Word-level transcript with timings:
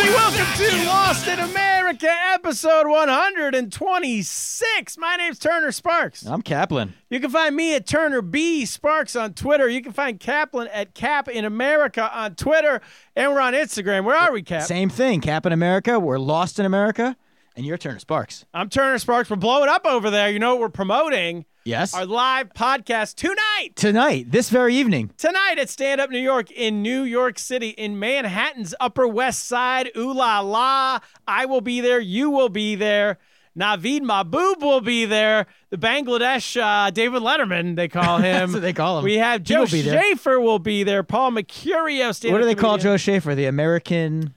Everybody, 0.00 0.16
welcome 0.16 0.46
to 0.54 0.86
Lost 0.86 1.26
in 1.26 1.40
America, 1.40 2.08
episode 2.32 2.86
126. 2.86 4.96
My 4.96 5.16
name's 5.16 5.40
Turner 5.40 5.72
Sparks. 5.72 6.24
I'm 6.24 6.40
Kaplan. 6.40 6.94
You 7.10 7.18
can 7.18 7.30
find 7.30 7.56
me 7.56 7.74
at 7.74 7.84
Turner 7.84 8.22
B 8.22 8.64
Sparks 8.64 9.16
on 9.16 9.34
Twitter. 9.34 9.68
You 9.68 9.82
can 9.82 9.90
find 9.90 10.20
Kaplan 10.20 10.68
at 10.68 10.94
Cap 10.94 11.26
in 11.26 11.44
America 11.44 12.08
on 12.16 12.36
Twitter, 12.36 12.80
and 13.16 13.32
we're 13.32 13.40
on 13.40 13.54
Instagram. 13.54 14.04
Where 14.04 14.16
are 14.16 14.30
we, 14.30 14.42
Cap? 14.42 14.62
Same 14.62 14.88
thing. 14.88 15.20
Cap 15.20 15.46
in 15.46 15.52
America. 15.52 15.98
We're 15.98 16.20
lost 16.20 16.60
in 16.60 16.66
America, 16.66 17.16
and 17.56 17.66
you're 17.66 17.76
Turner 17.76 17.98
Sparks. 17.98 18.44
I'm 18.54 18.68
Turner 18.68 18.98
Sparks. 18.98 19.30
We're 19.30 19.36
blowing 19.36 19.68
up 19.68 19.84
over 19.84 20.10
there. 20.10 20.30
You 20.30 20.38
know 20.38 20.54
what 20.54 20.60
we're 20.60 20.68
promoting? 20.68 21.44
Yes. 21.68 21.92
Our 21.92 22.06
live 22.06 22.54
podcast 22.54 23.16
tonight. 23.16 23.72
Tonight, 23.76 24.30
this 24.30 24.48
very 24.48 24.74
evening. 24.74 25.10
Tonight 25.18 25.58
at 25.58 25.68
Stand 25.68 26.00
Up 26.00 26.08
New 26.08 26.18
York 26.18 26.50
in 26.50 26.80
New 26.80 27.02
York 27.02 27.38
City, 27.38 27.68
in 27.68 27.98
Manhattan's 27.98 28.74
Upper 28.80 29.06
West 29.06 29.44
Side. 29.44 29.90
Ooh 29.94 30.14
la 30.14 30.40
la. 30.40 31.00
I 31.26 31.44
will 31.44 31.60
be 31.60 31.82
there. 31.82 32.00
You 32.00 32.30
will 32.30 32.48
be 32.48 32.74
there. 32.74 33.18
Naveed 33.54 34.00
Mahbub 34.00 34.62
will 34.62 34.80
be 34.80 35.04
there. 35.04 35.46
The 35.68 35.76
Bangladesh 35.76 36.58
uh, 36.58 36.88
David 36.90 37.20
Letterman, 37.20 37.76
they 37.76 37.88
call 37.88 38.16
him. 38.16 38.22
That's 38.22 38.52
what 38.54 38.62
they 38.62 38.72
call 38.72 39.00
him. 39.00 39.04
We 39.04 39.18
have 39.18 39.42
Joe 39.42 39.60
will. 39.60 39.66
Schaefer 39.66 40.40
will 40.40 40.58
be 40.58 40.84
there. 40.84 41.02
Paul 41.02 41.32
Mercurio. 41.32 42.32
What 42.32 42.38
do 42.38 42.46
they 42.46 42.54
call. 42.54 42.78
Joe 42.78 42.96
Schaefer? 42.96 43.34
The 43.34 43.44
American 43.44 44.32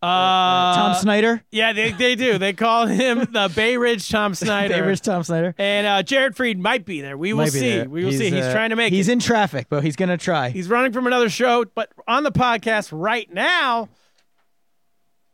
Uh, 0.00 0.74
Tom 0.76 0.94
Snyder? 0.94 1.42
Yeah, 1.50 1.72
they, 1.72 1.90
they 1.92 2.14
do. 2.14 2.38
They 2.38 2.52
call 2.52 2.86
him 2.86 3.18
the 3.32 3.50
Bay 3.54 3.76
Ridge 3.76 4.08
Tom 4.08 4.34
Snyder. 4.34 4.74
Favorite 4.74 5.02
Tom 5.02 5.24
Snyder? 5.24 5.54
And 5.58 5.86
uh, 5.86 6.02
Jared 6.04 6.36
Freid 6.36 6.58
might 6.58 6.84
be 6.84 7.00
there. 7.00 7.18
We 7.18 7.32
will 7.32 7.48
see. 7.48 7.60
there. 7.78 7.88
We 7.88 8.04
will 8.04 8.12
see. 8.12 8.30
He's 8.30 8.44
uh, 8.44 8.52
trying 8.52 8.70
to 8.70 8.76
make 8.76 8.92
He's 8.92 9.08
it. 9.08 9.14
in 9.14 9.18
traffic, 9.18 9.66
but 9.68 9.82
he's 9.82 9.96
going 9.96 10.10
to 10.10 10.16
try. 10.16 10.50
He's 10.50 10.68
running 10.68 10.92
from 10.92 11.06
another 11.08 11.28
show, 11.28 11.64
but 11.74 11.90
on 12.06 12.22
the 12.22 12.30
podcast 12.32 12.90
right 12.92 13.28
now, 13.32 13.88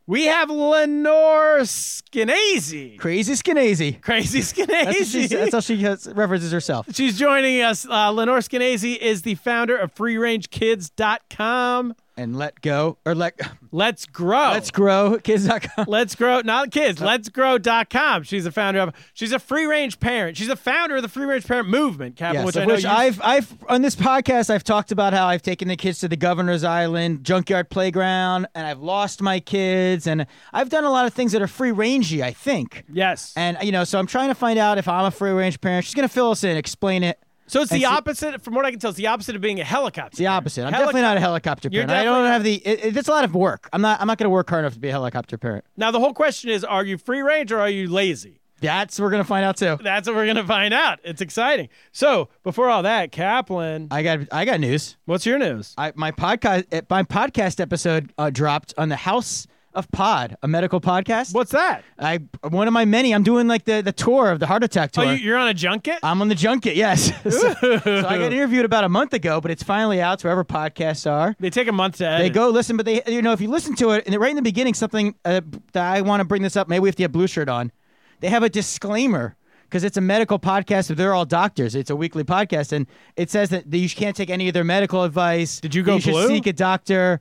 we 0.07 0.25
have 0.27 0.51
Lenore 0.51 1.61
Skenazy. 1.61 2.99
Crazy 2.99 3.33
Skenazy. 3.35 4.01
Crazy 4.03 4.41
That's, 4.41 4.53
Skenazy. 4.53 5.29
that's 5.31 5.53
how 5.55 5.61
she 5.61 5.79
has, 5.79 6.07
references 6.15 6.53
herself. 6.53 6.87
She's 6.95 7.19
joining 7.19 7.63
us. 7.63 7.87
Uh, 7.89 8.11
Lenore 8.11 8.39
Skenazy 8.41 8.99
is 8.99 9.23
the 9.23 9.35
founder 9.37 9.75
of 9.77 9.95
freerangekids.com. 9.95 11.95
And 12.17 12.37
let 12.39 12.61
go, 12.61 12.99
or 13.05 13.13
let, 13.17 13.41
Let's 13.73 14.07
grow. 14.07 14.51
let's 14.53 14.71
grow 14.71 15.19
kids.com. 15.19 15.87
Let's 15.89 16.15
grow, 16.15 16.43
not 16.43 16.71
kids, 16.71 17.01
let's 17.01 17.29
grow.com. 17.29 18.23
She's 18.23 18.45
the 18.45 18.53
founder 18.53 18.79
of, 18.79 18.95
she's 19.15 19.33
a 19.33 19.41
free 19.41 19.67
range 19.67 19.99
parent. 19.99 20.37
She's 20.37 20.49
a 20.49 20.55
founder 20.55 20.95
of 20.95 21.03
the 21.03 21.09
free 21.09 21.27
range 21.27 21.45
parent 21.45 21.69
movement, 21.69 22.15
Captain, 22.15 22.45
Yes, 22.45 22.47
which 22.47 22.57
I 22.57 22.65
know 22.67 22.75
which 22.75 22.85
I've 22.85 23.21
I've 23.21 23.53
on 23.69 23.83
this 23.83 23.97
podcast 23.97 24.49
I've 24.49 24.63
talked 24.63 24.93
about 24.93 25.13
how 25.13 25.27
I've 25.27 25.43
taken 25.43 25.67
the 25.67 25.77
kids 25.77 25.99
to 26.01 26.09
the 26.09 26.17
Governor's 26.17 26.63
Island 26.63 27.25
junkyard 27.25 27.69
playground, 27.69 28.47
and 28.55 28.65
I've 28.65 28.81
lost 28.81 29.21
my 29.21 29.41
kids, 29.41 30.07
and 30.07 30.27
I've 30.53 30.69
done 30.69 30.85
a 30.85 30.91
lot 30.91 31.07
of 31.07 31.15
things 31.15 31.33
that 31.33 31.43
are 31.43 31.49
free 31.49 31.71
rangey. 31.73 32.23
I 32.23 32.31
think, 32.31 32.85
yes. 32.93 33.33
and 33.37 33.59
you 33.63 33.73
know, 33.73 33.83
so 33.83 33.99
I'm 33.99 34.07
trying 34.07 34.29
to 34.29 34.37
find 34.37 34.57
out 34.57 34.79
if 34.79 34.87
I'm 34.87 35.05
a 35.05 35.11
free 35.11 35.33
range 35.33 35.61
parent. 35.61 35.85
She's 35.85 35.95
gonna 35.95 36.09
fill 36.09 36.31
us 36.31 36.45
in, 36.45 36.57
explain 36.57 37.03
it. 37.03 37.19
So 37.47 37.61
it's 37.63 37.71
and 37.73 37.81
the 37.81 37.85
see- 37.87 37.93
opposite, 37.93 38.43
from 38.43 38.55
what 38.55 38.65
I 38.65 38.71
can 38.71 38.81
tell, 38.81 38.91
it's 38.91 38.97
the 38.97 39.07
opposite 39.09 39.35
of 39.37 39.43
being 39.43 39.61
a 39.61 39.65
helicopter. 39.65 40.09
It's 40.09 40.19
the 40.19 40.27
opposite. 40.29 40.65
I'm 40.65 40.73
Helico- 40.73 40.79
definitely 40.79 41.03
not 41.03 41.17
a 41.17 41.21
helicopter 41.21 41.71
parent. 41.71 41.91
I 41.91 42.05
don't 42.05 42.27
have 42.27 42.43
the. 42.45 42.55
It, 42.55 42.85
it- 42.85 42.97
it's 42.97 43.09
a 43.09 43.13
lot 43.13 43.25
of 43.25 43.35
work. 43.35 43.69
I'm 43.73 43.81
not. 43.83 44.01
I'm 44.01 44.07
not 44.07 44.19
gonna 44.19 44.31
work 44.31 44.49
hard 44.51 44.61
enough 44.65 44.75
to 44.75 44.81
be 44.81 44.89
a 44.89 44.93
helicopter 44.93 45.37
parent. 45.39 45.65
Now, 45.77 45.91
the 45.91 46.01
whole 46.01 46.15
question 46.15 46.51
is 46.51 46.65
are 46.65 46.85
you 46.85 46.99
free 46.99 47.21
range 47.23 47.53
or 47.53 47.61
are 47.61 47.69
you 47.71 47.89
lazy? 47.89 48.41
That's 48.61 48.99
we're 48.99 49.11
gonna 49.11 49.25
find 49.25 49.45
out 49.45 49.57
too. 49.59 49.77
That's 49.83 50.09
what 50.09 50.17
we're 50.17 50.25
going 50.25 50.37
to 50.37 50.45
find 50.45 50.73
out. 50.73 50.99
It's 51.05 51.21
exciting. 51.21 51.69
So, 51.93 52.31
before 52.45 52.71
all 52.71 52.83
that, 52.85 53.13
Kaplan, 53.13 53.89
I 53.91 54.03
got. 54.03 54.21
I 54.33 54.45
got 54.47 54.59
news. 54.61 54.97
what's 55.05 55.27
your 55.27 55.39
news? 55.39 55.75
I, 55.77 55.93
my 55.97 56.13
podcast. 56.13 56.65
eh, 56.73 56.81
My 56.89 57.03
podcast 57.03 57.61
episode 57.61 58.13
uh, 58.17 58.31
dropped 58.31 58.73
on 58.79 58.89
the 58.89 58.97
House 58.97 59.47
of 59.75 59.91
Pod, 59.91 60.37
a 60.43 60.49
medical 60.49 60.81
podcast. 60.81 61.35
What's 61.35 61.53
that? 61.53 61.85
I 61.99 62.19
one 62.49 62.67
of 62.69 62.73
my 62.75 62.85
many. 62.85 63.13
I'm 63.15 63.23
doing 63.23 63.49
like 63.49 63.65
the 63.65 63.83
the 63.83 63.93
tour 63.93 64.31
of 64.31 64.41
the 64.41 64.47
heart 64.47 64.63
attack 64.65 64.91
Oh, 64.97 65.03
tour. 65.03 65.13
you, 65.13 65.19
you're 65.25 65.37
on 65.37 65.49
a 65.49 65.55
junket? 65.55 65.99
I'm 66.03 66.21
on 66.21 66.29
the 66.29 66.35
junket. 66.35 66.77
Yes. 66.77 67.13
so, 67.23 67.31
so 67.31 67.81
I 68.09 68.19
got 68.19 68.33
interviewed 68.33 68.65
about 68.65 68.85
a 68.85 68.89
month 68.89 69.13
ago, 69.13 69.41
but 69.41 69.51
it's 69.51 69.63
finally 69.63 70.01
out 70.01 70.21
to 70.21 70.27
wherever 70.27 70.45
podcasts 70.45 71.11
are. 71.11 71.35
they 71.41 71.51
take 71.51 71.69
a 71.69 71.73
month 71.73 71.97
to 71.99 72.07
edit. 72.07 72.21
They 72.27 72.31
go 72.31 72.49
listen, 72.51 72.77
but 72.77 72.87
they 72.87 73.03
you 73.07 73.23
know 73.23 73.33
if 73.33 73.41
you 73.41 73.49
listen 73.49 73.75
to 73.77 73.91
it 73.91 74.05
and 74.07 74.15
right 74.17 74.31
in 74.31 74.37
the 74.37 74.43
beginning 74.43 74.75
something 74.75 75.15
uh, 75.25 75.41
that 75.73 75.85
I 75.93 76.01
want 76.03 76.21
to 76.21 76.25
bring 76.25 76.43
this 76.43 76.57
up. 76.57 76.69
Maybe 76.69 76.81
we 76.81 76.89
have 76.89 76.97
to 76.97 77.03
have 77.05 77.13
blue 77.13 77.27
shirt 77.27 77.49
on. 77.49 77.73
They 78.21 78.29
have 78.29 78.43
a 78.43 78.49
disclaimer 78.49 79.37
because 79.65 79.83
it's 79.85 79.97
a 79.97 80.01
medical 80.01 80.39
podcast. 80.39 80.95
They're 80.95 81.15
all 81.15 81.25
doctors. 81.27 81.75
It's 81.75 81.91
a 81.91 81.97
weekly 81.97 82.23
podcast, 82.25 82.73
and 82.73 82.87
it 83.17 83.31
says 83.31 83.49
that 83.51 83.67
you 83.73 83.89
can't 83.91 84.15
take 84.15 84.31
any 84.31 84.47
of 84.49 84.55
their 84.55 84.63
medical 84.65 85.03
advice. 85.03 85.59
Did 85.61 85.75
you 85.75 85.83
go 85.83 85.97
You 85.97 86.01
should 86.01 86.11
blue? 86.13 86.29
seek 86.29 86.47
a 86.47 86.53
doctor. 86.53 87.21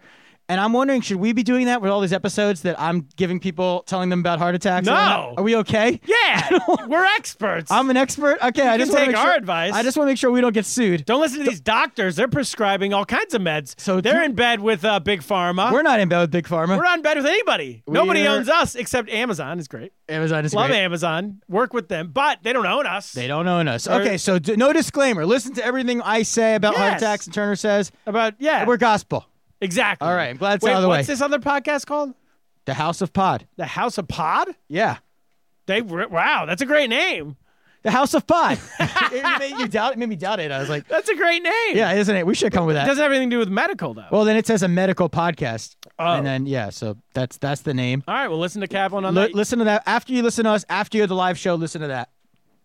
And 0.50 0.60
I'm 0.60 0.74
wondering, 0.74 1.00
should 1.02 1.18
we 1.18 1.32
be 1.32 1.42
doing 1.42 1.68
that 1.68 1.82
with 1.82 1.90
all 1.90 2.02
these 2.02 2.12
episodes 2.12 2.64
that 2.64 2.80
I'm 2.80 3.08
giving 3.16 3.40
people, 3.40 3.84
telling 3.88 4.10
them 4.10 4.20
about 4.20 4.40
heart 4.40 4.56
attacks? 4.56 4.86
No. 4.86 5.34
Are 5.38 5.44
we 5.44 5.56
okay? 5.58 6.02
Yeah, 6.06 6.60
we're 6.88 7.06
experts. 7.06 7.72
I'm 7.72 7.90
an 7.90 7.96
expert. 7.96 8.38
Okay, 8.44 8.68
I 8.68 8.78
just 8.78 8.92
want 8.92 9.06
to 9.06 9.12
take 9.12 9.18
our 9.18 9.28
sure, 9.28 9.36
advice. 9.38 9.74
I 9.74 9.84
just 9.84 9.98
want 9.98 10.08
to 10.08 10.12
make 10.12 10.18
sure 10.18 10.32
we 10.32 10.42
don't 10.42 10.54
get 10.54 10.66
sued. 10.66 11.06
Don't 11.06 11.22
listen 11.22 11.40
to 11.40 11.46
these 11.50 11.62
doctors. 11.62 12.18
They're 12.18 12.28
prescribing 12.28 12.94
all 12.94 13.06
kinds 13.06 13.34
of 13.34 13.42
meds. 13.42 13.80
So 13.80 14.02
they're 14.02 14.20
do- 14.20 14.24
in 14.26 14.36
bed 14.36 14.60
with 14.60 14.84
uh, 14.84 15.00
big 15.00 15.22
pharma. 15.22 15.72
We're 15.72 15.82
not 15.82 16.02
in 16.02 16.10
bed 16.10 16.20
with 16.22 16.32
big 16.32 16.46
pharma. 16.48 16.76
We're 16.78 16.84
not 16.84 17.00
in 17.00 17.04
bed 17.04 17.18
with 17.18 17.26
anybody. 17.26 17.82
Nobody 17.88 18.22
We're- 18.24 18.36
owns 18.36 18.50
us 18.50 18.76
except 18.76 19.10
Amazon. 19.10 19.60
is 19.60 19.70
great. 19.70 19.94
Amazon 20.10 20.44
is 20.44 20.52
great. 20.52 20.60
Love 20.62 20.70
great. 20.72 20.80
Amazon. 20.80 21.42
Work 21.48 21.74
with 21.74 21.88
them, 21.88 22.12
but 22.14 22.40
they 22.44 22.52
don't 22.52 22.66
own 22.66 22.86
us. 22.86 23.14
They 23.14 23.28
don't 23.28 23.48
own 23.48 23.70
us. 23.70 23.88
Okay, 23.88 24.18
so 24.18 24.40
d- 24.40 24.58
no 24.58 24.74
disclaimer. 24.74 25.26
Listen 25.26 25.54
to 25.54 25.66
everything 25.66 26.02
I 26.02 26.24
say 26.24 26.56
about 26.56 26.76
heart 26.76 26.98
attacks 26.98 27.28
and 27.28 27.34
Turner 27.34 27.56
says. 27.56 27.92
About 28.06 28.34
yeah, 28.40 28.66
We're 28.66 28.76
gospel. 28.78 29.26
Exactly. 29.64 30.08
All 30.08 30.14
right, 30.16 30.30
I'm 30.30 30.38
glad 30.38 30.56
it's 30.56 30.64
Wait, 30.64 30.72
out 30.72 30.78
of 30.78 30.82
the 30.84 30.88
what's 30.88 31.08
way. 31.08 31.14
this 31.14 31.22
other 31.22 31.40
podcast 31.40 31.86
called? 31.86 32.14
The 32.66 32.74
House 32.76 33.02
of 33.02 33.12
Pod. 33.14 33.48
The 33.58 33.66
House 33.66 33.98
of 33.98 34.08
Pod. 34.08 34.48
Yeah. 34.68 34.98
They 35.66 35.82
wow, 35.82 36.46
that's 36.46 36.62
a 36.62 36.66
great 36.66 36.90
name. 36.90 37.38
The 37.84 37.92
House 37.92 38.14
of 38.14 38.26
Pod. 38.26 38.60
it 38.80 39.40
made 39.40 39.60
you 39.60 39.68
doubt 39.68 39.92
it 39.94 39.98
made 40.00 40.08
me 40.08 40.16
doubt 40.16 40.40
it. 40.40 40.52
I 40.52 40.60
was 40.60 40.70
like, 40.70 40.88
That's 40.88 41.10
a 41.10 41.16
great 41.16 41.44
name. 41.44 41.76
yeah, 41.76 41.92
isn't 41.94 42.16
it? 42.16 42.26
We 42.26 42.34
should 42.34 42.54
come 42.54 42.66
with 42.66 42.76
It 42.78 42.80
that. 42.80 42.86
doesn't 42.88 43.02
have 43.04 43.12
anything 43.12 43.30
to 43.30 43.34
do 43.36 43.40
with 43.40 43.50
medical 43.50 43.94
though. 43.94 44.06
Well, 44.10 44.24
then 44.24 44.38
it 44.38 44.48
says 44.48 44.64
a 44.64 44.70
medical 44.70 45.10
podcast. 45.10 45.76
Oh. 46.00 46.14
And 46.14 46.26
then 46.26 46.46
yeah, 46.46 46.70
so 46.70 46.96
that's 47.14 47.38
that's 47.38 47.62
the 47.62 47.74
name. 47.74 48.02
all 48.08 48.14
right, 48.16 48.30
well 48.30 48.40
listen 48.40 48.62
to 48.62 48.68
Kaplan 48.70 49.04
on 49.04 49.14
Li- 49.16 49.22
that. 49.24 49.36
listen 49.36 49.60
to 49.60 49.66
that 49.66 49.84
after 49.86 50.14
you 50.14 50.22
listen 50.24 50.46
to 50.46 50.52
us. 50.52 50.64
After 50.70 50.98
you 50.98 51.02
have 51.02 51.10
the 51.10 51.16
live 51.16 51.38
show, 51.38 51.56
listen 51.56 51.82
to 51.82 51.88
that. 51.88 52.10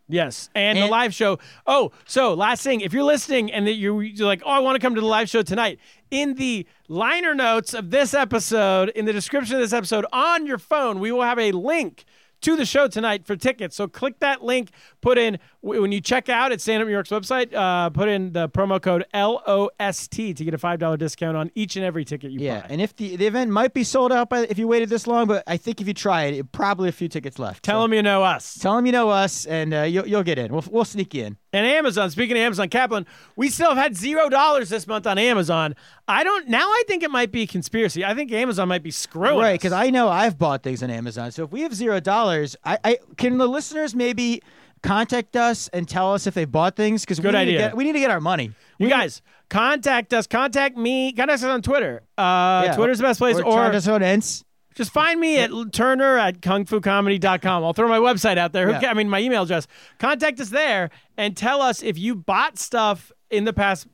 Yes, 0.08 0.48
and, 0.54 0.78
the 0.78 0.86
live 0.86 1.14
show. 1.14 1.38
Oh, 1.66 1.92
so 2.06 2.32
last 2.34 2.62
thing, 2.62 2.80
if 2.80 2.92
you're 2.94 3.02
listening 3.02 3.52
and 3.52 3.66
that 3.66 3.74
you- 3.74 4.00
you're 4.00 4.26
like, 4.26 4.42
oh, 4.44 4.50
I 4.50 4.58
want 4.60 4.76
to 4.76 4.80
come 4.80 4.94
to 4.94 5.00
the 5.00 5.06
live 5.06 5.28
show 5.28 5.42
tonight, 5.42 5.78
in 6.10 6.34
the 6.34 6.66
liner 6.88 7.34
notes 7.34 7.74
of 7.74 7.90
this 7.90 8.14
episode, 8.14 8.88
in 8.90 9.04
the 9.04 9.12
description 9.12 9.56
of 9.56 9.60
this 9.60 9.74
episode 9.74 10.06
on 10.12 10.46
your 10.46 10.58
phone, 10.58 10.98
we 10.98 11.12
will 11.12 11.22
have 11.22 11.38
a 11.38 11.52
link 11.52 12.04
to 12.40 12.56
the 12.56 12.64
show 12.64 12.86
tonight 12.88 13.26
for 13.26 13.36
tickets. 13.36 13.76
So 13.76 13.88
click 13.88 14.20
that 14.20 14.42
link, 14.44 14.70
put 15.00 15.18
in, 15.18 15.38
when 15.60 15.90
you 15.92 16.00
check 16.00 16.28
out 16.28 16.52
at 16.52 16.60
Stand 16.60 16.82
Up 16.82 16.86
New 16.86 16.92
York's 16.92 17.10
website, 17.10 17.52
uh, 17.52 17.90
put 17.90 18.08
in 18.08 18.32
the 18.32 18.48
promo 18.48 18.80
code 18.80 19.04
LOST 19.12 20.12
to 20.12 20.44
get 20.44 20.54
a 20.54 20.58
$5 20.58 20.98
discount 20.98 21.36
on 21.36 21.50
each 21.54 21.76
and 21.76 21.84
every 21.84 22.04
ticket 22.04 22.30
you 22.30 22.38
buy. 22.38 22.44
Yeah, 22.44 22.60
buy. 22.60 22.66
and 22.70 22.80
if 22.80 22.94
the 22.96 23.16
the 23.16 23.26
event 23.26 23.50
might 23.50 23.74
be 23.74 23.84
sold 23.84 24.12
out 24.12 24.28
by 24.30 24.40
if 24.40 24.58
you 24.58 24.68
waited 24.68 24.88
this 24.88 25.06
long, 25.06 25.26
but 25.26 25.42
I 25.46 25.56
think 25.56 25.80
if 25.80 25.88
you 25.88 25.94
try 25.94 26.24
it, 26.24 26.34
it 26.34 26.52
probably 26.52 26.88
a 26.88 26.92
few 26.92 27.08
tickets 27.08 27.38
left. 27.38 27.64
Tell 27.64 27.78
So 27.80 27.82
them 27.82 27.94
you 27.94 28.02
know 28.02 28.22
us. 28.22 28.58
tell 28.58 28.76
them 28.76 28.86
you 28.86 28.92
know 28.92 29.08
us, 29.10 29.46
and 29.46 29.74
uh, 29.74 29.82
you'll 29.82 30.06
you'll 30.06 30.22
get 30.22 30.38
in. 30.38 30.52
We'll 30.52 30.64
we'll 30.70 30.84
sneak 30.84 31.14
you 31.14 31.24
in. 31.26 31.36
And 31.52 31.66
Amazon, 31.66 32.10
speaking 32.10 32.36
of 32.36 32.42
Amazon, 32.42 32.68
Kaplan, 32.68 33.06
we 33.34 33.48
still 33.48 33.70
have 33.70 33.78
had 33.78 33.96
zero 33.96 34.28
dollars 34.28 34.68
this 34.68 34.86
month 34.86 35.06
on 35.06 35.18
Amazon. 35.18 35.74
I 36.06 36.22
don't 36.24 36.48
now 36.48 36.66
I 36.68 36.82
think 36.86 37.02
it 37.02 37.10
might 37.10 37.32
be 37.32 37.42
a 37.42 37.46
conspiracy. 37.46 38.04
I 38.04 38.14
think 38.14 38.30
Amazon 38.32 38.68
might 38.68 38.82
be 38.82 38.90
screwing. 38.90 39.38
Right, 39.38 39.52
because 39.54 39.72
I 39.72 39.90
know 39.90 40.08
I've 40.08 40.38
bought 40.38 40.62
things 40.62 40.82
on 40.82 40.90
Amazon. 40.90 41.32
So 41.32 41.44
if 41.44 41.50
we 41.52 41.62
have 41.62 41.74
zero 41.74 42.00
dollars, 42.00 42.54
I, 42.64 42.78
I 42.84 42.98
can 43.16 43.38
the 43.38 43.48
listeners 43.48 43.94
maybe 43.94 44.42
contact 44.82 45.36
us 45.36 45.68
and 45.68 45.88
tell 45.88 46.12
us 46.14 46.26
if 46.26 46.34
they 46.34 46.44
bought 46.44 46.76
things 46.76 47.02
because 47.02 47.18
we 47.18 47.22
Good 47.22 47.32
need 47.34 47.38
idea. 47.40 47.58
To 47.58 47.64
get, 47.68 47.76
we 47.76 47.84
need 47.84 47.92
to 47.92 48.00
get 48.00 48.10
our 48.10 48.20
money. 48.20 48.52
you 48.78 48.88
guys 48.88 49.22
contact 49.50 50.12
us, 50.12 50.26
contact 50.26 50.76
me, 50.76 51.12
contact 51.12 51.42
us 51.42 51.48
on 51.48 51.62
Twitter. 51.62 52.02
Uh 52.16 52.62
Yeah, 52.66 52.74
Twitter's 52.76 52.98
the 52.98 53.04
best 53.04 53.18
place, 53.18 53.36
Or, 53.36 53.44
or, 53.44 53.52
charge 53.54 53.74
us 53.74 53.88
on 53.88 54.02
Ense. 54.02 54.44
just 54.74 54.92
find 54.92 55.18
me 55.18 55.38
at 55.38 55.50
Turner 55.72 56.16
at 56.18 56.40
kungfucomedy.com. 56.40 57.64
I'll 57.64 57.72
throw 57.72 57.88
my 57.88 57.98
website 57.98 58.38
out 58.38 58.52
there. 58.52 58.66
Who 58.66 58.72
Yeah. 58.72 58.80
ca- 58.80 58.86
I 58.88 58.94
mean 58.94 59.08
my 59.08 59.20
email 59.20 59.42
address. 59.42 59.66
Contact 59.98 60.38
us 60.40 60.50
there 60.50 60.90
and 61.16 61.36
tell 61.36 61.60
us 61.62 61.82
if 61.82 61.98
you 61.98 62.14
bought 62.14 62.58
stuff 62.58 63.10
in 63.30 63.44
the 63.44 63.52
past 63.52 63.86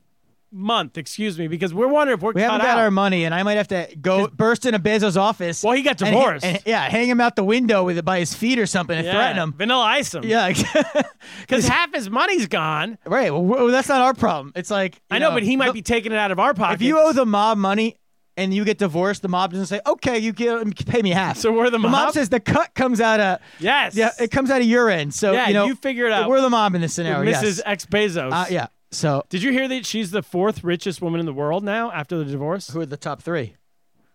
month, 0.54 0.96
excuse 0.96 1.38
me, 1.38 1.48
because 1.48 1.74
we're 1.74 1.88
wondering 1.88 2.16
if 2.18 2.22
we're 2.22 2.32
We 2.32 2.40
haven't 2.40 2.60
got 2.60 2.68
out. 2.68 2.78
our 2.78 2.90
money, 2.90 3.24
and 3.24 3.34
I 3.34 3.42
might 3.42 3.56
have 3.56 3.68
to 3.68 3.88
go 4.00 4.28
burst 4.28 4.64
into 4.64 4.78
Bezos' 4.78 5.16
office. 5.16 5.62
Well, 5.64 5.74
he 5.74 5.82
got 5.82 5.96
divorced. 5.98 6.44
and- 6.44 6.60
yeah, 6.64 6.88
hang 6.88 7.08
him 7.08 7.20
out 7.20 7.36
the 7.36 7.44
window 7.44 7.84
with 7.84 7.98
it 7.98 8.04
by 8.04 8.20
his 8.20 8.32
feet 8.34 8.58
or 8.58 8.66
something 8.66 8.96
and 8.96 9.04
yeah. 9.06 9.12
threaten 9.12 9.36
him. 9.42 9.52
Vanilla 9.52 9.82
ice 9.84 10.14
him. 10.14 10.24
Yeah, 10.24 10.52
Because 11.40 11.66
half 11.66 11.92
his 11.94 12.08
money's 12.08 12.46
gone. 12.46 12.98
right. 13.04 13.30
Well, 13.34 13.66
that's 13.68 13.88
not 13.88 14.00
our 14.00 14.14
problem. 14.14 14.52
It's 14.54 14.70
like 14.70 15.00
I 15.10 15.18
know, 15.18 15.32
but 15.32 15.42
he 15.42 15.56
might 15.56 15.66
look, 15.66 15.74
be 15.74 15.82
taking 15.82 16.12
it 16.12 16.18
out 16.18 16.30
of 16.30 16.38
our 16.38 16.54
pocket. 16.54 16.74
If 16.74 16.82
you 16.82 16.98
owe 16.98 17.12
the 17.12 17.26
mob 17.26 17.58
money 17.58 17.96
and 18.36 18.52
you 18.52 18.64
get 18.64 18.78
divorced, 18.78 19.22
the 19.22 19.28
mob 19.28 19.52
doesn't 19.52 19.66
say, 19.66 19.80
"Okay, 19.86 20.18
you 20.18 20.32
give, 20.32 20.64
pay 20.86 21.02
me 21.02 21.10
half." 21.10 21.36
So 21.38 21.52
we're 21.52 21.70
the 21.70 21.78
mob? 21.78 21.90
The 21.90 21.96
mob 21.96 22.12
says 22.14 22.28
the 22.30 22.40
cut 22.40 22.74
comes 22.74 23.00
out 23.00 23.20
of 23.20 23.38
Yes. 23.60 23.94
yeah, 23.94 24.10
it 24.20 24.30
comes 24.30 24.50
out 24.50 24.60
of 24.60 24.66
your 24.66 24.90
end. 24.90 25.14
So 25.14 25.32
Yeah, 25.32 25.48
you 25.48 25.54
know 25.54 25.66
you 25.66 25.74
figure 25.76 26.06
it 26.06 26.12
out. 26.12 26.28
We're 26.28 26.40
the 26.40 26.50
mob 26.50 26.74
in 26.74 26.80
this 26.80 26.96
With 26.98 27.06
scenario. 27.06 27.32
Mrs. 27.32 27.42
Yes. 27.42 27.62
X 27.64 27.86
Bezos. 27.86 28.32
Uh, 28.32 28.46
yeah. 28.50 28.66
So 28.94 29.24
Did 29.28 29.42
you 29.42 29.52
hear 29.52 29.66
that 29.68 29.84
she's 29.84 30.10
the 30.10 30.22
fourth 30.22 30.62
richest 30.64 31.02
woman 31.02 31.20
in 31.20 31.26
the 31.26 31.32
world 31.32 31.64
now 31.64 31.90
after 31.90 32.16
the 32.16 32.24
divorce? 32.24 32.70
who 32.70 32.80
are 32.80 32.86
the 32.86 32.96
top 32.96 33.22
three? 33.22 33.56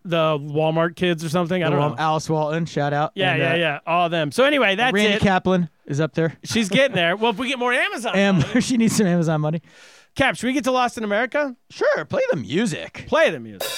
The 0.02 0.38
Walmart 0.38 0.96
kids 0.96 1.22
or 1.22 1.28
something? 1.28 1.62
I 1.62 1.68
don't 1.68 1.78
know. 1.78 1.94
Alice 1.98 2.28
Walton, 2.30 2.64
shout 2.64 2.94
out. 2.94 3.12
Yeah, 3.14 3.32
And, 3.32 3.42
yeah, 3.42 3.52
uh, 3.52 3.56
yeah. 3.56 3.78
All 3.86 4.06
of 4.06 4.10
them. 4.10 4.32
So 4.32 4.44
anyway, 4.44 4.74
that's 4.74 4.94
Randy 4.94 5.16
it. 5.16 5.20
Kaplan 5.20 5.68
is 5.84 6.00
up 6.00 6.14
there. 6.14 6.38
She's 6.44 6.70
getting 6.70 6.94
there. 6.96 7.16
Well, 7.16 7.32
if 7.32 7.38
we 7.38 7.48
get 7.48 7.58
more 7.58 7.72
Amazon. 7.74 8.14
Money- 8.38 8.60
she 8.62 8.78
needs 8.78 8.96
some 8.96 9.06
Amazon 9.06 9.42
money. 9.42 9.60
Cap, 10.16 10.36
should 10.36 10.46
we 10.46 10.54
get 10.54 10.64
to 10.64 10.70
Lost 10.72 10.96
in 10.98 11.04
America? 11.04 11.54
Sure, 11.68 12.04
play 12.06 12.22
the 12.30 12.36
music. 12.38 13.04
Play 13.06 13.30
the 13.30 13.38
music. 13.38 13.68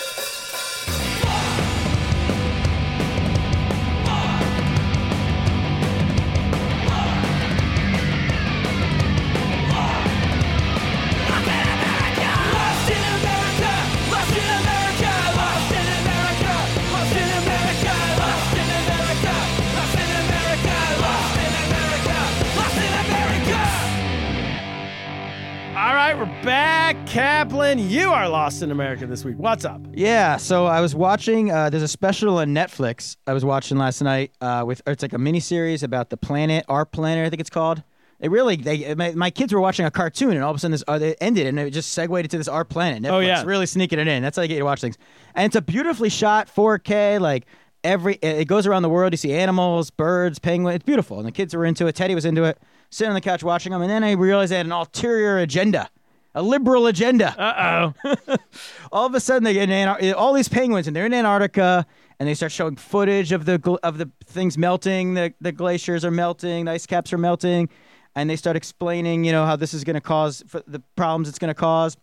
Right, 26.14 26.18
we're 26.18 26.42
back. 26.42 27.06
Kaplan, 27.06 27.78
you 27.78 28.10
are 28.10 28.28
lost 28.28 28.62
in 28.62 28.70
America 28.70 29.06
this 29.06 29.24
week. 29.24 29.36
What's 29.38 29.64
up? 29.64 29.80
Yeah, 29.92 30.36
so 30.36 30.66
I 30.66 30.80
was 30.80 30.94
watching. 30.94 31.50
Uh, 31.50 31.70
there's 31.70 31.82
a 31.82 31.88
special 31.88 32.38
on 32.38 32.48
Netflix 32.48 33.16
I 33.26 33.32
was 33.32 33.44
watching 33.44 33.78
last 33.78 34.00
night. 34.02 34.32
Uh, 34.40 34.64
with 34.66 34.82
it's 34.86 35.02
like 35.02 35.12
a 35.12 35.18
mini 35.18 35.40
series 35.40 35.82
about 35.82 36.10
the 36.10 36.16
planet, 36.16 36.64
our 36.68 36.84
planet, 36.84 37.26
I 37.26 37.30
think 37.30 37.40
it's 37.40 37.50
called. 37.50 37.82
It 38.20 38.30
really, 38.30 38.56
they 38.56 38.94
my, 38.94 39.12
my 39.12 39.30
kids 39.30 39.52
were 39.52 39.60
watching 39.60 39.84
a 39.86 39.90
cartoon, 39.90 40.32
and 40.32 40.44
all 40.44 40.50
of 40.50 40.56
a 40.56 40.60
sudden 40.60 40.72
this 40.72 40.84
uh, 40.86 40.98
it 41.02 41.18
ended, 41.20 41.46
and 41.46 41.58
it 41.58 41.70
just 41.70 41.92
segued 41.92 42.12
into 42.24 42.38
this 42.38 42.48
our 42.48 42.64
planet. 42.64 43.02
Netflix, 43.02 43.12
Oh, 43.12 43.18
yeah. 43.20 43.42
really 43.44 43.66
sneaking 43.66 43.98
it 43.98 44.06
in. 44.08 44.22
That's 44.22 44.36
how 44.36 44.42
you 44.42 44.48
get 44.48 44.58
to 44.58 44.64
watch 44.64 44.80
things, 44.80 44.96
and 45.34 45.46
it's 45.46 45.56
a 45.56 45.62
beautifully 45.62 46.08
shot 46.08 46.48
4K. 46.54 47.20
Like 47.20 47.46
every, 47.82 48.14
it 48.22 48.46
goes 48.46 48.66
around 48.66 48.82
the 48.82 48.88
world. 48.88 49.12
You 49.12 49.16
see 49.16 49.32
animals, 49.32 49.90
birds, 49.90 50.38
penguins. 50.38 50.76
It's 50.76 50.84
beautiful, 50.84 51.18
and 51.18 51.26
the 51.26 51.32
kids 51.32 51.54
were 51.54 51.64
into 51.64 51.86
it. 51.88 51.96
Teddy 51.96 52.14
was 52.14 52.24
into 52.24 52.44
it, 52.44 52.58
sitting 52.90 53.08
on 53.08 53.14
the 53.14 53.20
couch 53.20 53.42
watching 53.42 53.72
them, 53.72 53.82
and 53.82 53.90
then 53.90 54.04
I 54.04 54.12
realized 54.12 54.52
they 54.52 54.56
had 54.58 54.66
an 54.66 54.72
ulterior 54.72 55.38
agenda, 55.38 55.90
a 56.34 56.42
liberal 56.42 56.86
agenda. 56.86 57.34
Uh 57.38 57.92
oh. 58.04 58.36
all 58.92 59.06
of 59.06 59.14
a 59.14 59.20
sudden 59.20 59.44
they 59.44 59.54
get 59.54 60.14
all 60.14 60.32
these 60.32 60.48
penguins 60.48 60.86
and 60.86 60.96
they're 60.96 61.06
in 61.06 61.14
Antarctica 61.14 61.86
and 62.18 62.28
they 62.28 62.34
start 62.34 62.52
showing 62.52 62.76
footage 62.76 63.32
of 63.32 63.44
the 63.44 63.58
gl- 63.58 63.78
of 63.82 63.98
the 63.98 64.10
things 64.26 64.56
melting 64.56 65.14
the 65.14 65.34
the 65.40 65.52
glaciers 65.52 66.04
are 66.04 66.10
melting 66.10 66.66
the 66.66 66.70
ice 66.70 66.86
caps 66.86 67.12
are 67.12 67.18
melting 67.18 67.68
and 68.14 68.30
they 68.30 68.36
start 68.36 68.56
explaining 68.56 69.24
you 69.24 69.32
know 69.32 69.44
how 69.44 69.56
this 69.56 69.74
is 69.74 69.84
going 69.84 69.94
to 69.94 70.00
cause 70.00 70.42
the 70.66 70.80
problems 70.96 71.28
it's 71.28 71.38
going 71.38 71.48
to 71.48 71.54
cause. 71.54 71.96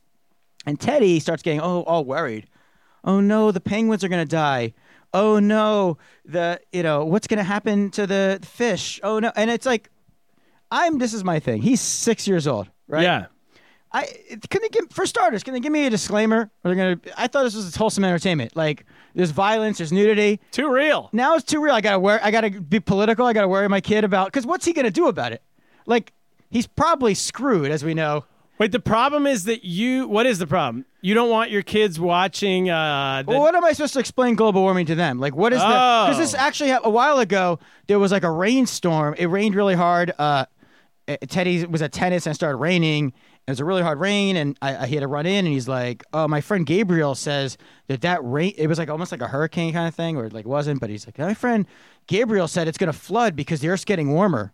And 0.66 0.80
Teddy 0.80 1.20
starts 1.20 1.42
getting 1.42 1.62
oh 1.62 1.82
all 1.84 2.06
worried. 2.06 2.48
Oh 3.04 3.20
no 3.22 3.52
the 3.52 3.62
penguins 3.62 4.04
are 4.04 4.10
going 4.10 4.26
to 4.26 4.30
die. 4.30 4.74
Oh 5.14 5.40
no 5.40 5.98
the 6.26 6.60
you 6.72 6.84
know 6.84 7.06
what's 7.06 7.28
going 7.28 7.40
to 7.40 7.44
happen 7.44 7.90
to 7.92 8.06
the 8.06 8.40
fish? 8.44 9.00
Oh 9.04 9.20
no 9.20 9.32
and 9.36 9.50
it's 9.50 9.66
like 9.66 9.90
I'm 10.70 11.00
this 11.00 11.14
is 11.14 11.24
my 11.24 11.40
thing. 11.40 11.62
He's 11.62 11.82
6 11.82 12.28
years 12.28 12.46
old 12.46 12.70
right? 12.88 13.04
Yeah. 13.04 13.26
I 13.92 14.04
can 14.50 14.62
they 14.62 14.70
give 14.70 14.92
for 14.92 15.06
starters? 15.06 15.44
Can 15.44 15.54
they 15.54 15.60
give 15.60 15.72
me 15.72 15.86
a 15.88 15.90
disclaimer? 15.90 16.52
Or 16.64 16.74
they're 16.74 16.76
gonna? 16.76 17.14
I 17.18 17.28
thought 17.28 17.44
this 17.44 17.56
was 17.56 17.76
wholesome 17.76 18.04
entertainment. 18.04 18.56
Like 18.56 18.86
there's 19.16 19.32
violence, 19.32 19.80
there's 19.80 19.92
nudity. 19.92 20.40
Too 20.52 20.72
real. 20.72 21.10
Now 21.12 21.36
it's 21.36 21.44
too 21.46 21.62
real. 21.62 21.74
I 21.74 21.82
gotta 21.82 22.00
worry. 22.00 22.20
I 22.22 22.30
gotta 22.30 22.52
be 22.52 22.80
political. 22.80 23.26
I 23.26 23.34
gotta 23.34 23.48
worry 23.48 23.68
my 23.68 23.82
kid 23.82 24.04
about 24.04 24.28
because 24.28 24.46
what's 24.46 24.66
he 24.66 24.74
gonna 24.74 24.92
do 24.92 25.08
about 25.08 25.32
it? 25.32 25.42
Like 25.88 26.14
he's 26.52 26.68
probably 26.68 27.16
screwed, 27.16 27.72
as 27.72 27.84
we 27.84 27.94
know. 27.96 28.26
Wait, 28.60 28.72
the 28.74 28.80
problem 28.80 29.26
is 29.26 29.46
that 29.46 29.64
you. 29.64 30.08
What 30.08 30.26
is 30.26 30.38
the 30.38 30.46
problem? 30.48 30.86
You 31.02 31.14
don't 31.16 31.30
want 31.30 31.50
your 31.50 31.62
kids 31.64 31.98
watching. 32.00 32.70
Uh, 32.70 33.24
the, 33.26 33.32
Well, 33.32 33.40
what 33.40 33.56
am 33.56 33.64
I 33.64 33.72
supposed 33.72 33.94
to 33.94 34.00
explain 34.00 34.36
global 34.36 34.62
warming 34.62 34.86
to 34.88 34.96
them? 34.96 35.18
Like 35.20 35.34
what 35.36 35.52
is 35.54 35.60
the? 35.60 35.66
Because 35.66 36.18
this 36.18 36.36
Oh. 36.36 36.38
actually 36.38 36.72
a 36.72 36.90
while 36.90 37.18
ago 37.20 37.58
there 37.88 37.98
was 37.98 38.12
like 38.12 38.24
a 38.24 38.30
rainstorm. 38.32 39.16
It 39.18 39.26
rained 39.28 39.56
really 39.56 39.76
hard. 39.76 40.12
Uh, 40.20 40.46
uh, 41.08 41.16
Teddy 41.28 41.66
was 41.66 41.82
at 41.82 41.92
tennis 41.92 42.28
and 42.28 42.34
it 42.34 42.36
started 42.36 42.58
raining. 42.58 43.14
It 43.50 43.54
was 43.54 43.60
a 43.62 43.66
really 43.66 43.82
hard 43.82 44.00
rain, 44.00 44.38
and 44.38 44.56
I, 44.62 44.78
I 44.78 44.86
had 44.86 45.00
to 45.00 45.08
run 45.08 45.26
in, 45.26 45.44
and 45.44 45.48
he's 45.48 45.68
like, 45.68 46.04
"Oh, 46.14 46.28
my 46.28 46.40
friend 46.40 46.68
Gabriel 46.68 47.16
says 47.16 47.58
that 47.88 48.02
that 48.02 48.20
rain. 48.24 48.54
It 48.56 48.68
was 48.68 48.78
like 48.78 48.92
almost 48.92 49.12
like 49.12 49.22
a 49.22 49.28
hurricane 49.28 49.74
kind 49.74 49.88
of 49.88 49.96
thing, 49.96 50.18
or 50.18 50.26
it 50.26 50.34
like 50.34 50.46
wasn't, 50.46 50.80
but 50.80 50.92
he's 50.92 51.08
like, 51.08 51.18
my 51.18 51.34
friend 51.34 51.66
Gabriel 52.06 52.48
said 52.48 52.68
it's 52.68 52.78
gonna 52.78 52.94
flood 52.94 53.36
because 53.36 53.60
the 53.60 53.70
Earth's 53.70 53.86
getting 53.86 54.14
warmer. 54.14 54.54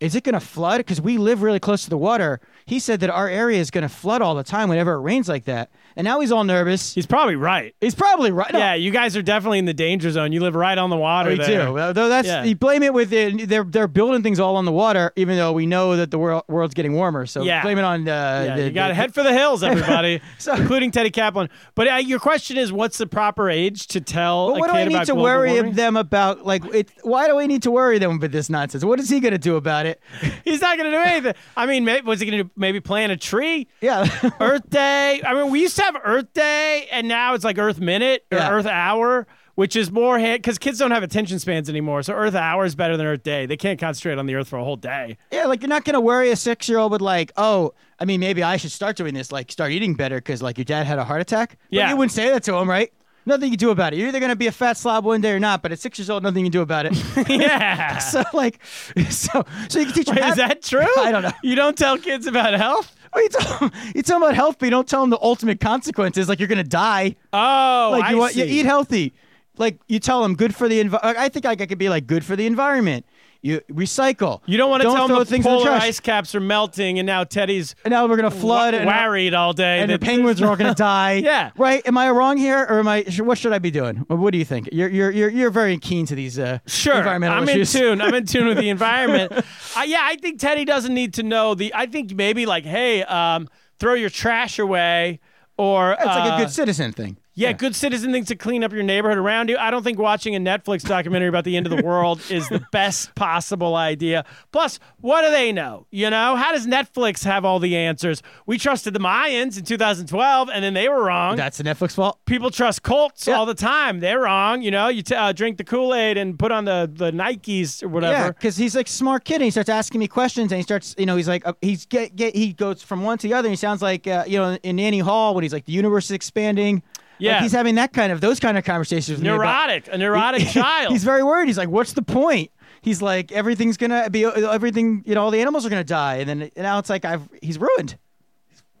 Is 0.00 0.16
it 0.16 0.24
gonna 0.24 0.40
flood? 0.40 0.78
Because 0.78 1.00
we 1.00 1.18
live 1.18 1.42
really 1.42 1.60
close 1.60 1.84
to 1.84 1.90
the 1.90 1.96
water. 1.96 2.40
He 2.66 2.80
said 2.80 2.98
that 2.98 3.10
our 3.10 3.28
area 3.28 3.60
is 3.60 3.70
gonna 3.70 3.88
flood 3.88 4.22
all 4.22 4.34
the 4.34 4.42
time 4.42 4.68
whenever 4.68 4.94
it 4.94 5.02
rains 5.02 5.28
like 5.28 5.44
that, 5.44 5.70
and 5.96 6.04
now 6.04 6.20
he's 6.20 6.32
all 6.32 6.44
nervous. 6.44 6.94
he's 6.94 7.06
probably 7.06 7.36
right. 7.36 7.74
He's 7.80 7.94
probably 7.94 8.30
right. 8.32 8.50
Yeah, 8.52 8.74
you 8.74 8.90
guys 8.90 9.16
are 9.16 9.22
definitely 9.22 9.58
in 9.58 9.64
the 9.64 9.74
danger 9.74 10.10
zone. 10.10 10.32
You 10.32 10.40
live 10.40 10.54
right 10.54 10.76
on 10.78 10.90
the 10.90 10.96
water. 10.96 11.30
we 11.30 11.36
there. 11.36 11.66
do. 11.66 11.74
Though 11.92 12.08
that's 12.08 12.26
Yeah. 12.28 12.44
you 12.44 12.54
blame 12.56 12.82
it 12.82 12.92
with 12.94 13.10
the, 13.10 13.44
they're 13.46 13.64
they're 13.64 13.88
building 13.88 14.22
things 14.22 14.40
all 14.40 14.56
on 14.56 14.64
the 14.64 14.72
water, 14.72 15.12
even 15.16 15.36
though 15.36 15.52
we 15.52 15.66
know 15.66 15.96
that 15.96 16.10
the 16.10 16.18
world 16.18 16.44
world's 16.48 16.74
getting 16.74 16.92
warmer. 16.94 17.26
So 17.26 17.42
Yeah. 17.42 17.62
blame 17.62 17.78
it 17.78 17.84
on 17.84 18.08
uh, 18.08 18.44
Yeah, 18.46 18.56
the, 18.56 18.62
you 18.64 18.70
got 18.70 18.88
to 18.88 18.94
head 18.94 19.14
for 19.14 19.22
the 19.22 19.32
hills, 19.32 19.62
everybody, 19.62 20.20
So- 20.38 20.54
including 20.54 20.90
Teddy 20.90 21.10
Kaplan. 21.10 21.48
But 21.74 21.88
uh, 21.90 21.94
your 21.96 22.18
question 22.20 22.56
is, 22.56 22.72
what's 22.72 22.98
the 22.98 23.06
proper 23.06 23.48
age 23.50 23.86
to 23.88 24.00
tell 24.00 24.50
But 24.52 24.60
what 24.60 24.70
do 24.70 24.76
I 24.76 24.84
need 24.84 25.04
to 25.06 25.14
worry 25.14 25.52
warming? 25.54 25.72
them 25.74 25.96
about? 25.96 26.44
Like, 26.46 26.64
it, 26.74 26.90
why 27.02 27.26
do 27.26 27.36
we 27.36 27.46
need 27.46 27.62
to 27.64 27.70
worry 27.70 27.98
them 27.98 28.18
with 28.18 28.32
this 28.32 28.48
nonsense? 28.50 28.84
What 28.84 28.98
is 29.00 29.08
he 29.08 29.20
going 29.20 29.32
to 29.32 29.38
do 29.38 29.56
about 29.56 29.86
it? 29.86 30.00
He's 30.44 30.60
not 30.60 30.76
going 30.78 30.90
to 30.90 30.96
do 30.96 31.02
anything. 31.02 31.34
I 31.56 31.66
mean, 31.66 31.84
maybe, 31.84 32.06
was 32.06 32.20
he 32.20 32.30
going 32.30 32.44
to 32.44 32.50
maybe 32.56 32.80
plant 32.80 33.12
a 33.12 33.16
tree? 33.16 33.68
Yeah, 33.80 34.06
Earth 34.40 34.68
Day. 34.70 35.20
I 35.24 35.34
mean, 35.34 35.50
we 35.50 35.60
used 35.60 35.76
to 35.76 35.81
have 35.82 35.96
Earth 36.04 36.32
Day, 36.32 36.88
and 36.90 37.08
now 37.08 37.34
it's 37.34 37.44
like 37.44 37.58
Earth 37.58 37.78
Minute 37.80 38.24
or 38.32 38.38
Yeah. 38.38 38.50
Earth 38.50 38.66
Hour, 38.66 39.26
which 39.54 39.76
is 39.76 39.90
more 39.92 40.18
because 40.18 40.58
kids 40.58 40.78
don't 40.78 40.90
have 40.92 41.02
attention 41.02 41.38
spans 41.38 41.68
anymore. 41.68 42.02
So 42.02 42.14
Earth 42.14 42.34
Hour 42.34 42.64
is 42.64 42.74
better 42.74 42.96
than 42.96 43.06
Earth 43.06 43.22
Day. 43.22 43.46
They 43.46 43.56
can't 43.56 43.78
concentrate 43.78 44.18
on 44.18 44.26
the 44.26 44.34
Earth 44.34 44.48
for 44.48 44.58
a 44.58 44.64
whole 44.64 44.76
day. 44.76 45.18
yeah. 45.30 45.44
Like 45.46 45.60
you're 45.62 45.68
not 45.68 45.84
going 45.84 45.94
to 45.94 46.00
worry 46.00 46.30
a 46.30 46.36
six 46.36 46.68
year 46.68 46.78
old 46.78 46.92
with 46.92 47.02
like, 47.02 47.32
oh, 47.36 47.74
I 48.00 48.04
mean, 48.04 48.20
maybe 48.20 48.42
I 48.42 48.56
should 48.56 48.72
start 48.72 48.96
doing 48.96 49.14
this. 49.14 49.30
Like, 49.30 49.52
start 49.52 49.70
eating 49.72 49.94
better 49.94 50.16
because 50.16 50.42
like 50.42 50.58
your 50.58 50.64
dad 50.64 50.86
had 50.86 50.98
a 50.98 51.04
heart 51.04 51.20
attack. 51.20 51.58
But 51.70 51.76
Yeah. 51.76 51.90
you 51.90 51.96
wouldn't 51.96 52.12
say 52.12 52.28
that 52.30 52.42
to 52.44 52.54
him, 52.56 52.68
right? 52.68 52.92
Nothing 53.24 53.52
you 53.52 53.56
do 53.56 53.70
about 53.70 53.92
it. 53.92 53.98
You're 54.00 54.08
either 54.08 54.18
going 54.18 54.30
to 54.30 54.36
be 54.36 54.48
a 54.48 54.52
fat 54.52 54.76
slob 54.76 55.04
one 55.04 55.20
day 55.20 55.30
or 55.30 55.38
not. 55.38 55.62
But 55.62 55.70
at 55.70 55.78
six 55.78 55.96
years 55.96 56.10
old, 56.10 56.24
nothing 56.24 56.44
you 56.44 56.50
can 56.50 56.52
do 56.58 56.62
about 56.62 56.86
it. 56.86 56.94
yeah. 57.28 57.98
so 57.98 58.24
like, 58.32 58.58
so 59.10 59.44
so 59.68 59.78
you 59.78 59.84
can 59.84 59.94
teach. 59.94 60.08
Wait, 60.08 60.18
is 60.18 60.36
that 60.36 60.62
true? 60.62 60.84
I 60.98 61.12
don't 61.12 61.22
know. 61.22 61.30
You 61.44 61.54
don't 61.54 61.78
tell 61.78 61.98
kids 61.98 62.26
about 62.26 62.54
health? 62.54 62.92
You 63.14 63.28
tell, 63.28 63.58
them 63.58 63.72
you 63.94 64.02
tell 64.02 64.16
them 64.18 64.22
about 64.22 64.34
health, 64.34 64.56
but 64.58 64.66
you 64.66 64.70
don't 64.70 64.88
tell 64.88 65.00
them 65.02 65.10
the 65.10 65.20
ultimate 65.22 65.60
consequences. 65.60 66.28
Like 66.28 66.38
you're 66.38 66.48
gonna 66.48 66.64
die. 66.64 67.16
Oh, 67.32 67.88
Like 67.92 68.10
you 68.10 68.16
I 68.16 68.18
want 68.18 68.36
you 68.36 68.44
eat 68.44 68.64
healthy. 68.66 69.12
Like 69.58 69.78
you 69.86 69.98
tell 69.98 70.22
them 70.22 70.34
good 70.34 70.54
for 70.54 70.68
the 70.68 70.80
environment. 70.80 71.18
I 71.18 71.28
think 71.28 71.44
like 71.44 71.60
I 71.60 71.66
could 71.66 71.78
be 71.78 71.88
like 71.88 72.06
good 72.06 72.24
for 72.24 72.36
the 72.36 72.46
environment. 72.46 73.04
You 73.44 73.60
recycle. 73.72 74.40
You 74.46 74.56
don't 74.56 74.70
want 74.70 74.82
to 74.82 74.84
Don't 74.84 74.94
tell 74.96 75.08
them 75.08 75.18
the 75.18 75.24
things 75.24 75.44
in 75.44 75.52
the 75.52 75.70
ice 75.72 75.98
caps 75.98 76.32
are 76.36 76.40
melting, 76.40 77.00
and 77.00 77.06
now 77.06 77.24
Teddy's 77.24 77.74
And 77.84 77.90
now 77.90 78.06
we're 78.06 78.14
gonna 78.14 78.30
flood 78.30 78.72
and, 78.72 78.86
worried 78.86 79.34
all 79.34 79.52
day. 79.52 79.80
and 79.80 79.90
the 79.90 79.98
penguins 79.98 80.40
are 80.40 80.46
all 80.48 80.54
gonna 80.54 80.74
die. 80.76 81.14
Yeah. 81.14 81.50
Right? 81.56 81.84
Am 81.84 81.98
I 81.98 82.08
wrong 82.10 82.36
here, 82.36 82.60
or 82.60 82.78
am 82.78 82.86
I? 82.86 83.04
What 83.18 83.38
should 83.38 83.52
I 83.52 83.58
be 83.58 83.72
doing? 83.72 83.96
What 84.06 84.30
do 84.30 84.38
you 84.38 84.44
think? 84.44 84.68
You're 84.70 84.88
you're 84.88 85.10
you're, 85.10 85.28
you're 85.28 85.50
very 85.50 85.76
keen 85.78 86.06
to 86.06 86.14
these 86.14 86.38
uh, 86.38 86.60
Sure, 86.66 86.98
environmental 86.98 87.38
I'm 87.38 87.48
issues. 87.48 87.74
in 87.74 87.80
tune. 87.80 88.00
I'm 88.00 88.14
in 88.14 88.26
tune 88.26 88.46
with 88.46 88.58
the 88.58 88.68
environment. 88.76 89.32
uh, 89.32 89.82
yeah, 89.86 90.02
I 90.02 90.14
think 90.16 90.38
Teddy 90.38 90.64
doesn't 90.64 90.94
need 90.94 91.14
to 91.14 91.24
know 91.24 91.56
the. 91.56 91.74
I 91.74 91.86
think 91.86 92.14
maybe 92.14 92.46
like, 92.46 92.64
hey, 92.64 93.02
um, 93.02 93.48
throw 93.80 93.94
your 93.94 94.10
trash 94.10 94.60
away, 94.60 95.18
or 95.56 95.94
It's 95.94 96.04
like 96.06 96.30
a 96.30 96.34
uh, 96.34 96.38
good 96.38 96.50
citizen 96.50 96.92
thing. 96.92 97.16
Yeah, 97.34 97.52
good 97.52 97.74
citizen 97.74 98.12
things 98.12 98.28
to 98.28 98.36
clean 98.36 98.62
up 98.62 98.72
your 98.72 98.82
neighborhood 98.82 99.16
around 99.16 99.48
you. 99.48 99.56
I 99.56 99.70
don't 99.70 99.82
think 99.82 99.98
watching 99.98 100.36
a 100.36 100.38
Netflix 100.38 100.82
documentary 100.86 101.28
about 101.28 101.44
the 101.44 101.56
end 101.56 101.66
of 101.66 101.74
the 101.74 101.82
world 101.82 102.20
is 102.30 102.46
the 102.50 102.62
best 102.72 103.14
possible 103.14 103.74
idea. 103.74 104.26
Plus, 104.52 104.78
what 105.00 105.22
do 105.22 105.30
they 105.30 105.50
know? 105.50 105.86
You 105.90 106.10
know, 106.10 106.36
how 106.36 106.52
does 106.52 106.66
Netflix 106.66 107.24
have 107.24 107.46
all 107.46 107.58
the 107.58 107.74
answers? 107.74 108.22
We 108.44 108.58
trusted 108.58 108.92
the 108.92 109.00
Mayans 109.00 109.56
in 109.56 109.64
2012, 109.64 110.50
and 110.52 110.62
then 110.62 110.74
they 110.74 110.90
were 110.90 111.02
wrong. 111.04 111.36
That's 111.36 111.56
the 111.56 111.64
Netflix 111.64 111.94
fault. 111.94 112.18
People 112.26 112.50
trust 112.50 112.82
cults 112.82 113.26
Yeah. 113.26 113.34
all 113.36 113.46
the 113.46 113.54
time. 113.54 114.00
They're 114.00 114.20
wrong. 114.20 114.60
You 114.60 114.70
know, 114.70 114.88
you 114.88 115.02
t- 115.02 115.14
uh, 115.14 115.32
drink 115.32 115.56
the 115.56 115.64
Kool 115.64 115.94
Aid 115.94 116.18
and 116.18 116.38
put 116.38 116.52
on 116.52 116.66
the 116.66 116.90
the 116.92 117.10
Nikes 117.12 117.82
or 117.82 117.88
whatever. 117.88 118.12
Yeah, 118.12 118.28
because 118.32 118.58
he's 118.58 118.76
like 118.76 118.88
smart 118.88 119.24
kid, 119.24 119.36
and 119.36 119.44
he 119.44 119.50
starts 119.50 119.70
asking 119.70 120.00
me 120.00 120.06
questions, 120.06 120.52
and 120.52 120.58
he 120.58 120.62
starts, 120.62 120.94
you 120.98 121.06
know, 121.06 121.16
he's 121.16 121.28
like, 121.28 121.46
uh, 121.46 121.54
he's 121.62 121.86
get, 121.86 122.14
get, 122.14 122.36
he 122.36 122.52
goes 122.52 122.82
from 122.82 123.02
one 123.02 123.16
to 123.18 123.26
the 123.28 123.32
other. 123.32 123.46
And 123.48 123.52
he 123.52 123.56
sounds 123.56 123.80
like, 123.80 124.06
uh, 124.06 124.24
you 124.26 124.36
know, 124.36 124.58
in 124.62 124.78
Annie 124.78 124.98
Hall 124.98 125.34
when 125.34 125.42
he's 125.44 125.52
like, 125.54 125.64
the 125.64 125.72
universe 125.72 126.04
is 126.06 126.10
expanding. 126.12 126.82
Yeah. 127.22 127.32
like 127.34 127.42
he's 127.42 127.52
having 127.52 127.76
that 127.76 127.92
kind 127.92 128.12
of 128.12 128.20
those 128.20 128.40
kind 128.40 128.58
of 128.58 128.64
conversations. 128.64 129.18
With 129.18 129.22
me 129.22 129.28
about- 129.28 129.38
Neurotic, 129.38 129.88
a 129.92 129.98
neurotic 129.98 130.46
child. 130.52 130.92
He's 130.92 131.04
very 131.04 131.22
worried. 131.22 131.46
He's 131.48 131.58
like, 131.58 131.68
"What's 131.68 131.92
the 131.94 132.02
point?" 132.02 132.50
He's 132.82 133.00
like, 133.00 133.30
"Everything's 133.32 133.76
gonna 133.76 134.10
be 134.10 134.24
everything. 134.24 135.02
You 135.06 135.14
know, 135.14 135.22
all 135.24 135.30
the 135.30 135.40
animals 135.40 135.64
are 135.64 135.70
gonna 135.70 135.84
die." 135.84 136.16
And 136.16 136.28
then 136.28 136.42
and 136.42 136.52
now 136.56 136.78
it's 136.78 136.90
like 136.90 137.04
I've 137.04 137.28
he's 137.40 137.58
ruined. 137.58 137.96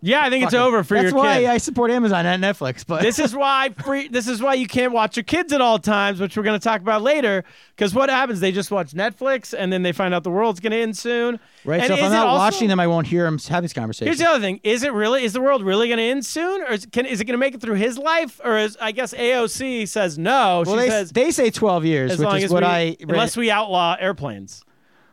Yeah, 0.04 0.22
I 0.22 0.30
think 0.30 0.42
it's 0.44 0.52
Fucking- 0.52 0.66
over 0.66 0.82
for 0.82 0.96
your. 0.96 1.04
That's 1.04 1.14
your 1.14 1.22
why 1.22 1.38
kid. 1.40 1.46
I 1.46 1.58
support 1.58 1.90
Amazon 1.92 2.26
and 2.26 2.42
Netflix. 2.42 2.84
But 2.86 3.02
this 3.02 3.18
is 3.20 3.34
why 3.34 3.70
free. 3.84 4.08
This 4.08 4.26
is 4.26 4.42
why 4.42 4.54
you 4.54 4.66
can't 4.66 4.92
watch 4.92 5.16
your 5.16 5.22
kids 5.24 5.52
at 5.52 5.60
all 5.60 5.78
times, 5.78 6.20
which 6.20 6.36
we're 6.36 6.42
going 6.42 6.58
to 6.58 6.64
talk 6.64 6.80
about 6.80 7.02
later. 7.02 7.44
Because 7.76 7.94
what 7.94 8.10
happens? 8.10 8.40
They 8.40 8.50
just 8.52 8.70
watch 8.72 8.92
Netflix, 8.92 9.54
and 9.56 9.72
then 9.72 9.82
they 9.82 9.92
find 9.92 10.12
out 10.12 10.24
the 10.24 10.30
world's 10.30 10.58
going 10.60 10.72
to 10.72 10.78
end 10.78 10.96
soon. 10.98 11.38
right. 11.64 11.80
And 11.80 11.86
so 11.88 11.92
if 11.94 12.00
is 12.00 12.04
I'm 12.06 12.12
it 12.12 12.14
not 12.16 12.26
also- 12.26 12.38
watching 12.40 12.68
them, 12.68 12.80
I 12.80 12.86
won't 12.88 13.06
hear 13.06 13.24
them 13.24 13.38
have 13.48 13.62
these 13.62 13.72
conversations. 13.72 14.08
Here's 14.08 14.18
the 14.18 14.28
other 14.34 14.40
thing: 14.40 14.60
is 14.64 14.82
it 14.82 14.92
really? 14.92 15.22
Is 15.22 15.32
the 15.32 15.40
world 15.40 15.62
really 15.62 15.86
going 15.86 15.98
to 15.98 16.04
end 16.04 16.26
soon, 16.26 16.62
or 16.62 16.72
is, 16.72 16.84
can, 16.86 17.06
is 17.06 17.20
it 17.20 17.24
going 17.26 17.34
to 17.34 17.38
make 17.38 17.54
it 17.54 17.60
through 17.60 17.76
his 17.76 17.96
life? 17.96 18.40
Or 18.44 18.58
is 18.58 18.76
I 18.80 18.90
guess 18.92 19.14
AOC 19.14 19.88
says 19.88 20.18
no. 20.18 20.64
well, 20.66 20.74
she 20.76 20.82
they, 20.82 20.88
says 20.88 21.12
they 21.12 21.30
say 21.30 21.50
12 21.50 21.84
years, 21.84 22.12
as 22.12 22.18
which 22.18 22.26
long 22.26 22.36
is 22.38 22.44
as 22.44 22.50
what 22.50 22.62
we, 22.64 22.68
I 22.68 22.84
read. 22.84 22.96
unless 23.10 23.36
we 23.36 23.50
outlaw 23.50 23.96
airplanes. 24.00 24.64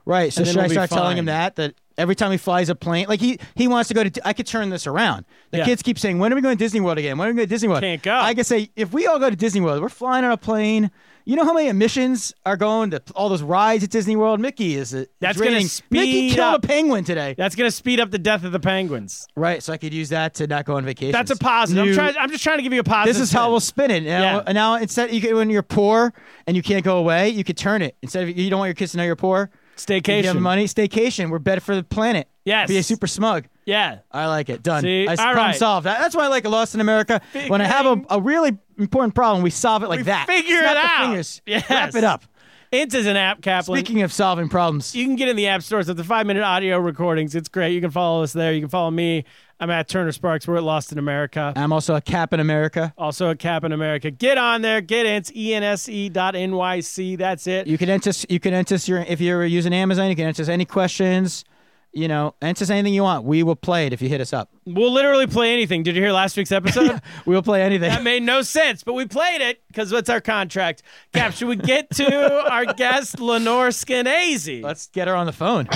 Right. 0.06 0.34
So 0.34 0.40
and 0.40 0.48
then 0.48 0.54
should 0.54 0.60
I 0.60 0.64
we'll 0.64 0.70
be 0.70 0.74
start 0.76 0.90
telling 0.90 1.18
him 1.20 1.26
fine. 1.28 1.34
that 1.36 1.56
that 1.58 1.76
every 2.00 2.16
time 2.16 2.32
he 2.32 2.38
flies 2.38 2.70
a 2.70 2.76
plane, 2.76 3.06
like 3.08 3.20
he 3.20 3.38
he 3.56 3.68
wants 3.68 3.90
to 3.90 3.94
go 3.94 4.04
to, 4.04 4.28
I 4.28 4.34
could 4.34 4.48
turn 4.48 4.70
this 4.70 4.88
around. 4.88 5.26
The 5.52 5.60
Yeah. 5.60 5.66
kids 5.66 5.84
keep 5.84 6.00
saying, 6.00 6.18
"When 6.18 6.32
are 6.34 6.36
we 6.36 6.42
going 6.42 6.58
to 6.58 6.64
Disney 6.64 6.80
World 6.80 6.98
again? 6.98 7.18
When 7.18 7.28
are 7.28 7.32
we 7.32 7.36
going 7.36 7.48
to 7.48 7.54
Disney 7.54 7.68
World?" 7.68 7.82
Can't 7.82 8.02
go. 8.02 8.16
I 8.16 8.34
could 8.34 8.46
say, 8.46 8.70
if 8.76 8.92
we 8.94 9.06
all 9.06 9.20
go 9.20 9.30
to 9.30 9.36
Disney 9.36 9.62
World, 9.62 9.82
we're 9.82 9.90
flying 9.90 10.26
on 10.26 10.32
a 10.32 10.38
plane. 10.38 10.90
You 11.26 11.36
know 11.36 11.44
how 11.44 11.54
many 11.54 11.68
emissions 11.70 12.34
are 12.44 12.58
going 12.58 12.90
to 12.90 13.04
all 13.14 13.30
those 13.30 13.44
rides 13.44 13.84
at 13.84 13.92
Disney 13.92 14.16
World? 14.16 14.40
Mickey 14.40 14.74
is 14.76 14.96
uh, 14.96 15.00
it? 15.00 15.12
That's 15.20 15.38
gonna 15.38 15.52
raining. 15.52 15.70
Mickey 15.92 16.12
speed 16.30 16.36
killed 16.36 16.54
up- 16.56 16.64
a 16.64 16.68
penguin 16.68 17.04
today. 17.04 17.36
That's 17.38 17.54
going 17.56 17.68
to 17.70 17.76
speed 17.76 18.00
up 18.00 18.10
the 18.10 18.18
death 18.18 18.44
of 18.44 18.52
the 18.52 18.60
penguins. 18.60 19.28
Right. 19.36 19.62
So 19.62 19.72
I 19.72 19.78
could 19.78 19.94
use 19.94 20.10
that 20.10 20.34
to 20.36 20.48
not 20.48 20.66
go 20.66 20.78
on 20.78 20.86
vacation. 20.86 21.12
That's 21.12 21.30
a 21.30 21.36
positive. 21.36 21.86
I'm 21.86 21.94
trying. 21.94 22.16
I'm 22.18 22.32
just 22.32 22.44
trying 22.44 22.58
to 22.58 22.64
give 22.64 22.74
you 22.74 22.80
a 22.80 22.84
positive. 22.84 23.14
This 23.16 23.22
is 23.22 23.32
how 23.32 23.52
we'll 23.52 23.60
spin 23.60 23.92
it. 23.92 24.04
Now, 24.06 24.22
Yeah. 24.38 24.44
and 24.48 24.56
now 24.56 24.76
instead, 24.76 25.14
you 25.14 25.22
can, 25.22 25.36
when 25.36 25.52
you're 25.52 25.62
poor 25.62 26.14
and 26.48 26.58
you 26.58 26.64
can't 26.64 26.84
go 26.84 26.98
away, 26.98 27.30
you 27.30 27.44
could 27.44 27.58
turn 27.58 27.84
it. 27.84 27.96
Instead 28.02 28.24
of 28.28 28.36
you 28.36 28.50
don't 28.50 28.58
want 28.60 28.70
your 28.70 28.74
kids 28.76 28.94
to 28.94 28.98
know 28.98 29.04
you're 29.04 29.16
poor. 29.16 29.52
You 29.88 30.02
staycation. 30.02 30.24
have 30.26 30.36
money, 30.38 30.66
staycation. 30.66 31.30
We're 31.30 31.40
better 31.40 31.62
for 31.62 31.76
the 31.76 31.84
planet. 31.84 32.28
Yes. 32.46 32.68
Be 32.68 32.78
a 32.78 32.84
super 32.84 33.08
smug. 33.08 33.46
Yeah. 33.66 34.00
I 34.12 34.26
like 34.28 34.50
it. 34.50 34.64
Done. 34.64 34.82
See? 34.82 35.08
I 35.08 35.12
All 35.12 35.16
problem 35.18 35.38
right. 35.38 35.56
solved. 35.56 35.86
That- 35.86 36.00
That's 36.00 36.16
why 36.16 36.26
I 36.26 36.28
like 36.28 36.46
Lost 36.48 36.74
in 36.76 36.82
America. 36.82 37.22
when 37.48 37.62
I 37.62 37.66
have 37.66 37.86
a, 37.86 38.02
a 38.10 38.20
really 38.22 38.58
important 38.78 39.14
problem, 39.16 39.44
we 39.44 39.50
solve 39.52 39.84
it 39.84 39.90
like 39.90 40.00
We 40.00 40.04
that. 40.04 40.26
figure 40.28 40.58
it 40.58 40.66
out. 40.78 41.06
Fingers. 41.08 41.42
Yes. 41.46 41.70
Wrap 41.70 41.96
it 41.96 42.04
up. 42.04 42.24
Ense 42.72 42.94
is 42.94 43.08
an 43.08 43.18
app, 43.18 43.42
Kaplan. 43.42 43.80
Speaking 43.80 44.04
of 44.04 44.14
solving 44.14 44.48
problems, 44.48 44.94
you 44.96 45.04
can 45.06 45.16
get 45.16 45.28
in 45.28 45.36
the 45.36 45.48
app 45.48 45.64
stores 45.64 45.90
at 45.90 45.98
the 45.98 46.04
five 46.04 46.28
minute 46.28 46.44
audio 46.44 46.78
recordings. 46.78 47.34
It's 47.34 47.50
great. 47.50 47.74
You 47.74 47.82
can 47.82 47.90
follow 47.90 48.22
us 48.22 48.32
there. 48.32 48.54
You 48.54 48.60
can 48.60 48.70
follow 48.70 48.92
me. 48.92 49.26
I'm 49.60 49.72
at 49.72 49.88
Turner 49.88 50.12
Sparks. 50.12 50.48
We're 50.48 50.58
at 50.58 50.64
Lost 50.64 50.92
in 50.92 51.00
America. 51.00 51.52
I'm 51.56 51.74
also 51.74 51.96
a 51.96 52.02
cap 52.02 52.32
in 52.32 52.40
America. 52.40 52.94
Also 52.98 53.32
at 53.32 53.40
Cap 53.40 53.64
in 53.64 53.72
America. 53.72 54.12
Get 54.12 54.38
on 54.38 54.62
there. 54.62 54.82
Get 54.82 55.08
in. 55.08 55.14
It's 55.14 55.32
E 55.36 55.54
ense 55.54 55.88
dot 56.14 56.36
NYC. 56.36 57.18
That's 57.18 57.48
it. 57.48 57.66
You 57.66 57.78
can 57.80 57.90
enter. 57.90 58.12
You 58.30 58.40
can 58.40 58.54
enter 58.54 58.76
your 58.76 59.00
if 59.00 59.20
you're 59.20 59.46
using 59.46 59.74
Amazon. 59.74 60.08
You 60.10 60.16
can 60.16 60.28
enter 60.28 60.50
any 60.50 60.66
questions. 60.66 61.44
You 61.92 62.08
know, 62.08 62.36
enter 62.42 62.72
anything 62.72 62.94
you 62.94 63.02
want. 63.04 63.26
We 63.26 63.42
will 63.42 63.56
play 63.56 63.88
it 63.88 63.94
if 63.94 64.02
you 64.02 64.10
hit 64.10 64.22
us 64.22 64.32
up. 64.32 64.50
We'll 64.66 64.92
literally 64.92 65.26
play 65.26 65.52
anything. 65.54 65.82
Did 65.82 65.96
you 65.96 66.02
hear 66.02 66.12
last 66.12 66.38
week's 66.38 66.52
episode? 66.52 67.02
We 67.26 67.36
will 67.36 67.42
play 67.42 67.62
anything. 67.62 67.90
That 67.90 68.04
made 68.04 68.24
no 68.24 68.42
sense, 68.42 68.84
but 68.84 68.94
we 68.94 69.06
played 69.06 69.42
it 69.42 69.62
because 69.68 69.92
it's 69.92 70.10
our 70.10 70.22
contract. 70.22 70.84
Cap, 71.14 71.34
should 71.34 71.48
we 71.48 71.56
get 71.56 71.90
to 71.92 72.46
our 72.52 72.66
guest, 72.74 73.20
Lenore 73.20 73.70
Skenazy? 73.70 74.64
Let's 74.64 74.88
get 74.88 75.08
her 75.08 75.16
on 75.16 75.26
the 75.26 75.34
phone. 75.34 75.68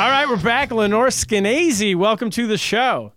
All 0.00 0.08
right, 0.08 0.26
we're 0.26 0.42
back. 0.42 0.70
Lenore 0.70 1.08
Skenazy, 1.08 1.94
welcome 1.94 2.30
to 2.30 2.46
the 2.46 2.56
show. 2.56 3.12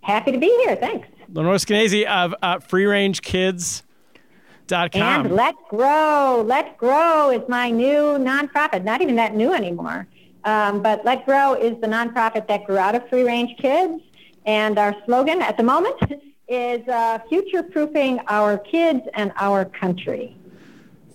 Happy 0.00 0.30
to 0.30 0.38
be 0.38 0.46
here. 0.46 0.76
Thanks. 0.76 1.08
Lenore 1.32 1.56
Skenazy 1.56 2.06
of 2.06 2.36
uh, 2.40 2.58
freerangekids.com. 2.58 5.26
And 5.26 5.34
Let 5.34 5.56
Grow. 5.68 6.44
Let 6.46 6.78
Grow 6.78 7.30
is 7.30 7.42
my 7.48 7.70
new 7.70 8.16
nonprofit. 8.16 8.84
Not 8.84 9.02
even 9.02 9.16
that 9.16 9.34
new 9.34 9.52
anymore. 9.52 10.06
Um, 10.44 10.82
but 10.82 11.04
Let 11.04 11.26
Grow 11.26 11.54
is 11.54 11.72
the 11.80 11.88
nonprofit 11.88 12.46
that 12.46 12.64
grew 12.64 12.78
out 12.78 12.94
of 12.94 13.08
Free 13.08 13.24
Range 13.24 13.58
Kids. 13.58 14.00
And 14.46 14.78
our 14.78 14.94
slogan 15.04 15.42
at 15.42 15.56
the 15.56 15.64
moment 15.64 15.96
is 16.46 16.86
uh, 16.86 17.18
future-proofing 17.28 18.20
our 18.28 18.56
kids 18.56 19.00
and 19.14 19.32
our 19.34 19.64
country. 19.64 20.36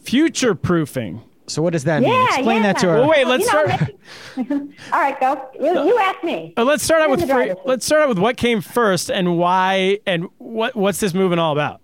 Future 0.01 0.55
proofing. 0.55 1.21
So 1.47 1.61
what 1.61 1.73
does 1.73 1.83
that 1.83 2.01
mean? 2.01 2.27
Explain 2.27 2.63
yeah. 2.63 2.73
that 2.73 2.79
to 2.79 2.87
her. 2.87 2.95
Well, 2.99 3.09
wait, 3.09 3.27
let's 3.27 3.45
You 3.45 3.53
know, 3.53 3.65
start. 3.65 3.89
maybe- 4.37 4.75
All 4.93 4.99
right, 4.99 5.19
go. 5.19 5.49
You, 5.59 5.85
you 5.87 5.97
ask 5.99 6.23
me. 6.23 6.53
Uh, 6.55 6.63
let's 6.63 6.83
start 6.83 7.01
out 7.01 7.09
with 7.09 7.29
free, 7.29 7.53
let's 7.65 7.85
start 7.85 8.03
out 8.03 8.09
with 8.09 8.19
what 8.19 8.37
came 8.37 8.61
first 8.61 9.11
and 9.11 9.37
why 9.37 9.99
and 10.05 10.27
what 10.37 10.75
what's 10.75 10.99
this 10.99 11.13
movement 11.13 11.39
all 11.41 11.51
about? 11.51 11.81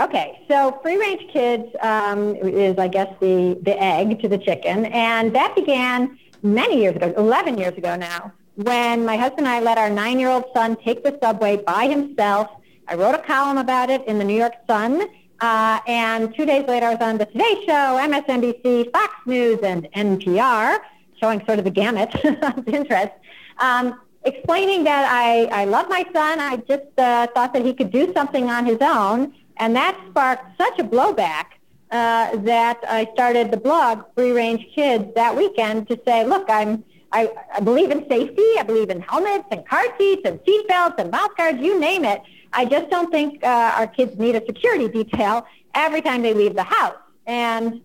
Okay, 0.00 0.40
so 0.48 0.78
free 0.82 0.96
range 0.96 1.30
kids 1.32 1.64
um, 1.80 2.34
is, 2.36 2.78
I 2.78 2.88
guess, 2.88 3.08
the, 3.20 3.58
the 3.62 3.80
egg 3.80 4.20
to 4.22 4.28
the 4.28 4.38
chicken. 4.38 4.86
And 4.86 5.34
that 5.34 5.54
began 5.54 6.18
many 6.42 6.80
years 6.80 6.96
ago, 6.96 7.12
11 7.16 7.58
years 7.58 7.76
ago 7.76 7.94
now, 7.94 8.32
when 8.56 9.04
my 9.04 9.16
husband 9.16 9.46
and 9.46 9.48
I 9.48 9.60
let 9.60 9.78
our 9.78 9.90
nine-year-old 9.90 10.44
son 10.54 10.76
take 10.84 11.04
the 11.04 11.16
subway 11.22 11.56
by 11.58 11.86
himself. 11.86 12.48
I 12.88 12.94
wrote 12.96 13.14
a 13.14 13.18
column 13.18 13.58
about 13.58 13.90
it 13.90 14.04
in 14.06 14.18
the 14.18 14.24
New 14.24 14.36
York 14.36 14.54
Sun. 14.66 15.02
Uh, 15.42 15.80
and 15.88 16.32
two 16.36 16.46
days 16.46 16.64
later, 16.68 16.86
I 16.86 16.94
was 16.94 17.02
on 17.02 17.18
the 17.18 17.26
Today 17.26 17.64
Show, 17.66 17.98
MSNBC, 17.98 18.92
Fox 18.92 19.12
News, 19.26 19.58
and 19.64 19.88
NPR, 19.92 20.78
showing 21.20 21.44
sort 21.44 21.58
of 21.58 21.64
the 21.64 21.70
gamut 21.70 22.14
of 22.24 22.68
interest, 22.68 23.10
um, 23.58 24.00
explaining 24.24 24.84
that 24.84 25.04
I, 25.12 25.46
I 25.46 25.64
love 25.64 25.88
my 25.88 26.04
son. 26.12 26.38
I 26.38 26.58
just 26.58 26.96
uh, 26.96 27.26
thought 27.34 27.52
that 27.54 27.64
he 27.64 27.74
could 27.74 27.90
do 27.90 28.12
something 28.14 28.50
on 28.50 28.64
his 28.64 28.78
own. 28.80 29.34
And 29.56 29.74
that 29.74 30.00
sparked 30.08 30.56
such 30.56 30.78
a 30.78 30.84
blowback 30.84 31.46
uh, 31.90 32.36
that 32.36 32.78
I 32.88 33.08
started 33.12 33.50
the 33.50 33.56
blog 33.56 34.04
Free 34.14 34.30
Range 34.30 34.64
Kids 34.76 35.12
that 35.16 35.36
weekend 35.36 35.88
to 35.88 36.00
say, 36.06 36.24
look, 36.24 36.48
I'm 36.48 36.84
I, 37.14 37.30
I 37.52 37.60
believe 37.60 37.90
in 37.90 38.08
safety. 38.08 38.46
I 38.58 38.62
believe 38.62 38.88
in 38.88 39.00
helmets 39.02 39.44
and 39.50 39.66
car 39.68 39.84
seats 39.98 40.22
and 40.24 40.40
seat 40.46 40.66
belts 40.66 40.94
and 40.98 41.10
mouth 41.10 41.36
guards, 41.36 41.60
you 41.60 41.78
name 41.78 42.04
it. 42.04 42.22
I 42.52 42.64
just 42.64 42.90
don't 42.90 43.10
think 43.10 43.44
uh, 43.44 43.72
our 43.76 43.86
kids 43.86 44.18
need 44.18 44.36
a 44.36 44.44
security 44.44 44.88
detail 44.88 45.46
every 45.74 46.02
time 46.02 46.22
they 46.22 46.34
leave 46.34 46.54
the 46.54 46.64
house. 46.64 46.96
And 47.26 47.80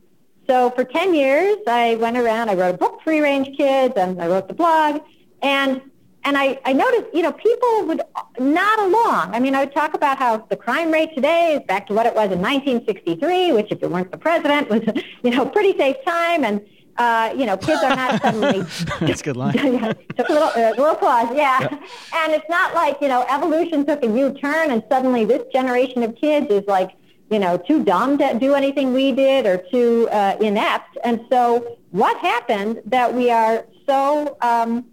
so 0.48 0.72
for 0.72 0.84
10 0.84 1.14
years, 1.14 1.58
I 1.68 1.96
went 1.96 2.18
around, 2.18 2.50
I 2.50 2.56
wrote 2.56 2.76
a 2.76 2.78
book, 2.78 3.02
Free 3.04 3.20
Range 3.20 3.56
Kids, 3.58 3.94
and 3.98 4.22
I 4.22 4.28
wrote 4.28 4.48
the 4.48 4.54
blog. 4.54 5.02
And 5.42 5.82
and 6.24 6.38
I, 6.38 6.60
I 6.66 6.74
noticed, 6.74 7.06
you 7.14 7.22
know, 7.22 7.32
people 7.32 7.86
would 7.86 8.02
nod 8.38 8.80
along. 8.80 9.34
I 9.34 9.40
mean, 9.40 9.56
I 9.56 9.64
would 9.64 9.74
talk 9.74 9.94
about 9.94 10.18
how 10.18 10.36
the 10.50 10.58
crime 10.58 10.92
rate 10.92 11.16
today 11.16 11.54
is 11.54 11.66
back 11.68 11.88
to 11.88 11.94
what 11.94 12.06
it 12.06 12.14
was 12.14 12.32
in 12.34 12.42
1963, 12.42 13.54
which 13.54 13.72
if 13.72 13.82
it 13.82 13.90
weren't 13.90 14.12
the 14.12 14.18
president 14.18 14.70
was, 14.70 14.82
you 15.24 15.30
know, 15.30 15.46
pretty 15.46 15.78
safe 15.78 15.96
time. 16.06 16.44
And, 16.44 16.68
uh, 16.98 17.34
you 17.38 17.46
know, 17.46 17.58
kids 17.58 17.82
are 17.84 17.96
not 17.96 18.22
suddenly 18.22 18.62
That's 19.00 19.22
a 19.22 19.24
good 19.24 19.38
line. 19.38 19.54
took 20.18 20.30
a 20.30 20.34
little, 20.34 20.50
uh, 20.50 20.70
little 20.78 20.96
pause, 20.96 21.30
yeah. 21.34 21.60
And 22.16 22.34
it's 22.34 22.50
not 22.50 22.74
like, 22.74 22.98
you 23.02 23.08
know, 23.08 23.26
evolution 23.30 23.86
took 23.86 24.04
a 24.04 24.08
U-turn 24.08 24.72
and 24.72 24.84
suddenly 24.90 25.26
this 25.26 25.44
generation 25.54 26.04
of 26.04 26.16
kids 26.16 26.48
is 26.50 26.64
like, 26.68 26.92
you 27.30 27.40
know, 27.40 27.58
too 27.58 27.84
dumb 27.84 28.18
to 28.18 28.38
do 28.40 28.54
anything 28.54 28.94
we 28.94 29.12
did 29.12 29.46
or 29.46 29.58
too 29.72 30.08
uh, 30.12 30.38
inept. 30.40 30.98
And 31.04 31.22
so 31.30 31.78
what 31.92 32.18
happened 32.18 32.82
that 32.86 33.14
we 33.14 33.30
are 33.30 33.66
so, 33.86 34.38
um, 34.42 34.86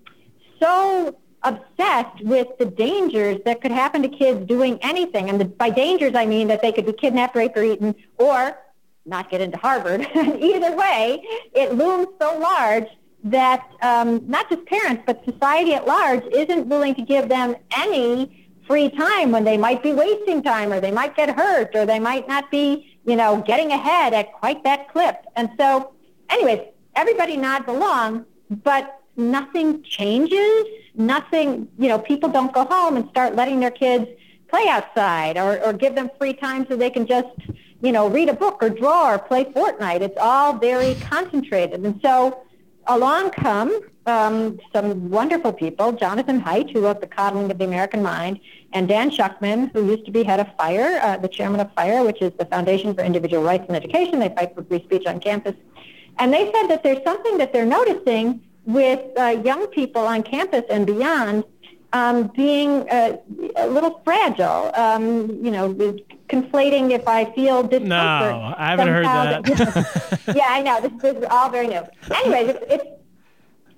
so 0.61 1.17
obsessed 1.43 2.23
with 2.23 2.49
the 2.59 2.65
dangers 2.65 3.39
that 3.45 3.61
could 3.61 3.71
happen 3.71 4.03
to 4.03 4.09
kids 4.09 4.47
doing 4.47 4.79
anything. 4.83 5.29
And 5.29 5.41
the, 5.41 5.45
by 5.45 5.71
dangers, 5.71 6.15
I 6.15 6.27
mean 6.27 6.49
that 6.49 6.63
they 6.63 6.73
could 6.73 6.87
be 6.87 6.93
kidnapped, 6.93 7.37
raped, 7.37 7.57
or 7.57 7.63
eaten, 7.63 7.95
or 8.19 8.59
not 9.07 9.31
get 9.31 9.41
into 9.41 9.57
Harvard. 9.59 10.01
Either 10.15 10.77
way, 10.77 11.23
it 11.55 11.75
looms 11.75 12.09
so 12.21 12.39
large 12.39 12.87
that 13.25 13.67
um, 13.83 14.23
not 14.29 14.49
just 14.51 14.65
parents, 14.67 15.03
but 15.07 15.25
society 15.25 15.75
at 15.75 15.87
large 15.87 16.23
isn't 16.33 16.67
willing 16.67 16.95
to 16.95 17.03
give 17.03 17.29
them 17.29 17.57
any 17.77 18.49
free 18.67 18.89
time 18.91 19.31
when 19.31 19.45
they 19.45 19.57
might 19.57 19.83
be 19.83 19.93
wasting 19.93 20.43
time 20.43 20.73
or 20.73 20.81
they 20.81 20.91
might 20.91 21.17
get 21.17 21.31
hurt 21.31 21.75
or 21.75 21.87
they 21.87 21.99
might 21.99 22.29
not 22.29 22.51
be, 22.51 22.99
you 23.05 23.17
know, 23.17 23.43
getting 23.47 23.73
ahead 23.73 24.13
at 24.15 24.33
quite 24.33 24.63
that 24.65 24.91
clip. 24.93 25.17
And 25.37 25.51
so, 25.59 25.93
anyways, 26.31 26.61
everybody 26.95 27.37
nods 27.37 27.67
along, 27.69 28.27
but 28.63 29.01
nothing 29.17 29.83
changes. 29.83 30.65
Nothing, 30.95 31.69
you 31.79 31.89
know, 31.89 31.99
people 31.99 32.29
don't 32.29 32.53
go 32.53 32.65
home 32.65 32.97
and 32.97 33.09
start 33.11 33.35
letting 33.35 33.61
their 33.61 33.71
kids 33.71 34.07
play 34.49 34.69
outside 34.69 35.37
or, 35.37 35.61
or 35.65 35.73
give 35.73 35.95
them 35.95 36.11
free 36.19 36.33
time 36.33 36.67
so 36.69 36.77
they 36.77 36.91
can 36.91 37.07
just, 37.07 37.29
you 37.85 37.93
know, 37.93 38.09
read 38.09 38.29
a 38.29 38.35
book 38.35 38.63
or 38.63 38.71
draw 38.71 39.13
or 39.13 39.19
play 39.19 39.45
Fortnite. 39.45 40.01
It's 40.01 40.17
all 40.19 40.55
very 40.55 40.95
concentrated. 40.95 41.85
And 41.85 42.01
so 42.03 42.43
along 42.87 43.31
come 43.31 43.79
um, 44.07 44.59
some 44.73 45.11
wonderful 45.11 45.53
people, 45.53 45.93
Jonathan 45.93 46.41
Haidt, 46.41 46.73
who 46.73 46.83
wrote 46.83 47.01
The 47.01 47.07
Coddling 47.07 47.51
of 47.51 47.59
the 47.59 47.65
American 47.65 48.03
Mind, 48.03 48.41
and 48.73 48.89
Dan 48.89 49.11
Shuchman, 49.11 49.71
who 49.73 49.87
used 49.87 50.05
to 50.07 50.11
be 50.11 50.23
head 50.23 50.41
of 50.41 50.49
FIRE, 50.59 50.99
uh, 51.01 51.17
the 51.19 51.29
chairman 51.29 51.61
of 51.61 51.73
FIRE, 51.75 52.05
which 52.05 52.21
is 52.21 52.33
the 52.39 52.45
Foundation 52.47 52.95
for 52.95 53.03
Individual 53.03 53.43
Rights 53.43 53.67
in 53.69 53.75
Education. 53.75 54.19
They 54.19 54.31
fight 54.31 54.55
for 54.55 54.65
free 54.65 54.83
speech 54.83 55.07
on 55.07 55.21
campus. 55.21 55.55
And 56.19 56.33
they 56.33 56.51
said 56.53 56.69
that 56.69 56.83
there's 56.83 57.03
something 57.05 57.39
that 57.39 57.53
they're 57.53 57.67
noticing 57.67 58.43
with 58.65 59.01
uh, 59.19 59.41
young 59.45 59.67
people 59.69 60.03
on 60.03 60.23
campus 60.23 60.65
and 60.71 60.87
beyond 60.87 61.45
um, 61.95 62.27
being 62.35 62.91
uh, 62.91 63.17
a 63.57 63.69
little 63.69 64.01
fragile, 64.05 64.73
um, 64.75 65.29
you 65.43 65.53
know, 65.53 65.73
conflating 66.29 66.91
if 66.91 67.07
I 67.07 67.33
feel 67.35 67.63
discomfort. 67.63 67.89
No, 67.89 68.55
I 68.59 68.71
haven't 68.71 68.89
heard 68.89 69.07
that. 69.07 70.21
yeah, 70.35 70.47
I 70.49 70.61
know. 70.61 70.81
This, 70.81 70.93
this 71.01 71.17
is 71.19 71.25
all 71.31 71.49
very 71.51 71.69
new. 71.69 71.83
Anyways, 72.11 72.49
it's, 72.49 72.65
it's 72.69 72.85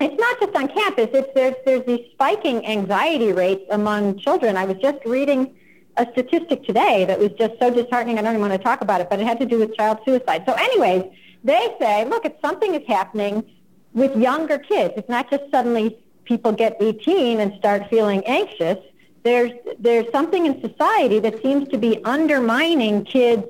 it's 0.01 0.21
not 0.21 0.41
just 0.41 0.57
on 0.57 0.69
campus. 0.69 1.09
It's 1.13 1.29
there's 1.35 1.55
there's 1.67 1.85
these 1.85 2.07
spiking 2.13 2.67
anxiety 2.67 3.33
rates 3.33 3.65
among 3.71 4.19
children. 4.19 4.57
I 4.57 4.65
was 4.65 4.79
just 4.79 5.05
reading 5.05 5.55
a 5.99 6.07
statistic 6.13 6.65
today 6.65 7.05
that 7.05 7.19
was 7.19 7.33
just 7.33 7.55
so 7.61 7.71
disheartening. 7.71 8.19
I 8.19 8.23
don't 8.23 8.33
even 8.37 8.49
want 8.49 8.55
to 8.55 8.65
talk 8.65 8.81
about 8.81 9.03
it, 9.03 9.11
but 9.11 9.21
it 9.21 9.27
had 9.27 9.39
to 9.41 9.47
do 9.47 9.59
with 9.59 9.77
child 9.77 9.99
suicide. 10.07 10.45
So, 10.47 10.55
anyways, 10.55 11.05
they 11.45 11.75
say, 11.79 12.07
look, 12.07 12.25
if 12.25 12.33
something 12.41 12.75
is 12.75 12.87
happening 12.87 13.45
with 13.93 14.17
younger 14.17 14.59
kids, 14.59 14.95
it's 14.97 15.09
not 15.09 15.31
just 15.31 15.45
suddenly 15.51 15.99
people 16.27 16.53
get 16.53 16.77
18 16.81 17.41
and 17.41 17.55
start 17.59 17.89
feeling 17.89 18.23
anxious. 18.27 18.79
There's 19.23 19.53
there's 19.79 20.11
something 20.13 20.47
in 20.47 20.61
society 20.61 21.19
that 21.21 21.43
seems 21.43 21.69
to 21.71 21.79
be 21.79 22.05
undermining 22.05 23.05
kids 23.05 23.47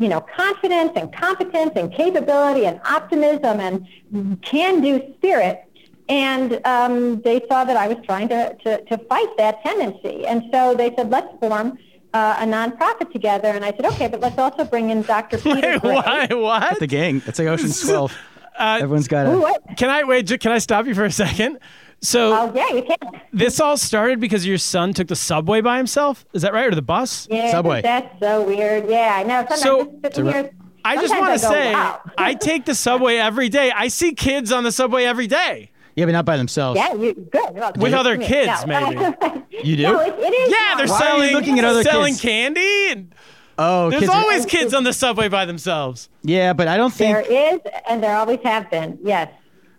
you 0.00 0.08
know, 0.08 0.22
confidence 0.22 0.92
and 0.96 1.14
competence 1.14 1.72
and 1.76 1.92
capability 1.92 2.64
and 2.64 2.80
optimism 2.86 3.60
and 3.60 4.40
can-do 4.42 5.12
spirit. 5.16 5.62
And 6.08 6.58
um, 6.66 7.20
they 7.20 7.42
saw 7.48 7.64
that 7.64 7.76
I 7.76 7.86
was 7.86 7.98
trying 8.06 8.28
to, 8.30 8.56
to, 8.64 8.82
to 8.82 8.98
fight 9.04 9.28
that 9.36 9.62
tendency. 9.62 10.26
And 10.26 10.44
so 10.50 10.74
they 10.74 10.94
said, 10.96 11.10
let's 11.10 11.28
form 11.38 11.78
uh, 12.14 12.36
a 12.40 12.44
nonprofit 12.44 13.12
together. 13.12 13.48
And 13.48 13.62
I 13.62 13.72
said, 13.72 13.84
okay, 13.86 14.08
but 14.08 14.20
let's 14.20 14.38
also 14.38 14.64
bring 14.64 14.88
in 14.88 15.02
Dr. 15.02 15.36
Peter 15.42 15.72
Wait, 15.72 15.82
Gray. 15.82 15.94
why? 15.94 16.26
What? 16.30 16.78
The 16.78 16.86
gang. 16.86 17.20
It's 17.26 17.38
like 17.38 17.48
Ocean's 17.48 17.80
Twelve. 17.86 18.16
Uh, 18.58 18.78
Everyone's 18.80 19.08
got 19.08 19.26
Ooh, 19.26 19.46
a. 19.46 19.74
can 19.74 19.88
I 19.90 20.04
wait? 20.04 20.28
Can 20.40 20.52
I 20.52 20.58
stop 20.58 20.86
you 20.86 20.94
for 20.94 21.04
a 21.04 21.10
second? 21.12 21.58
So 22.02 22.32
Oh, 22.34 22.52
yeah, 22.54 22.68
you 22.74 22.82
can. 22.82 23.20
this 23.32 23.60
all 23.60 23.76
started 23.76 24.20
because 24.20 24.46
your 24.46 24.56
son 24.58 24.94
took 24.94 25.08
the 25.08 25.16
subway 25.16 25.60
by 25.60 25.76
himself. 25.76 26.24
Is 26.32 26.42
that 26.42 26.52
right, 26.54 26.66
or 26.66 26.74
the 26.74 26.80
bus? 26.82 27.28
Yeah, 27.30 27.50
Subway. 27.50 27.82
That's 27.82 28.18
so 28.20 28.42
weird. 28.42 28.88
Yeah, 28.88 29.16
I 29.16 29.22
know. 29.22 29.40
Sometimes 29.48 29.60
So- 29.62 29.92
just 30.02 30.16
here, 30.16 30.50
I 30.82 30.96
just 30.96 31.14
want 31.14 31.32
to 31.34 31.38
say, 31.38 31.74
wow. 31.74 32.00
I 32.16 32.32
take 32.32 32.64
the 32.64 32.74
subway 32.74 33.16
every 33.16 33.50
day. 33.50 33.70
I 33.70 33.88
see 33.88 34.14
kids 34.14 34.50
on 34.50 34.64
the 34.64 34.72
subway 34.72 35.04
every 35.04 35.26
day. 35.26 35.70
Yeah, 35.94 36.06
but 36.06 36.12
not 36.12 36.24
by 36.24 36.38
themselves. 36.38 36.78
Yeah, 36.78 36.94
you 36.94 37.12
good. 37.30 37.50
Well, 37.52 37.72
With 37.76 37.92
other 37.92 38.16
kids, 38.16 38.64
no. 38.66 38.90
maybe. 38.90 39.16
You 39.62 39.76
do? 39.76 39.82
No, 39.82 40.00
it, 40.00 40.14
it 40.18 40.32
is. 40.32 40.50
Yeah, 40.52 40.74
they're. 40.78 40.86
Why 40.86 40.98
selling 40.98 41.32
looking 41.34 41.58
at 41.58 41.66
other 41.66 41.82
selling 41.82 42.14
kids? 42.14 42.22
candy, 42.22 42.88
and 42.92 43.14
Oh, 43.62 43.90
there's 43.90 44.00
kids 44.00 44.12
are- 44.12 44.22
always 44.22 44.46
kids 44.46 44.72
on 44.74 44.84
the 44.84 44.92
subway 44.92 45.28
by 45.28 45.44
themselves. 45.44 46.08
Yeah, 46.22 46.52
but 46.54 46.66
I 46.66 46.76
don't 46.78 46.92
think. 46.92 47.14
There 47.28 47.54
is, 47.54 47.60
and 47.88 48.02
there 48.02 48.16
always 48.16 48.40
have 48.42 48.70
been. 48.70 48.98
Yes, 49.02 49.28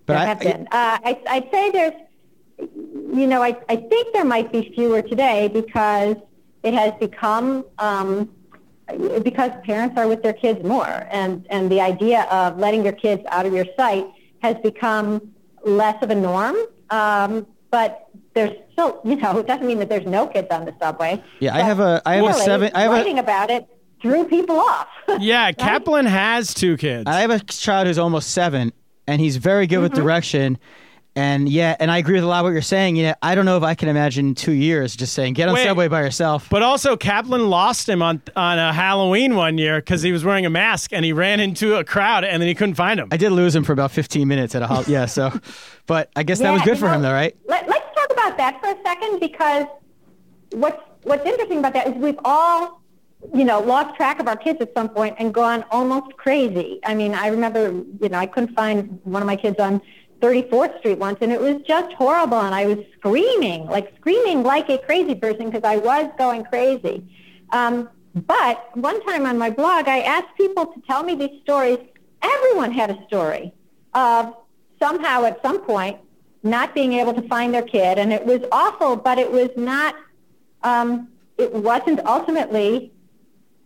But 0.05 0.13
there 0.13 0.21
I- 0.21 0.25
have 0.25 0.39
been. 0.39 0.67
Uh, 0.71 0.97
I, 1.09 1.19
I'd 1.29 1.50
say 1.51 1.71
there's, 1.71 1.93
you 3.19 3.27
know, 3.27 3.41
I, 3.41 3.57
I 3.69 3.75
think 3.77 4.13
there 4.13 4.25
might 4.25 4.51
be 4.51 4.71
fewer 4.75 5.01
today 5.01 5.47
because 5.47 6.15
it 6.63 6.73
has 6.75 6.93
become, 7.00 7.65
um, 7.79 8.29
because 9.23 9.51
parents 9.65 9.97
are 9.97 10.07
with 10.07 10.21
their 10.21 10.33
kids 10.33 10.63
more, 10.63 11.07
and 11.09 11.45
and 11.50 11.71
the 11.71 11.81
idea 11.81 12.23
of 12.39 12.57
letting 12.59 12.83
your 12.83 12.93
kids 12.93 13.23
out 13.29 13.45
of 13.45 13.53
your 13.53 13.65
sight 13.77 14.05
has 14.43 14.55
become 14.63 15.31
less 15.65 15.97
of 16.03 16.09
a 16.11 16.15
norm. 16.15 16.55
Um, 16.89 17.47
but 17.71 18.09
there's 18.33 18.51
still, 18.71 19.01
you 19.03 19.15
know, 19.15 19.39
it 19.39 19.47
doesn't 19.47 19.65
mean 19.67 19.79
that 19.79 19.89
there's 19.89 20.05
no 20.05 20.27
kids 20.27 20.47
on 20.51 20.65
the 20.65 20.73
subway. 20.79 21.23
Yeah, 21.39 21.55
I 21.55 21.61
have 21.61 21.79
a- 21.79 22.01
I 22.05 22.15
have 22.15 22.25
a 22.25 22.33
seven- 22.33 22.71
I 22.73 22.81
have 22.81 22.91
a- 22.91 22.95
writing 22.95 23.19
about 23.19 23.50
it 23.50 23.67
threw 24.01 24.25
people 24.25 24.59
off. 24.59 24.88
Yeah, 25.19 25.51
Kaplan 25.51 26.05
has 26.05 26.53
two 26.53 26.77
kids. 26.77 27.03
I 27.05 27.19
have 27.19 27.31
a 27.31 27.39
child 27.39 27.85
who's 27.85 28.00
almost 28.00 28.31
seven, 28.31 28.71
and 29.07 29.19
he's 29.19 29.35
very 29.35 29.67
good 29.67 29.79
with 29.79 29.91
mm-hmm. 29.91 30.01
direction. 30.01 30.57
And 31.17 31.50
yeah, 31.50 31.75
and 31.81 31.91
I 31.91 31.98
agree 31.98 32.15
with 32.15 32.24
a 32.24 32.27
lot 32.27 32.39
of 32.39 32.44
what 32.46 32.51
you're 32.51 32.61
saying. 32.61 32.96
You 32.96 33.03
know, 33.03 33.15
I 33.22 33.35
don't 33.35 33.44
know 33.44 33.57
if 33.57 33.63
I 33.63 33.75
can 33.75 33.89
imagine 33.89 34.33
two 34.33 34.53
years 34.53 34.96
just 34.96 35.11
saying 35.13 35.33
get 35.33 35.50
on 35.50 35.55
Wait. 35.55 35.65
subway 35.65 35.89
by 35.89 36.01
yourself. 36.01 36.48
But 36.50 36.63
also, 36.63 36.96
Kaplan 36.96 37.50
lost 37.50 37.89
him 37.89 38.01
on 38.01 38.22
on 38.37 38.57
a 38.57 38.72
Halloween 38.72 39.35
one 39.35 39.57
year 39.57 39.81
because 39.81 40.01
he 40.01 40.13
was 40.13 40.24
wearing 40.24 40.46
a 40.46 40.50
mask 40.50 40.94
and 40.94 41.03
he 41.03 41.11
ran 41.11 41.41
into 41.41 41.75
a 41.75 41.83
crowd 41.83 42.24
and 42.24 42.41
then 42.41 42.48
he 42.48 42.55
couldn't 42.55 42.75
find 42.75 42.98
him. 42.98 43.09
I 43.11 43.17
did 43.17 43.33
lose 43.33 43.53
him 43.53 43.65
for 43.65 43.74
about 43.74 43.91
15 43.91 44.25
minutes 44.25 44.55
at 44.55 44.61
a 44.61 44.67
hol- 44.67 44.85
yeah. 44.87 45.05
So, 45.05 45.37
but 45.85 46.09
I 46.15 46.24
guess 46.24 46.39
that 46.39 46.51
was 46.51 46.61
good 46.61 46.75
you 46.75 46.87
for 46.87 46.87
him 46.87 47.01
though, 47.01 47.11
right? 47.11 47.35
That 48.41 48.59
for 48.59 48.69
a 48.69 48.77
second 48.83 49.19
because 49.19 49.65
what's 50.51 50.81
what's 51.03 51.25
interesting 51.25 51.59
about 51.59 51.73
that 51.73 51.87
is 51.87 51.93
we've 51.95 52.19
all, 52.25 52.81
you 53.33 53.45
know, 53.45 53.59
lost 53.59 53.95
track 53.95 54.19
of 54.19 54.27
our 54.27 54.35
kids 54.35 54.59
at 54.61 54.73
some 54.73 54.89
point 54.89 55.15
and 55.19 55.33
gone 55.33 55.63
almost 55.71 56.15
crazy. 56.17 56.79
I 56.83 56.93
mean, 56.95 57.13
I 57.13 57.27
remember, 57.27 57.63
you 58.01 58.09
know, 58.09 58.17
I 58.17 58.25
couldn't 58.25 58.55
find 58.55 58.99
one 59.03 59.21
of 59.21 59.27
my 59.27 59.35
kids 59.35 59.59
on 59.59 59.81
34th 60.21 60.79
Street 60.79 60.97
once, 60.97 61.17
and 61.21 61.31
it 61.31 61.41
was 61.41 61.55
just 61.67 61.93
horrible, 61.93 62.39
and 62.39 62.53
I 62.53 62.65
was 62.65 62.79
screaming, 62.97 63.65
like 63.65 63.95
screaming 63.99 64.43
like 64.43 64.69
a 64.69 64.77
crazy 64.77 65.15
person 65.15 65.49
because 65.49 65.63
I 65.63 65.77
was 65.77 66.11
going 66.17 66.43
crazy. 66.45 66.97
Um, 67.51 67.89
but 68.13 68.75
one 68.75 69.03
time 69.05 69.25
on 69.25 69.37
my 69.37 69.49
blog, 69.49 69.87
I 69.87 69.99
asked 70.01 70.35
people 70.35 70.65
to 70.67 70.81
tell 70.89 71.03
me 71.03 71.15
these 71.15 71.41
stories. 71.43 71.79
Everyone 72.21 72.71
had 72.71 72.89
a 72.91 72.99
story 73.07 73.53
of 73.93 74.35
somehow 74.79 75.25
at 75.25 75.41
some 75.41 75.61
point 75.61 75.97
not 76.43 76.73
being 76.73 76.93
able 76.93 77.13
to 77.13 77.21
find 77.23 77.53
their 77.53 77.61
kid, 77.61 77.97
and 77.97 78.11
it 78.11 78.25
was 78.25 78.41
awful, 78.51 78.95
but 78.95 79.17
it 79.17 79.31
was 79.31 79.49
not. 79.55 79.95
Um, 80.63 81.09
it 81.37 81.53
wasn't 81.53 81.99
ultimately 82.05 82.91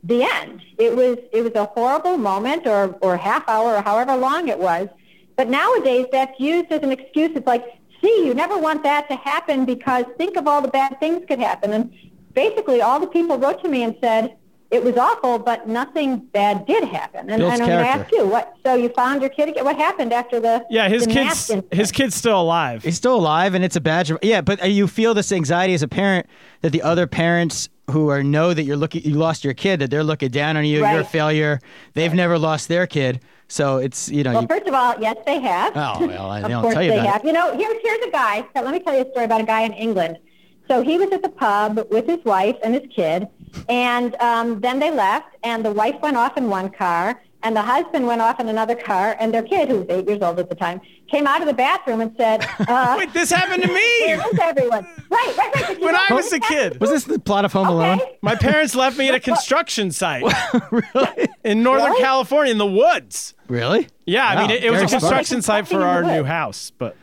the 0.04 0.24
end. 0.24 0.62
It 0.78 0.96
was 0.96 1.18
it 1.32 1.42
was 1.42 1.54
a 1.56 1.66
horrible 1.66 2.18
moment, 2.18 2.68
or 2.68 2.98
or 3.02 3.18
half 3.18 3.48
hour, 3.48 3.76
or 3.76 3.82
however 3.82 4.16
long 4.16 4.48
it 4.48 4.60
was. 4.60 4.88
But 5.36 5.50
nowadays, 5.50 6.08
that's 6.12 6.40
used 6.40 6.72
as 6.72 6.82
an 6.82 6.92
excuse. 6.92 7.32
It's 7.36 7.48
like, 7.48 7.66
see, 8.02 8.26
you 8.26 8.34
never 8.34 8.58
want 8.58 8.84
that 8.84 9.10
to 9.10 9.16
happen 9.16 9.66
because 9.66 10.06
think 10.18 10.38
of 10.38 10.48
all 10.48 10.62
the 10.62 10.70
bad 10.70 11.00
things 11.00 11.26
could 11.28 11.40
happen. 11.40 11.74
And 11.74 11.94
basically, 12.34 12.82
all 12.82 13.00
the 13.00 13.08
people 13.08 13.38
wrote 13.38 13.62
to 13.64 13.70
me 13.70 13.84
and 13.84 13.96
said 14.00 14.38
it 14.72 14.84
was 14.84 14.98
awful, 14.98 15.38
but 15.40 15.68
nothing 15.68 16.18
bad 16.18 16.66
did 16.66 16.84
happen. 16.84 17.30
And, 17.30 17.40
Builds 17.40 17.54
and 17.54 17.64
I'm 17.64 17.70
going 17.70 17.84
to 17.84 17.90
ask 17.90 18.12
you, 18.12 18.26
what? 18.26 18.56
So 18.66 18.74
you 18.76 18.90
found 18.90 19.22
your 19.22 19.30
kid 19.30 19.50
again? 19.50 19.64
What 19.64 19.76
happened 19.76 20.12
after 20.12 20.40
the 20.40 20.66
yeah, 20.70 20.90
his 20.90 21.06
the 21.06 21.14
kids 21.14 21.52
his 21.72 21.92
kid's 21.92 22.16
still 22.16 22.42
alive. 22.42 22.84
He's 22.84 22.98
still 22.98 23.16
alive, 23.16 23.54
and 23.54 23.64
it's 23.64 23.76
a 23.76 23.82
badge. 23.82 24.12
Of, 24.12 24.20
yeah, 24.22 24.42
but 24.42 24.62
uh, 24.62 24.66
you 24.66 24.88
feel 24.88 25.14
this 25.14 25.32
anxiety 25.32 25.74
as 25.74 25.84
a 25.84 25.88
parent 25.88 26.28
that 26.62 26.72
the 26.72 26.82
other 26.82 27.06
parents 27.08 27.70
who 27.92 28.10
are 28.10 28.24
know 28.24 28.54
that 28.54 28.64
you're 28.64 28.78
looking, 28.78 29.04
you 29.04 29.14
lost 29.14 29.44
your 29.44 29.54
kid, 29.54 29.80
that 29.80 29.92
they're 29.92 30.04
looking 30.04 30.30
down 30.30 30.58
on 30.58 30.66
you. 30.66 30.80
You're 30.80 31.02
a 31.02 31.06
failure. 31.06 31.60
They've 31.94 32.14
never 32.14 32.40
lost 32.40 32.68
their 32.68 32.88
kid, 32.88 33.22
so 33.48 33.78
it's 33.78 34.10
you 34.10 34.24
know. 34.24 34.34
Well, 34.34 34.42
you, 34.42 34.48
first 34.48 34.68
of 34.68 34.74
all, 34.74 34.96
yes, 35.00 35.18
they 35.26 35.40
have. 35.42 35.74
Oh, 35.76 36.08
well, 36.08 36.30
I- 36.32 36.40
they 36.40 36.46
of 36.46 36.50
don't 36.52 36.62
course 36.64 36.74
tell 36.74 36.84
you 36.84 36.90
they 36.92 37.00
about 37.00 37.08
it. 37.08 37.12
have. 37.14 37.26
You 37.26 37.34
know, 37.34 37.56
here's 37.56 37.82
here's 37.84 38.06
a 38.06 38.12
guy. 38.12 38.48
So 38.56 38.64
let 38.64 38.74
me 38.74 38.80
tell 38.80 38.96
you 38.96 39.06
a 39.06 39.12
story 39.12 39.26
about 39.26 39.42
a 39.42 39.46
guy 39.46 39.62
in 39.62 39.74
England. 39.74 40.18
So 40.68 40.82
he 40.82 40.98
was 40.98 41.12
at 41.12 41.22
the 41.22 41.30
pub 41.30 41.80
with 41.92 42.08
his 42.08 42.24
wife 42.26 42.56
and 42.64 42.74
his 42.74 42.84
kid, 42.94 43.28
and 43.70 44.16
um, 44.22 44.60
then 44.62 44.80
they 44.80 44.92
left, 44.92 45.36
and 45.44 45.64
the 45.66 45.72
wife 45.72 45.96
went 46.02 46.18
off 46.18 46.38
in 46.38 46.50
one 46.50 46.70
car, 46.70 47.22
and 47.44 47.56
the 47.56 47.62
husband 47.62 48.08
went 48.08 48.22
off 48.22 48.40
in 48.40 48.48
another 48.50 48.76
car, 48.76 49.16
and 49.20 49.34
their 49.34 49.44
kid, 49.44 49.70
who 49.70 49.80
was 49.80 49.86
eight 49.90 50.08
years 50.08 50.22
old 50.22 50.40
at 50.40 50.50
the 50.50 50.56
time, 50.56 50.82
came 51.12 51.28
out 51.28 51.42
of 51.42 51.48
the 51.48 51.54
bathroom 51.54 52.02
and 52.02 52.12
said, 52.18 52.44
uh, 52.68 52.96
Wait, 52.98 53.14
this 53.14 53.30
happened 53.32 53.62
to 53.62 53.70
me 53.72 54.04
everyone?" 54.42 54.88
Right, 55.12 55.34
right, 55.38 55.56
right. 55.70 55.80
When 55.82 55.96
I 55.96 56.08
was 56.12 56.34
a 56.34 56.40
kid. 56.40 56.80
was 56.82 56.90
this 56.90 57.04
the 57.04 57.20
plot 57.20 57.46
of 57.46 57.54
Home 57.54 57.68
Alone? 57.68 58.02
Okay. 58.02 58.18
My 58.24 58.36
parents 58.36 58.74
left 58.76 58.98
me 58.98 59.08
at 59.10 59.16
a 59.16 59.20
construction 59.32 59.92
site 59.92 60.24
really? 60.72 61.28
in 61.44 61.62
Northern 61.62 61.92
Really? 61.92 62.02
California 62.02 62.52
in 62.52 62.58
the 62.58 62.66
woods. 62.66 63.36
Really? 63.48 63.88
Yeah, 64.08 64.26
I 64.28 64.42
mean, 64.42 64.50
it, 64.52 64.64
it 64.64 64.72
was 64.72 64.78
a 64.82 64.86
very 64.86 64.90
smart. 64.90 65.02
construction 65.02 65.42
site 65.44 65.68
for 65.68 65.84
our 65.84 66.02
new 66.04 66.24
house, 66.24 66.72
but 66.78 66.96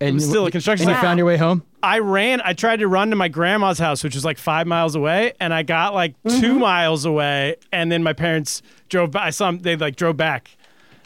And 0.00 0.14
was 0.14 0.26
still 0.26 0.42
a 0.42 0.46
you- 0.46 0.52
construction 0.52 0.88
And 0.88 0.96
you 0.96 1.02
found 1.02 1.18
your 1.18 1.26
way 1.26 1.36
home. 1.36 1.62
I 1.82 1.98
ran. 1.98 2.40
I 2.44 2.52
tried 2.52 2.76
to 2.80 2.88
run 2.88 3.10
to 3.10 3.16
my 3.16 3.28
grandma's 3.28 3.78
house, 3.78 4.04
which 4.04 4.14
was 4.14 4.24
like 4.24 4.38
five 4.38 4.66
miles 4.66 4.94
away, 4.94 5.32
and 5.40 5.52
I 5.52 5.62
got 5.62 5.94
like 5.94 6.14
Mm-hmm. 6.22 6.40
two 6.40 6.58
miles 6.58 7.04
away, 7.04 7.56
and 7.72 7.90
then 7.90 8.02
my 8.02 8.12
parents 8.12 8.62
drove. 8.88 9.10
Back. 9.12 9.22
I 9.26 9.30
saw 9.30 9.50
them. 9.50 9.58
They 9.60 9.74
like 9.76 9.96
drove 9.96 10.16
back, 10.16 10.56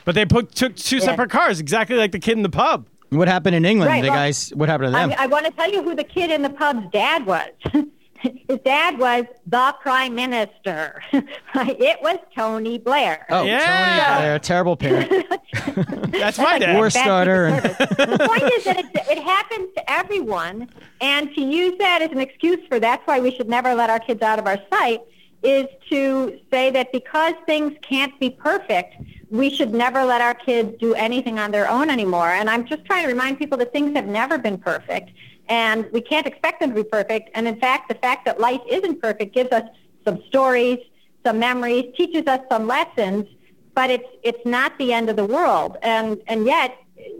but 0.04 0.14
they 0.14 0.26
put 0.26 0.54
took 0.54 0.76
two 0.76 1.00
separate 1.00 1.30
cars, 1.30 1.60
exactly 1.60 1.96
like 1.96 2.12
the 2.12 2.18
kid 2.18 2.36
in 2.36 2.42
the 2.42 2.48
pub. 2.50 2.86
What 3.10 3.28
happened 3.28 3.54
in 3.54 3.64
England? 3.64 3.88
Right, 3.90 4.02
the 4.02 4.08
well, 4.10 4.18
guys. 4.18 4.50
What 4.54 4.68
happened 4.68 4.88
to 4.88 4.98
them? 4.98 5.12
I, 5.16 5.24
I 5.24 5.26
want 5.26 5.46
to 5.46 5.52
tell 5.52 5.70
you 5.70 5.82
who 5.82 5.94
the 5.94 6.04
kid 6.04 6.30
in 6.30 6.42
the 6.42 6.50
pub's 6.50 6.86
dad 6.92 7.24
was. 7.24 7.48
his 8.20 8.58
dad 8.64 8.98
was 8.98 9.24
the 9.46 9.74
prime 9.80 10.14
minister. 10.14 11.02
It 11.54 11.98
was 12.02 12.18
Tony 12.34 12.78
Blair. 12.78 13.26
Oh, 13.30 13.42
Yeah. 13.44 13.58
Tony 14.06 14.20
Blair, 14.20 14.38
terrible 14.38 14.76
parent. 14.76 15.10
That's 16.12 16.38
my 16.38 16.58
dad. 16.58 16.76
War 16.76 16.90
starter. 16.90 17.50
The 17.60 18.26
point 18.28 18.52
is 18.54 18.64
that 18.64 18.78
it, 18.78 18.86
it 18.94 19.22
happens 19.22 19.68
to 19.76 19.90
everyone, 19.90 20.68
and 21.00 21.34
to 21.34 21.40
use 21.40 21.78
that 21.78 22.02
as 22.02 22.10
an 22.10 22.18
excuse 22.18 22.60
for 22.68 22.78
that's 22.78 23.06
why 23.06 23.20
we 23.20 23.34
should 23.34 23.48
never 23.48 23.74
let 23.74 23.90
our 23.90 24.00
kids 24.00 24.22
out 24.22 24.38
of 24.38 24.46
our 24.46 24.58
sight 24.70 25.00
is 25.42 25.66
to 25.90 26.38
say 26.50 26.70
that 26.70 26.92
because 26.92 27.34
things 27.46 27.72
can't 27.82 28.18
be 28.18 28.30
perfect, 28.30 28.94
we 29.30 29.50
should 29.50 29.72
never 29.72 30.04
let 30.04 30.20
our 30.20 30.34
kids 30.34 30.76
do 30.78 30.94
anything 30.94 31.38
on 31.38 31.50
their 31.50 31.68
own 31.70 31.90
anymore. 31.90 32.30
And 32.30 32.48
I'm 32.50 32.66
just 32.66 32.84
trying 32.84 33.02
to 33.02 33.08
remind 33.08 33.38
people 33.38 33.58
that 33.58 33.72
things 33.72 33.94
have 33.96 34.06
never 34.06 34.38
been 34.38 34.58
perfect, 34.58 35.10
and 35.48 35.90
we 35.92 36.00
can't 36.00 36.26
expect 36.26 36.60
them 36.60 36.70
to 36.70 36.76
be 36.76 36.84
perfect. 36.84 37.30
And 37.34 37.46
in 37.46 37.58
fact, 37.58 37.88
the 37.88 37.94
fact 37.94 38.24
that 38.24 38.40
life 38.40 38.60
isn't 38.68 39.00
perfect 39.00 39.34
gives 39.34 39.52
us 39.52 39.64
some 40.04 40.22
stories, 40.28 40.78
some 41.24 41.38
memories, 41.38 41.92
teaches 41.96 42.26
us 42.26 42.40
some 42.50 42.66
lessons, 42.66 43.26
but 43.74 43.90
it's 43.90 44.08
it's 44.22 44.44
not 44.44 44.76
the 44.78 44.92
end 44.92 45.10
of 45.10 45.16
the 45.16 45.24
world. 45.24 45.76
And 45.82 46.20
and 46.26 46.46
yet, 46.46 46.76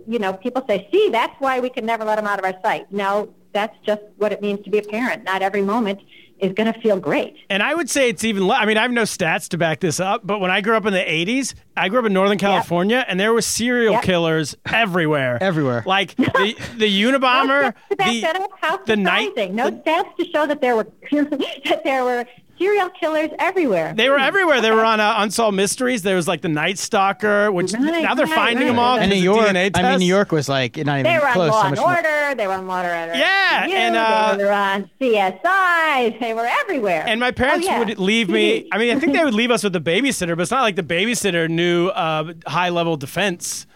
you 0.07 0.19
know, 0.19 0.33
people 0.33 0.65
say, 0.69 0.89
"See, 0.93 1.11
that's 1.11 1.35
why 1.41 1.61
we 1.61 1.71
can 1.71 1.85
never 1.85 2.05
let 2.05 2.17
them 2.17 2.27
out 2.27 2.39
of 2.39 2.45
our 2.45 2.61
sight." 2.63 2.91
No, 2.91 3.35
that's 3.53 3.77
just 3.85 4.03
what 4.17 4.33
it 4.33 4.41
means 4.41 4.65
to 4.65 4.71
be 4.71 4.79
a 4.79 4.83
parent. 4.83 5.25
Not 5.25 5.43
every 5.43 5.63
moment 5.63 6.01
is 6.39 6.53
going 6.53 6.73
to 6.73 6.79
feel 6.81 6.99
great. 6.99 7.37
And 7.51 7.63
I 7.63 7.75
would 7.75 7.89
say 7.89 8.09
it's 8.09 8.25
even. 8.25 8.47
le- 8.47 8.55
I 8.57 8.67
mean, 8.67 8.77
I 8.77 8.83
have 8.83 8.91
no 8.93 9.03
stats 9.03 9.49
to 9.51 9.59
back 9.59 9.81
this 9.81 9.99
up, 10.01 10.27
but 10.27 10.39
when 10.41 10.51
I 10.51 10.61
grew 10.61 10.77
up 10.77 10.85
in 10.87 10.93
the 10.93 10.99
'80s, 10.99 11.55
I 11.77 11.89
grew 11.89 11.99
up 12.01 12.07
in 12.07 12.13
Northern 12.13 12.39
California, 12.39 13.05
and 13.09 13.19
there 13.19 13.33
were 13.33 13.41
serial 13.43 13.95
Yep. 13.95 14.03
killers 14.03 14.57
everywhere. 14.67 15.39
Everywhere. 15.41 15.83
Like 15.87 16.15
the 16.17 16.57
the 16.77 17.03
Unabomber, 17.03 17.63
No 17.63 17.73
stats 17.73 17.75
to 17.91 17.97
back 17.97 18.11
the 18.13 18.21
that 18.63 18.87
the 18.87 18.97
night- 18.97 19.29
surprising. 19.29 19.55
No 19.55 19.71
stats 19.71 20.17
to 20.17 20.25
show 20.31 20.47
that 20.47 20.61
there 20.61 20.77
were 20.77 20.87
that 21.13 21.81
there 21.85 22.05
were 22.05 22.25
serial 22.59 22.89
killers 22.91 23.31
everywhere. 23.39 23.95
They 23.97 24.09
were 24.09 24.19
everywhere. 24.19 24.61
They 24.61 24.71
were 24.71 24.85
on 24.85 25.01
uh, 25.01 25.15
Unsolved 25.19 25.57
Mysteries. 25.57 26.03
There 26.03 26.17
was 26.17 26.27
like 26.29 26.43
the 26.43 26.49
Night 26.49 26.79
Stalker, 26.79 27.51
which 27.53 27.73
Right, 27.73 28.03
now 28.03 28.15
they're 28.15 28.27
right, 28.27 28.35
finding 28.35 28.65
right. 28.65 28.71
them 28.73 28.79
all. 28.79 28.99
and 28.99 29.11
New 29.11 29.17
York, 29.17 29.47
DNA 29.49 29.71
I 29.75 29.83
mean, 29.91 29.99
New 30.01 30.07
York 30.07 30.33
was 30.33 30.49
like 30.49 30.77
not 30.77 31.01
even 31.01 31.05
They 31.13 31.19
were 31.19 31.27
on 31.29 31.33
close. 31.35 31.51
Law 31.51 31.63
how 31.63 31.69
and 31.69 31.77
more- 31.77 31.97
Order. 31.97 32.35
They 32.35 32.47
were 32.47 32.53
on 32.55 32.67
Law 32.67 32.81
and 32.83 33.09
Order. 33.11 33.19
Yeah, 33.19 33.67
You, 33.67 33.75
and, 33.77 33.97
uh, 33.97 34.37
they 34.37 34.45
were 34.45 34.53
on 34.53 34.91
CSI. 35.01 36.21
They 36.21 36.35
were 36.35 36.47
everywhere. 36.47 37.05
And 37.07 37.21
my 37.21 37.31
parents 37.31 37.67
Oh, 37.67 37.71
yeah. 37.71 37.79
would 37.79 37.99
leave 37.99 38.29
me. 38.29 38.69
I 38.73 38.79
mean, 38.79 38.97
I 38.97 39.01
think 39.01 39.13
they 39.13 39.25
would 39.25 39.35
leave 39.35 39.51
us 39.51 39.63
with 39.65 39.73
the 39.73 39.81
babysitter, 39.81 40.37
but 40.37 40.43
it's 40.43 40.51
not 40.51 40.63
like 40.63 40.77
the 40.77 40.83
babysitter 40.83 41.49
knew 41.49 41.89
uh, 41.89 42.33
high 42.47 42.69
level 42.71 42.97
defense. 42.97 43.67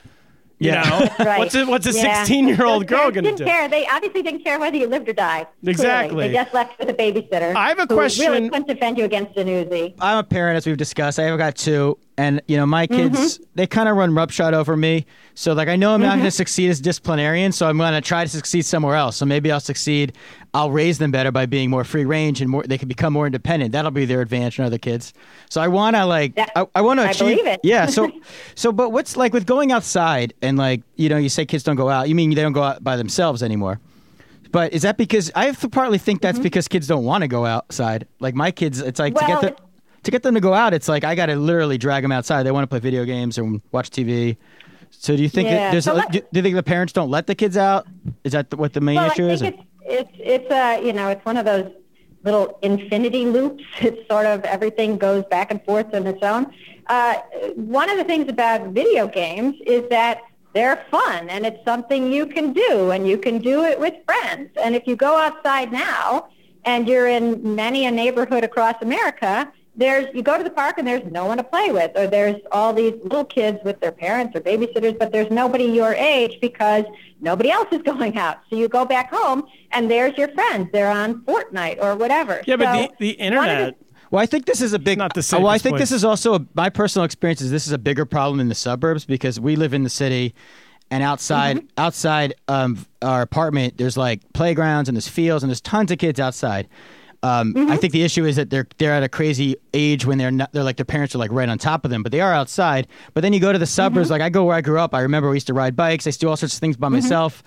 You 0.60 0.72
Yeah. 0.72 0.82
know, 1.18 1.24
Right. 1.24 1.38
what's 1.38 1.54
a, 1.54 1.64
what's 1.64 1.86
a 1.86 1.92
Yeah. 1.92 2.22
16 2.22 2.46
year 2.48 2.64
old 2.66 2.82
Those 2.82 2.88
girl 2.90 3.00
going 3.10 3.14
to 3.14 3.22
didn't 3.22 3.38
do? 3.38 3.44
care. 3.46 3.66
They 3.68 3.86
obviously 3.86 4.22
didn't 4.22 4.44
care 4.44 4.60
whether 4.60 4.76
you 4.76 4.86
lived 4.86 5.08
or 5.08 5.14
died. 5.14 5.46
Clearly. 5.62 5.70
Exactly. 5.72 6.28
They 6.28 6.34
just 6.34 6.52
left 6.54 6.78
with 6.78 6.90
a 6.90 6.94
babysitter. 6.94 7.54
I 7.56 7.68
have 7.70 7.78
a 7.78 7.82
who 7.86 7.94
question- 7.94 8.30
Really 8.32 8.48
couldn't 8.50 8.68
defend 8.68 8.98
you 8.98 9.04
against 9.04 9.36
an 9.38 9.46
Uzi. 9.48 9.94
I'm 10.00 10.18
a 10.18 10.22
parent, 10.22 10.58
as 10.58 10.66
we've 10.66 10.76
discussed. 10.76 11.18
I 11.18 11.22
have 11.24 11.38
got 11.38 11.56
two, 11.56 11.96
and 12.18 12.42
you 12.48 12.56
know 12.56 12.66
my 12.66 12.86
kids 12.86 13.38
Mm-hmm. 13.38 13.42
they 13.54 13.66
kind 13.66 13.88
of 13.88 13.96
run 13.96 14.14
roughshod 14.14 14.52
over 14.54 14.76
me. 14.76 15.06
So 15.34 15.52
like 15.52 15.68
I 15.68 15.76
know 15.76 15.94
I'm 15.94 16.02
not 16.02 16.14
going 16.16 16.24
to 16.24 16.30
succeed 16.30 16.68
as 16.70 16.80
disciplinarian, 16.80 17.52
so 17.52 17.68
I'm 17.68 17.78
going 17.78 17.92
to 17.94 18.00
try 18.00 18.24
to 18.24 18.28
succeed 18.28 18.62
somewhere 18.66 18.94
else. 18.96 19.16
So 19.16 19.24
maybe 19.26 19.50
I'll 19.50 19.60
succeed. 19.60 20.14
I'll 20.52 20.70
raise 20.72 20.98
them 20.98 21.10
better 21.12 21.30
by 21.30 21.46
being 21.46 21.70
more 21.70 21.84
free 21.84 22.04
range 22.04 22.40
and 22.40 22.50
more. 22.50 22.64
They 22.64 22.76
can 22.76 22.88
become 22.88 23.12
more 23.12 23.26
independent. 23.26 23.72
That'll 23.72 23.90
be 23.92 24.04
their 24.04 24.20
advantage 24.20 24.56
than 24.56 24.66
other 24.66 24.78
kids. 24.78 25.14
So 25.48 25.60
I 25.60 25.68
want 25.68 25.96
to 25.96 26.04
like 26.04 26.34
That- 26.34 26.50
I, 26.56 26.66
I 26.74 26.80
want 26.82 27.00
to 27.00 27.08
achieve. 27.08 27.38
believe 27.38 27.46
it. 27.46 27.60
Yeah. 27.62 27.86
So 27.86 28.10
so 28.54 28.72
but 28.72 28.90
what's 28.90 29.16
like 29.16 29.32
with 29.32 29.46
going 29.46 29.72
outside 29.72 30.34
and 30.42 30.58
like 30.58 30.82
you 30.96 31.08
know 31.08 31.16
you 31.16 31.28
say 31.28 31.46
kids 31.46 31.62
don't 31.64 31.76
go 31.76 31.88
out. 31.88 32.08
You 32.08 32.14
mean 32.14 32.30
they 32.34 32.42
don't 32.42 32.52
go 32.52 32.62
out 32.64 32.82
by 32.84 32.96
themselves 32.96 33.42
anymore? 33.42 33.80
But 34.52 34.72
is 34.72 34.82
that 34.82 34.96
because 34.96 35.30
I 35.36 35.44
have 35.46 35.60
to 35.60 35.68
partly 35.68 35.96
think 35.98 36.22
that's 36.22 36.40
because 36.40 36.66
kids 36.66 36.88
don't 36.88 37.04
want 37.04 37.22
to 37.22 37.28
go 37.28 37.46
outside? 37.46 38.08
Like 38.18 38.34
my 38.34 38.50
kids, 38.50 38.80
it's 38.80 38.98
like 38.98 39.14
to 39.14 39.20
Mm-hmm. 39.20 39.40
Get 39.46 39.56
them 39.56 39.66
to 40.02 40.10
get 40.10 40.22
them 40.22 40.34
to 40.34 40.40
go 40.40 40.54
out. 40.54 40.74
It's 40.74 40.88
like 40.88 41.04
I 41.04 41.14
got 41.14 41.26
to 41.26 41.36
literally 41.36 41.78
drag 41.78 42.02
them 42.02 42.12
outside. 42.12 42.42
They 42.44 42.50
want 42.52 42.64
to 42.64 42.68
play 42.68 42.78
video 42.80 43.04
games 43.04 43.38
and 43.38 43.60
watch 43.72 43.90
TV. 43.90 44.36
So 44.90 45.16
do 45.16 45.22
you 45.22 45.28
think 45.28 45.48
that 45.48 45.54
Yeah, 45.54 45.70
there's 45.70 45.84
so 45.84 45.94
let- 45.94 46.10
do, 46.12 46.20
do 46.20 46.26
you 46.38 46.42
think 46.42 46.56
the 46.56 46.62
parents 46.62 46.92
don't 46.92 47.10
let 47.10 47.26
the 47.26 47.34
kids 47.34 47.56
out? 47.56 47.86
Is 48.24 48.32
that 48.32 48.50
the, 48.50 48.56
what 48.56 48.72
the 48.72 48.80
main 48.80 48.96
Well, 48.96 49.10
issue 49.10 49.26
I 49.28 49.30
is? 49.30 49.42
it's 49.42 49.58
it's 49.84 50.10
it's 50.18 50.50
uh 50.50 50.80
you 50.84 50.92
know 50.92 51.08
it's 51.08 51.24
one 51.24 51.36
of 51.36 51.44
those 51.44 51.70
little 52.24 52.58
infinity 52.62 53.26
loops. 53.26 53.62
It's 53.80 54.06
sort 54.10 54.26
of 54.26 54.44
everything 54.44 54.98
goes 54.98 55.24
back 55.30 55.50
and 55.50 55.62
forth 55.64 55.94
on 55.94 56.06
its 56.06 56.22
own. 56.22 56.52
Uh, 56.88 57.14
one 57.54 57.88
of 57.88 57.96
the 57.98 58.04
things 58.04 58.28
about 58.28 58.68
video 58.68 59.06
games 59.06 59.54
is 59.64 59.88
that 59.90 60.22
they're 60.54 60.84
fun 60.90 61.28
and 61.30 61.46
it's 61.46 61.64
something 61.64 62.12
you 62.12 62.26
can 62.26 62.52
do 62.52 62.90
and 62.90 63.06
you 63.06 63.16
can 63.16 63.38
do 63.38 63.62
it 63.62 63.78
with 63.78 63.94
friends. 64.04 64.50
And 64.60 64.74
if 64.74 64.88
you 64.88 64.96
go 64.96 65.16
outside 65.16 65.70
now 65.70 66.28
and 66.64 66.88
you're 66.88 67.06
in 67.06 67.54
many 67.54 67.86
a 67.86 67.90
neighborhood 67.92 68.42
across 68.42 68.74
America, 68.82 69.50
there's 69.80 70.06
you 70.14 70.22
go 70.22 70.38
to 70.38 70.44
the 70.44 70.50
park 70.50 70.76
and 70.78 70.86
there's 70.86 71.02
no 71.10 71.24
one 71.26 71.38
to 71.38 71.42
play 71.42 71.72
with 71.72 71.90
or 71.96 72.06
there's 72.06 72.36
all 72.52 72.72
these 72.72 72.94
little 73.02 73.24
kids 73.24 73.58
with 73.64 73.80
their 73.80 73.90
parents 73.92 74.36
or 74.36 74.40
babysitters 74.40 74.96
but 74.98 75.10
there's 75.10 75.30
nobody 75.30 75.64
your 75.64 75.94
age 75.94 76.38
because 76.40 76.84
nobody 77.20 77.50
else 77.50 77.66
is 77.72 77.82
going 77.92 78.16
out 78.18 78.38
so 78.48 78.56
you 78.56 78.68
go 78.68 78.84
back 78.84 79.10
home 79.12 79.42
and 79.72 79.90
there's 79.90 80.16
your 80.18 80.28
friends 80.28 80.68
they're 80.72 80.90
on 80.90 81.22
Fortnite 81.24 81.82
or 81.82 81.96
whatever 81.96 82.42
Yeah, 82.46 82.56
but 82.56 82.66
So 82.66 82.72
the, 82.72 82.78
the 82.78 82.86
one 82.86 82.96
the- 83.00 83.10
internet. 83.12 83.76
Well, 84.12 84.20
I 84.22 84.26
think 84.26 84.44
this 84.46 84.60
is 84.60 84.72
a 84.72 84.78
big. 84.80 84.98
not 84.98 85.14
the 85.14 85.22
same. 85.22 85.42
Well, 85.42 85.50
I 85.52 85.54
safest 85.56 85.62
think 85.64 85.78
this 85.78 85.92
is 85.92 86.04
also 86.04 86.34
a, 86.34 86.40
my 86.54 86.68
personal 86.68 87.04
experience. 87.04 87.40
Is 87.42 87.52
this 87.52 87.68
is 87.68 87.72
a 87.72 87.78
bigger 87.78 88.04
problem 88.04 88.40
in 88.40 88.48
the 88.48 88.56
suburbs 88.56 89.04
because 89.04 89.38
we 89.38 89.54
live 89.54 89.72
in 89.72 89.84
the 89.84 89.88
city, 89.88 90.34
and 90.90 91.04
outside 91.04 91.58
Mm-hmm. 91.58 91.66
outside 91.78 92.34
um, 92.48 92.84
our 93.02 93.22
apartment, 93.22 93.76
there's 93.78 93.96
like 93.96 94.20
playgrounds 94.32 94.88
and 94.88 94.96
there's 94.96 95.06
fields 95.06 95.44
and 95.44 95.48
there's 95.50 95.60
tons 95.60 95.92
of 95.92 95.98
kids 95.98 96.18
outside. 96.18 96.66
Um, 97.22 97.52
Mm-hmm. 97.54 97.70
I 97.70 97.76
think 97.76 97.92
the 97.92 98.02
issue 98.02 98.24
is 98.24 98.36
that 98.36 98.48
they're 98.50 98.66
they're 98.78 98.92
at 98.94 99.02
a 99.02 99.08
crazy 99.08 99.56
age 99.74 100.06
when 100.06 100.16
they're 100.18 100.30
not 100.30 100.52
they're 100.52 100.64
like 100.64 100.76
their 100.76 100.84
parents 100.86 101.14
are 101.14 101.18
like 101.18 101.30
right 101.32 101.48
on 101.48 101.58
top 101.58 101.84
of 101.84 101.90
them, 101.90 102.02
but 102.02 102.12
they 102.12 102.20
are 102.22 102.32
outside. 102.32 102.86
But 103.14 103.20
then 103.20 103.32
you 103.34 103.40
go 103.40 103.52
to 103.52 103.58
the 103.58 103.66
suburbs, 103.66 104.06
Mm-hmm. 104.06 104.12
like 104.12 104.22
I 104.22 104.30
go 104.30 104.44
where 104.44 104.56
I 104.56 104.60
grew 104.62 104.78
up. 104.80 104.94
I 104.94 105.00
remember 105.00 105.28
we 105.28 105.36
used 105.36 105.46
to 105.48 105.54
ride 105.54 105.76
bikes. 105.76 106.06
I 106.06 106.08
used 106.08 106.20
to 106.20 106.26
do 106.26 106.30
all 106.30 106.36
sorts 106.36 106.54
of 106.54 106.60
things 106.60 106.76
by 106.78 106.88
myself. 106.88 107.42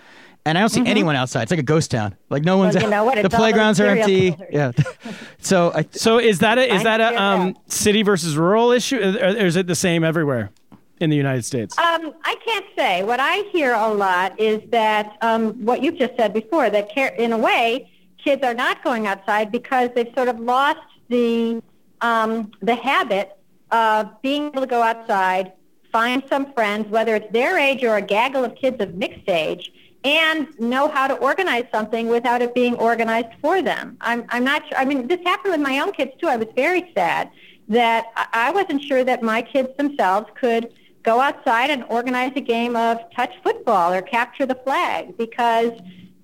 And 0.45 0.57
I 0.57 0.62
don't 0.62 0.69
see 0.69 0.86
anyone 0.86 1.15
outside. 1.15 1.43
It's 1.43 1.51
like 1.51 1.59
a 1.62 1.63
ghost 1.63 1.89
town. 1.91 2.15
Like 2.29 2.43
no 2.43 2.57
one's 2.57 2.75
Mm-hmm. 2.75 2.83
you 2.86 2.91
know 2.91 3.03
what? 3.05 3.15
The 3.17 3.21
It's 3.25 3.33
all 3.33 3.39
those 3.39 3.45
playgrounds 3.51 3.79
are 3.79 3.88
empty. 3.88 4.31
killers. 4.33 4.49
Yeah. 4.51 4.71
so 5.39 5.71
I, 5.73 5.86
So 5.91 6.19
is 6.19 6.39
that 6.39 6.57
a, 6.57 6.71
is 6.73 6.81
I 6.81 6.83
that 6.97 7.01
a 7.13 7.21
um, 7.21 7.57
city 7.67 8.03
versus 8.03 8.38
rural 8.38 8.71
issue, 8.71 8.97
or, 8.99 9.25
or 9.27 9.45
is 9.45 9.55
it 9.55 9.67
the 9.67 9.75
same 9.75 10.03
everywhere 10.03 10.51
in 10.99 11.09
the 11.09 11.15
United 11.15 11.45
States? 11.45 11.77
Um, 11.79 12.13
I 12.25 12.36
can't 12.45 12.65
say. 12.77 13.03
What 13.03 13.19
I 13.21 13.38
hear 13.53 13.73
a 13.73 13.88
lot 13.93 14.39
is 14.39 14.62
that 14.71 15.17
um, 15.21 15.53
what 15.65 15.81
you've 15.81 15.97
just 15.97 16.15
said 16.17 16.33
before, 16.33 16.69
that 16.69 16.93
care, 16.93 17.07
in 17.15 17.31
a 17.31 17.38
way, 17.38 17.89
kids 18.23 18.43
are 18.43 18.53
not 18.53 18.83
going 18.83 19.07
outside 19.07 19.51
because 19.51 19.89
they've 19.95 20.13
sort 20.15 20.27
of 20.27 20.39
lost 20.39 20.79
the 21.09 21.62
um, 22.01 22.51
the 22.62 22.75
habit 22.75 23.38
of 23.71 24.21
being 24.21 24.47
able 24.47 24.62
to 24.62 24.67
go 24.67 24.81
outside, 24.81 25.53
find 25.91 26.21
some 26.29 26.53
friends, 26.53 26.88
whether 26.89 27.15
it's 27.15 27.31
their 27.31 27.57
age 27.57 27.83
or 27.83 27.95
a 27.95 28.01
gaggle 28.01 28.43
of 28.43 28.55
kids 28.55 28.81
of 28.81 28.93
mixed 28.95 29.27
age, 29.29 29.71
and 30.03 30.47
know 30.59 30.89
how 30.89 31.07
to 31.07 31.15
organize 31.15 31.65
something 31.71 32.07
without 32.07 32.41
it 32.41 32.53
being 32.53 32.75
organized 32.75 33.29
for 33.41 33.62
them. 33.62 33.97
I'm, 34.01 34.25
I'm 34.29 34.43
not 34.43 34.67
sure. 34.67 34.77
I 34.77 34.86
mean, 34.86 35.07
this 35.07 35.19
happened 35.23 35.53
with 35.53 35.62
my 35.62 35.79
own 35.79 35.93
kids 35.93 36.12
too. 36.19 36.27
I 36.27 36.36
was 36.36 36.49
very 36.55 36.91
sad 36.93 37.31
that 37.69 38.07
I 38.33 38.51
wasn't 38.51 38.83
sure 38.83 39.03
that 39.05 39.23
my 39.23 39.41
kids 39.41 39.69
themselves 39.77 40.27
could 40.39 40.73
go 41.03 41.21
outside 41.21 41.69
and 41.69 41.83
organize 41.89 42.33
a 42.36 42.41
game 42.41 42.75
of 42.75 42.97
touch 43.15 43.33
football 43.43 43.93
or 43.93 44.01
capture 44.01 44.45
the 44.45 44.55
flag 44.55 45.17
because, 45.17 45.71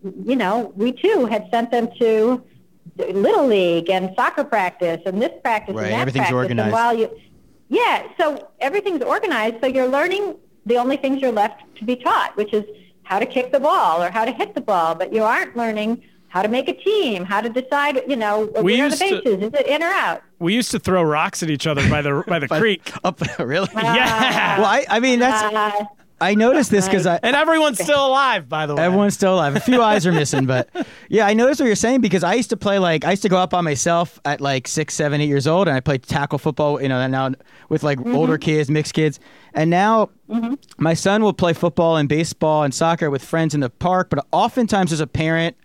you 0.03 0.35
know, 0.35 0.71
we 0.75 0.91
too 0.91 1.25
had 1.25 1.47
sent 1.51 1.71
them 1.71 1.89
to 1.99 2.43
little 2.97 3.47
league 3.47 3.89
and 3.89 4.11
soccer 4.15 4.43
practice 4.43 5.01
and 5.05 5.21
this 5.21 5.31
practice 5.43 5.75
Right, 5.75 5.85
and 5.85 5.93
that 5.93 5.99
everything's 6.01 6.27
practice. 6.27 6.35
organized. 6.35 6.65
And 6.65 6.71
while 6.73 6.93
you, 6.97 7.09
yeah, 7.69 8.07
so 8.19 8.49
everything's 8.59 9.03
organized. 9.03 9.57
So 9.61 9.67
you're 9.67 9.87
learning 9.87 10.35
the 10.65 10.77
only 10.77 10.97
things 10.97 11.21
you're 11.21 11.31
left 11.31 11.61
to 11.77 11.85
be 11.85 11.95
taught, 11.95 12.35
which 12.35 12.53
is 12.53 12.63
how 13.03 13.19
to 13.19 13.25
kick 13.25 13.51
the 13.51 13.59
ball 13.59 14.01
or 14.03 14.09
how 14.11 14.25
to 14.25 14.31
hit 14.31 14.53
the 14.55 14.61
ball, 14.61 14.95
but 14.95 15.13
you 15.13 15.23
aren't 15.23 15.55
learning 15.55 16.01
how 16.27 16.41
to 16.43 16.47
make 16.47 16.67
a 16.69 16.73
team, 16.73 17.25
how 17.25 17.41
to 17.41 17.49
decide, 17.49 18.01
you 18.07 18.15
know, 18.15 18.51
We 18.57 18.75
where 18.77 18.85
are 18.85 18.89
the 18.89 19.05
used 19.07 19.23
to- 19.23 19.29
Is 19.45 19.51
it 19.53 19.67
in 19.67 19.81
or 19.81 19.87
out? 19.87 20.21
we 20.37 20.53
used 20.53 20.71
to 20.71 20.79
throw 20.79 21.01
rocks 21.03 21.41
at 21.41 21.49
each 21.49 21.65
other 21.67 21.87
by 21.89 22.01
the 22.01 22.23
by 22.27 22.37
the 22.39 22.47
creek. 22.59 22.91
up 23.03 23.19
really. 23.39 23.67
Yeah, 23.75 24.57
Well, 24.59 24.65
I, 24.67 24.85
I 24.89 24.99
mean 24.99 25.19
that's 25.19 25.41
Uh, 25.53 25.85
I 26.21 26.35
noticed 26.35 26.71
this 26.71 26.85
because 26.85 27.05
I 27.05 27.19
and 27.23 27.35
everyone's 27.35 27.81
still 27.81 28.05
alive, 28.05 28.49
by 28.49 28.65
the 28.65 28.75
way. 28.75 28.83
everyone's 28.83 29.13
still 29.13 29.35
alive. 29.35 29.55
A 29.55 29.59
few 29.59 29.81
eyes 29.81 30.05
are 30.05 30.11
missing, 30.11 30.45
but 30.45 30.69
yeah, 31.09 31.25
I 31.27 31.33
noticed 31.33 31.59
what 31.59 31.67
you're 31.67 31.75
saying 31.75 32.01
because 32.01 32.23
I 32.23 32.33
used 32.33 32.49
to 32.49 32.57
play 32.57 32.79
like 32.79 33.05
I 33.05 33.11
used 33.11 33.21
to 33.23 33.29
go 33.29 33.37
out 33.37 33.49
by 33.49 33.61
myself 33.61 34.19
at 34.25 34.41
like 34.41 34.67
six, 34.67 34.93
seven, 34.93 35.21
eight 35.21 35.27
years 35.27 35.47
old, 35.47 35.67
and 35.67 35.75
I 35.75 35.79
played 35.79 36.03
tackle 36.03 36.37
football. 36.39 36.81
You 36.81 36.89
know, 36.89 36.99
and 36.99 37.11
now 37.11 37.31
with 37.69 37.83
like 37.83 37.99
older 38.05 38.37
kids, 38.37 38.69
mixed 38.69 38.93
kids, 38.93 39.19
and 39.53 39.69
now 39.69 40.09
my 40.77 40.93
son 40.93 41.23
will 41.23 41.33
play 41.33 41.53
football 41.53 41.97
and 41.97 42.09
baseball 42.09 42.63
and 42.63 42.73
soccer 42.73 43.09
with 43.09 43.23
friends 43.23 43.53
in 43.53 43.61
the 43.61 43.69
park. 43.69 44.09
But 44.09 44.25
oftentimes, 44.31 44.91
there's 44.91 44.99
a 44.99 45.07
parent 45.07 45.55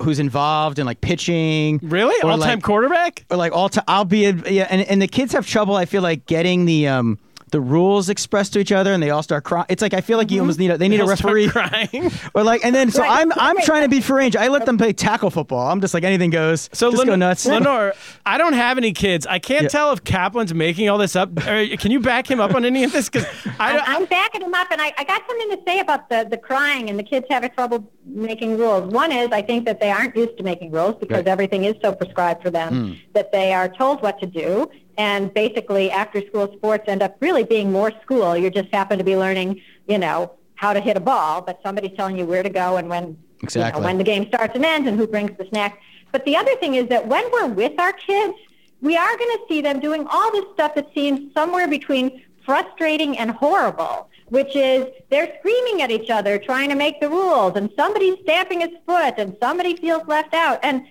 who's 0.00 0.18
involved 0.18 0.78
in 0.78 0.86
like 0.86 1.00
pitching. 1.00 1.78
really 1.82 2.14
all 2.22 2.38
time 2.38 2.56
like, 2.56 2.62
quarterback. 2.62 3.24
or 3.30 3.36
like 3.36 3.52
all 3.52 3.68
time. 3.68 3.84
I'll 3.88 4.04
be 4.04 4.26
a, 4.26 4.32
yeah, 4.32 4.66
and 4.70 4.82
and 4.82 5.00
the 5.00 5.08
kids 5.08 5.32
have 5.32 5.46
trouble. 5.46 5.76
I 5.76 5.84
feel 5.84 6.02
like 6.02 6.26
getting 6.26 6.64
the 6.64 6.88
um 6.88 7.18
the 7.52 7.60
rules 7.60 8.08
expressed 8.08 8.52
to 8.54 8.58
each 8.58 8.72
other, 8.72 8.92
and 8.92 9.00
they 9.02 9.10
all 9.10 9.22
start 9.22 9.44
crying. 9.44 9.66
It's 9.68 9.80
like 9.82 9.94
I 9.94 10.00
feel 10.00 10.18
like 10.18 10.30
you 10.30 10.36
Mm-hmm. 10.38 10.42
almost 10.42 10.58
need 10.58 10.70
a 10.72 10.78
they 10.78 10.88
need 10.88 11.00
a 11.00 11.06
They'll 11.06 11.16
start 11.16 11.34
referee. 11.34 11.48
crying. 11.48 12.10
Or 12.34 12.42
like, 12.42 12.64
and 12.64 12.74
then 12.74 12.90
so 12.90 13.02
Right. 13.02 13.20
I'm 13.20 13.32
I'm 13.36 13.56
Right. 13.56 13.64
trying 13.64 13.82
to 13.82 13.88
be 13.88 14.00
free 14.00 14.16
range. 14.18 14.34
I 14.36 14.48
let 14.48 14.66
them 14.66 14.76
play 14.78 14.92
tackle 14.92 15.30
football. 15.30 15.70
I'm 15.70 15.80
just 15.80 15.94
like 15.94 16.02
anything 16.04 16.30
goes. 16.30 16.68
So 16.72 16.90
just 16.90 16.98
Len- 16.98 17.06
go 17.06 17.14
nuts. 17.16 17.46
Lenore, 17.46 17.92
I 18.26 18.38
don't 18.38 18.54
have 18.54 18.76
any 18.78 18.92
kids. 18.92 19.26
I 19.26 19.38
can't 19.38 19.62
Yeah. 19.64 19.68
tell 19.68 19.92
if 19.92 20.02
Kaplan's 20.04 20.52
making 20.54 20.88
all 20.88 20.98
this 20.98 21.14
up. 21.14 21.28
Or 21.46 21.66
can 21.76 21.90
you 21.92 22.00
back 22.00 22.28
him 22.30 22.40
up 22.40 22.54
on 22.54 22.64
any 22.64 22.82
of 22.84 22.92
this? 22.92 23.08
Because 23.08 23.26
I 23.60 23.72
don't. 23.74 23.88
I'm 23.88 24.04
backing 24.06 24.40
him 24.42 24.54
up, 24.54 24.68
and 24.72 24.80
I, 24.80 24.92
I 24.98 25.04
got 25.04 25.22
something 25.28 25.50
to 25.50 25.62
say 25.66 25.78
about 25.80 26.08
the, 26.08 26.26
the 26.30 26.36
crying 26.38 26.88
and 26.90 26.98
the 26.98 27.02
kids 27.02 27.26
having 27.30 27.50
trouble 27.50 27.90
making 28.06 28.56
rules. 28.58 28.92
One 28.92 29.12
is 29.12 29.28
I 29.30 29.42
think 29.42 29.64
that 29.66 29.78
they 29.80 29.90
aren't 29.90 30.16
used 30.16 30.36
to 30.38 30.42
making 30.42 30.70
rules 30.72 30.96
because 30.98 31.18
Right. 31.18 31.28
everything 31.28 31.64
is 31.64 31.74
so 31.82 31.92
prescribed 31.92 32.42
for 32.42 32.50
them 32.50 32.98
that 33.12 33.30
they 33.32 33.52
are 33.52 33.68
told 33.68 34.02
what 34.02 34.18
to 34.20 34.26
do. 34.26 34.70
And 34.98 35.32
basically, 35.32 35.90
after 35.90 36.20
school 36.26 36.52
sports 36.56 36.84
end 36.86 37.02
up 37.02 37.16
really 37.20 37.44
being 37.44 37.72
more 37.72 37.92
school. 38.02 38.36
You 38.36 38.50
just 38.50 38.72
happen 38.72 38.98
to 38.98 39.04
be 39.04 39.16
learning, 39.16 39.60
you 39.88 39.98
know, 39.98 40.32
how 40.54 40.72
to 40.72 40.80
hit 40.80 40.96
a 40.96 41.00
ball, 41.00 41.40
but 41.42 41.60
somebody's 41.62 41.96
telling 41.96 42.16
you 42.16 42.24
where 42.26 42.42
to 42.42 42.50
go 42.50 42.76
and 42.76 42.88
when, 42.88 43.16
Exactly. 43.42 43.78
you 43.78 43.80
know, 43.80 43.86
when 43.86 43.98
the 43.98 44.04
game 44.04 44.26
starts 44.28 44.54
and 44.54 44.64
ends 44.64 44.86
and 44.86 44.96
who 44.98 45.06
brings 45.06 45.36
the 45.38 45.46
snack. 45.48 45.80
But 46.12 46.24
the 46.24 46.36
other 46.36 46.54
thing 46.56 46.74
is 46.74 46.88
that 46.88 47.06
when 47.08 47.24
we're 47.32 47.48
with 47.48 47.80
our 47.80 47.92
kids, 47.92 48.34
we 48.80 48.96
are 48.96 49.16
going 49.16 49.38
to 49.38 49.40
see 49.48 49.60
them 49.60 49.80
doing 49.80 50.06
all 50.10 50.30
this 50.32 50.44
stuff 50.54 50.74
that 50.74 50.88
seems 50.94 51.32
somewhere 51.32 51.66
between 51.68 52.22
frustrating 52.44 53.16
and 53.18 53.30
horrible, 53.30 54.08
which 54.28 54.54
is 54.54 54.86
they're 55.10 55.32
screaming 55.38 55.82
at 55.82 55.90
each 55.90 56.10
other, 56.10 56.38
trying 56.38 56.68
to 56.68 56.74
make 56.74 57.00
the 57.00 57.08
rules, 57.08 57.52
and 57.56 57.70
somebody's 57.76 58.16
stamping 58.22 58.60
his 58.60 58.70
foot, 58.86 59.14
and 59.18 59.36
somebody 59.40 59.76
feels 59.76 60.06
left 60.06 60.34
out. 60.34 60.58
And 60.62 60.84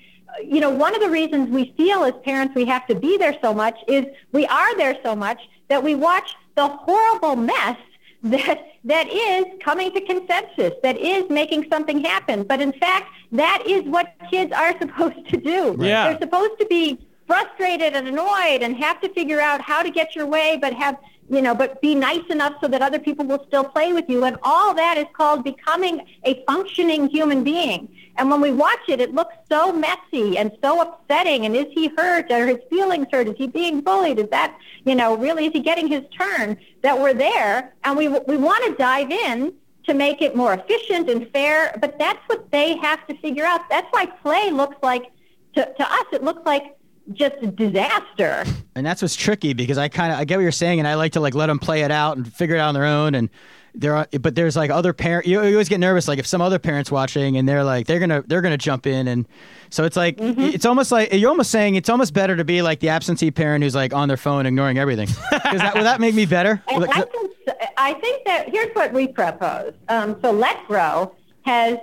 you 0.43 0.59
know, 0.59 0.69
one 0.69 0.95
of 0.95 1.01
the 1.01 1.09
reasons 1.09 1.49
we 1.49 1.73
feel 1.77 2.03
as 2.03 2.13
parents 2.23 2.55
we 2.55 2.65
have 2.65 2.85
to 2.87 2.95
be 2.95 3.17
there 3.17 3.37
so 3.41 3.53
much 3.53 3.77
is 3.87 4.05
we 4.31 4.45
are 4.47 4.75
there 4.77 4.97
so 5.03 5.15
much 5.15 5.41
that 5.67 5.83
we 5.83 5.95
watch 5.95 6.35
the 6.55 6.67
horrible 6.67 7.35
mess 7.35 7.77
that 8.23 8.67
that 8.83 9.07
is 9.09 9.45
coming 9.63 9.91
to 9.93 10.01
consensus, 10.01 10.73
that 10.81 10.97
is 10.97 11.29
making 11.29 11.67
something 11.69 12.03
happen. 12.03 12.43
But 12.43 12.61
in 12.61 12.71
fact, 12.73 13.11
that 13.31 13.63
is 13.65 13.83
what 13.83 14.13
kids 14.29 14.51
are 14.51 14.77
supposed 14.79 15.27
to 15.29 15.37
do. 15.37 15.77
Yeah. 15.79 16.09
They're 16.09 16.19
supposed 16.19 16.59
to 16.59 16.65
be 16.65 16.99
frustrated 17.27 17.93
and 17.95 18.07
annoyed 18.07 18.61
and 18.61 18.75
have 18.75 18.99
to 19.01 19.09
figure 19.09 19.39
out 19.39 19.61
how 19.61 19.81
to 19.81 19.89
get 19.89 20.15
your 20.15 20.25
way, 20.25 20.57
but 20.59 20.73
have 20.73 20.97
you 21.31 21.41
know, 21.41 21.55
but 21.55 21.81
be 21.81 21.95
nice 21.95 22.25
enough 22.29 22.55
so 22.59 22.67
that 22.67 22.81
other 22.81 22.99
people 22.99 23.25
will 23.25 23.41
still 23.47 23.63
play 23.63 23.93
with 23.93 24.03
you. 24.09 24.25
And 24.25 24.37
all 24.43 24.73
that 24.73 24.97
is 24.97 25.05
called 25.13 25.45
becoming 25.45 26.01
a 26.25 26.43
functioning 26.45 27.07
human 27.07 27.41
being. 27.41 27.87
And 28.17 28.29
when 28.29 28.41
we 28.41 28.51
watch 28.51 28.81
it, 28.89 28.99
it 28.99 29.15
looks 29.15 29.33
so 29.49 29.71
messy 29.71 30.37
and 30.37 30.51
so 30.61 30.81
upsetting. 30.81 31.45
And 31.45 31.55
is 31.55 31.67
he 31.71 31.87
hurt? 31.95 32.29
Are 32.31 32.45
his 32.45 32.57
feelings 32.69 33.07
hurt? 33.09 33.29
Is 33.29 33.35
he 33.37 33.47
being 33.47 33.79
bullied? 33.79 34.19
Is 34.19 34.29
that, 34.31 34.57
you 34.83 34.93
know, 34.93 35.15
really, 35.15 35.45
is 35.45 35.53
he 35.53 35.61
getting 35.61 35.87
his 35.87 36.03
turn? 36.19 36.57
That 36.81 36.99
we're 36.99 37.13
there 37.13 37.75
and 37.85 37.97
we, 37.97 38.09
we 38.09 38.35
want 38.35 38.65
to 38.65 38.75
dive 38.75 39.09
in 39.09 39.53
to 39.85 39.93
make 39.93 40.21
it 40.21 40.35
more 40.35 40.53
efficient 40.53 41.09
and 41.09 41.31
fair. 41.31 41.73
But 41.79 41.97
that's 41.97 42.19
what 42.27 42.51
they 42.51 42.75
have 42.79 43.07
to 43.07 43.17
figure 43.19 43.45
out. 43.45 43.69
That's 43.69 43.87
why 43.91 44.05
play 44.05 44.51
looks 44.51 44.75
like, 44.83 45.13
to, 45.55 45.63
to 45.63 45.93
us, 45.93 46.05
it 46.11 46.23
looks 46.23 46.45
like 46.45 46.75
just 47.13 47.35
a 47.41 47.47
disaster. 47.47 48.43
and 48.75 48.85
that's 48.85 49.01
what's 49.01 49.15
tricky 49.15 49.53
because 49.53 49.77
I 49.77 49.87
kind 49.89 50.11
of 50.13 50.19
I 50.19 50.25
get 50.25 50.37
what 50.37 50.43
you're 50.43 50.51
saying, 50.51 50.79
and 50.79 50.87
I 50.87 50.95
like 50.95 51.13
to 51.13 51.19
like 51.19 51.35
let 51.35 51.47
them 51.47 51.59
play 51.59 51.81
it 51.81 51.91
out 51.91 52.17
and 52.17 52.31
figure 52.31 52.55
it 52.55 52.59
out 52.59 52.69
on 52.69 52.73
their 52.73 52.85
own. 52.85 53.15
And 53.15 53.29
there, 53.73 53.95
are, 53.95 54.07
but 54.19 54.35
there's 54.35 54.57
like 54.57 54.69
other 54.69 54.91
parent. 54.91 55.25
You, 55.25 55.41
you 55.43 55.51
always 55.53 55.69
get 55.69 55.79
nervous, 55.79 56.07
like 56.07 56.19
if 56.19 56.27
some 56.27 56.41
other 56.41 56.59
parents 56.59 56.91
watching, 56.91 57.37
and 57.37 57.47
they're 57.47 57.63
like 57.63 57.87
they're 57.87 57.99
gonna 57.99 58.23
they're 58.27 58.41
gonna 58.41 58.57
jump 58.57 58.85
in, 58.85 59.07
and 59.07 59.27
so 59.69 59.85
it's 59.85 59.95
like 59.95 60.17
Mm-hmm. 60.17 60.41
it's 60.41 60.65
almost 60.65 60.91
like 60.91 61.13
you're 61.13 61.29
almost 61.29 61.51
saying 61.51 61.75
it's 61.75 61.87
almost 61.89 62.13
better 62.13 62.35
to 62.35 62.43
be 62.43 62.61
like 62.61 62.79
the 62.81 62.89
absentee 62.89 63.31
parent 63.31 63.63
who's 63.63 63.75
like 63.75 63.93
on 63.93 64.07
their 64.09 64.17
phone 64.17 64.45
ignoring 64.45 64.77
everything. 64.77 65.07
That 65.51 65.73
will 65.75 65.83
that 65.83 65.99
make 65.99 66.15
me 66.15 66.25
better? 66.25 66.61
Like, 66.67 66.89
I 66.97 67.01
think, 67.01 67.31
I 67.77 67.93
think 67.95 68.25
that 68.25 68.49
here's 68.49 68.73
what 68.73 68.93
we 68.93 69.07
propose. 69.07 69.73
Um, 69.89 70.17
so 70.21 70.31
Let 70.31 70.65
Grow 70.67 71.13
has 71.43 71.77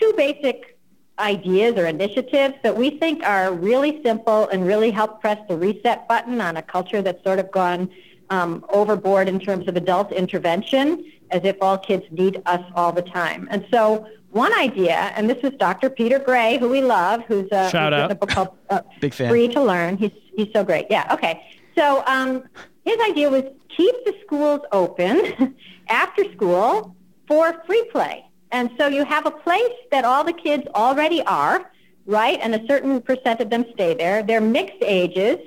two 0.00 0.12
basic 0.16 0.75
ideas 1.18 1.76
or 1.76 1.86
initiatives 1.86 2.54
that 2.62 2.76
we 2.76 2.90
think 2.90 3.22
are 3.24 3.52
really 3.52 4.02
simple 4.04 4.48
and 4.48 4.66
really 4.66 4.90
help 4.90 5.20
press 5.20 5.38
the 5.48 5.56
reset 5.56 6.06
button 6.08 6.40
on 6.40 6.56
a 6.56 6.62
culture 6.62 7.00
that's 7.02 7.22
sort 7.24 7.38
of 7.38 7.50
gone 7.50 7.88
um, 8.30 8.64
overboard 8.70 9.28
in 9.28 9.38
terms 9.38 9.68
of 9.68 9.76
adult 9.76 10.12
intervention, 10.12 11.04
as 11.30 11.42
if 11.44 11.56
all 11.62 11.78
kids 11.78 12.04
need 12.10 12.42
us 12.46 12.62
all 12.74 12.92
the 12.92 13.02
time. 13.02 13.48
And 13.50 13.66
so 13.70 14.06
one 14.30 14.52
idea, 14.58 15.12
and 15.16 15.30
this 15.30 15.38
is 15.42 15.52
Dr. 15.58 15.88
Peter 15.88 16.18
Gray, 16.18 16.58
who 16.58 16.68
we 16.68 16.82
love, 16.82 17.22
who's, 17.26 17.50
uh, 17.50 17.70
Shout 17.70 17.92
who's 17.92 18.02
out. 18.02 18.10
a 18.10 18.14
book 18.14 18.28
called 18.28 18.48
uh, 18.68 18.82
Big 19.00 19.14
fan. 19.14 19.30
Free 19.30 19.48
to 19.48 19.62
Learn. 19.62 19.96
He's, 19.96 20.12
he's 20.36 20.52
so 20.52 20.64
great. 20.64 20.86
Yeah, 20.90 21.12
okay. 21.14 21.42
So 21.78 22.04
um, 22.06 22.44
his 22.84 22.98
idea 23.08 23.30
was 23.30 23.44
keep 23.74 23.94
the 24.04 24.14
schools 24.24 24.60
open 24.72 25.56
after 25.88 26.30
school 26.32 26.94
for 27.26 27.62
free 27.66 27.88
play. 27.90 28.25
And 28.52 28.70
so 28.78 28.86
you 28.86 29.04
have 29.04 29.26
a 29.26 29.30
place 29.30 29.74
that 29.90 30.04
all 30.04 30.24
the 30.24 30.32
kids 30.32 30.64
already 30.74 31.22
are, 31.22 31.70
right? 32.06 32.38
And 32.40 32.54
a 32.54 32.66
certain 32.66 33.00
percent 33.00 33.40
of 33.40 33.50
them 33.50 33.64
stay 33.74 33.94
there. 33.94 34.22
They're 34.22 34.40
mixed 34.40 34.82
ages 34.82 35.38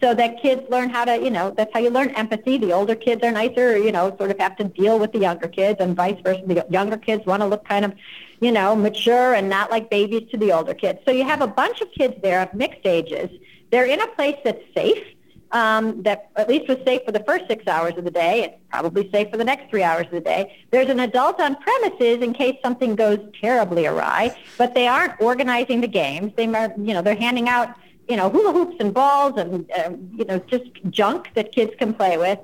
so 0.00 0.14
that 0.14 0.40
kids 0.40 0.62
learn 0.70 0.90
how 0.90 1.04
to, 1.04 1.16
you 1.16 1.30
know, 1.30 1.52
that's 1.56 1.72
how 1.72 1.80
you 1.80 1.90
learn 1.90 2.10
empathy. 2.10 2.56
The 2.58 2.72
older 2.72 2.94
kids 2.94 3.22
are 3.24 3.32
nicer, 3.32 3.76
you 3.76 3.90
know, 3.90 4.14
sort 4.16 4.30
of 4.30 4.38
have 4.38 4.56
to 4.56 4.64
deal 4.64 4.98
with 4.98 5.12
the 5.12 5.18
younger 5.18 5.48
kids 5.48 5.80
and 5.80 5.96
vice 5.96 6.20
versa. 6.22 6.42
The 6.46 6.66
younger 6.70 6.96
kids 6.96 7.26
want 7.26 7.42
to 7.42 7.46
look 7.46 7.64
kind 7.64 7.84
of, 7.84 7.94
you 8.40 8.52
know, 8.52 8.76
mature 8.76 9.34
and 9.34 9.48
not 9.48 9.70
like 9.70 9.90
babies 9.90 10.30
to 10.30 10.36
the 10.36 10.52
older 10.52 10.74
kids. 10.74 11.00
So 11.04 11.10
you 11.10 11.24
have 11.24 11.40
a 11.40 11.48
bunch 11.48 11.80
of 11.80 11.90
kids 11.92 12.14
there 12.22 12.40
of 12.42 12.54
mixed 12.54 12.86
ages. 12.86 13.30
They're 13.70 13.86
in 13.86 14.00
a 14.00 14.06
place 14.08 14.36
that's 14.44 14.62
safe 14.74 15.04
um, 15.52 16.02
that 16.02 16.30
at 16.36 16.48
least 16.48 16.68
was 16.68 16.78
safe 16.84 17.02
for 17.04 17.12
the 17.12 17.20
first 17.24 17.46
six 17.48 17.66
hours 17.66 17.94
of 17.96 18.04
the 18.04 18.10
day. 18.10 18.44
It's 18.44 18.54
probably 18.70 19.10
safe 19.10 19.30
for 19.30 19.36
the 19.36 19.44
next 19.44 19.70
three 19.70 19.82
hours 19.82 20.06
of 20.06 20.12
the 20.12 20.20
day. 20.20 20.56
There's 20.70 20.88
an 20.88 21.00
adult 21.00 21.40
on 21.40 21.56
premises 21.56 22.22
in 22.22 22.32
case 22.34 22.56
something 22.62 22.94
goes 22.94 23.18
terribly 23.40 23.86
awry, 23.86 24.36
but 24.58 24.74
they 24.74 24.86
aren't 24.86 25.20
organizing 25.20 25.80
the 25.80 25.88
games. 25.88 26.32
They 26.36 26.46
are, 26.46 26.72
you 26.76 26.92
know, 26.94 27.02
they're 27.02 27.14
handing 27.16 27.48
out, 27.48 27.74
you 28.08 28.16
know, 28.16 28.28
hula 28.30 28.52
hoops 28.52 28.76
and 28.80 28.92
balls 28.92 29.34
and, 29.38 29.70
uh, 29.72 29.90
you 30.16 30.24
know, 30.26 30.38
just 30.40 30.64
junk 30.90 31.30
that 31.34 31.52
kids 31.52 31.72
can 31.78 31.94
play 31.94 32.18
with. 32.18 32.38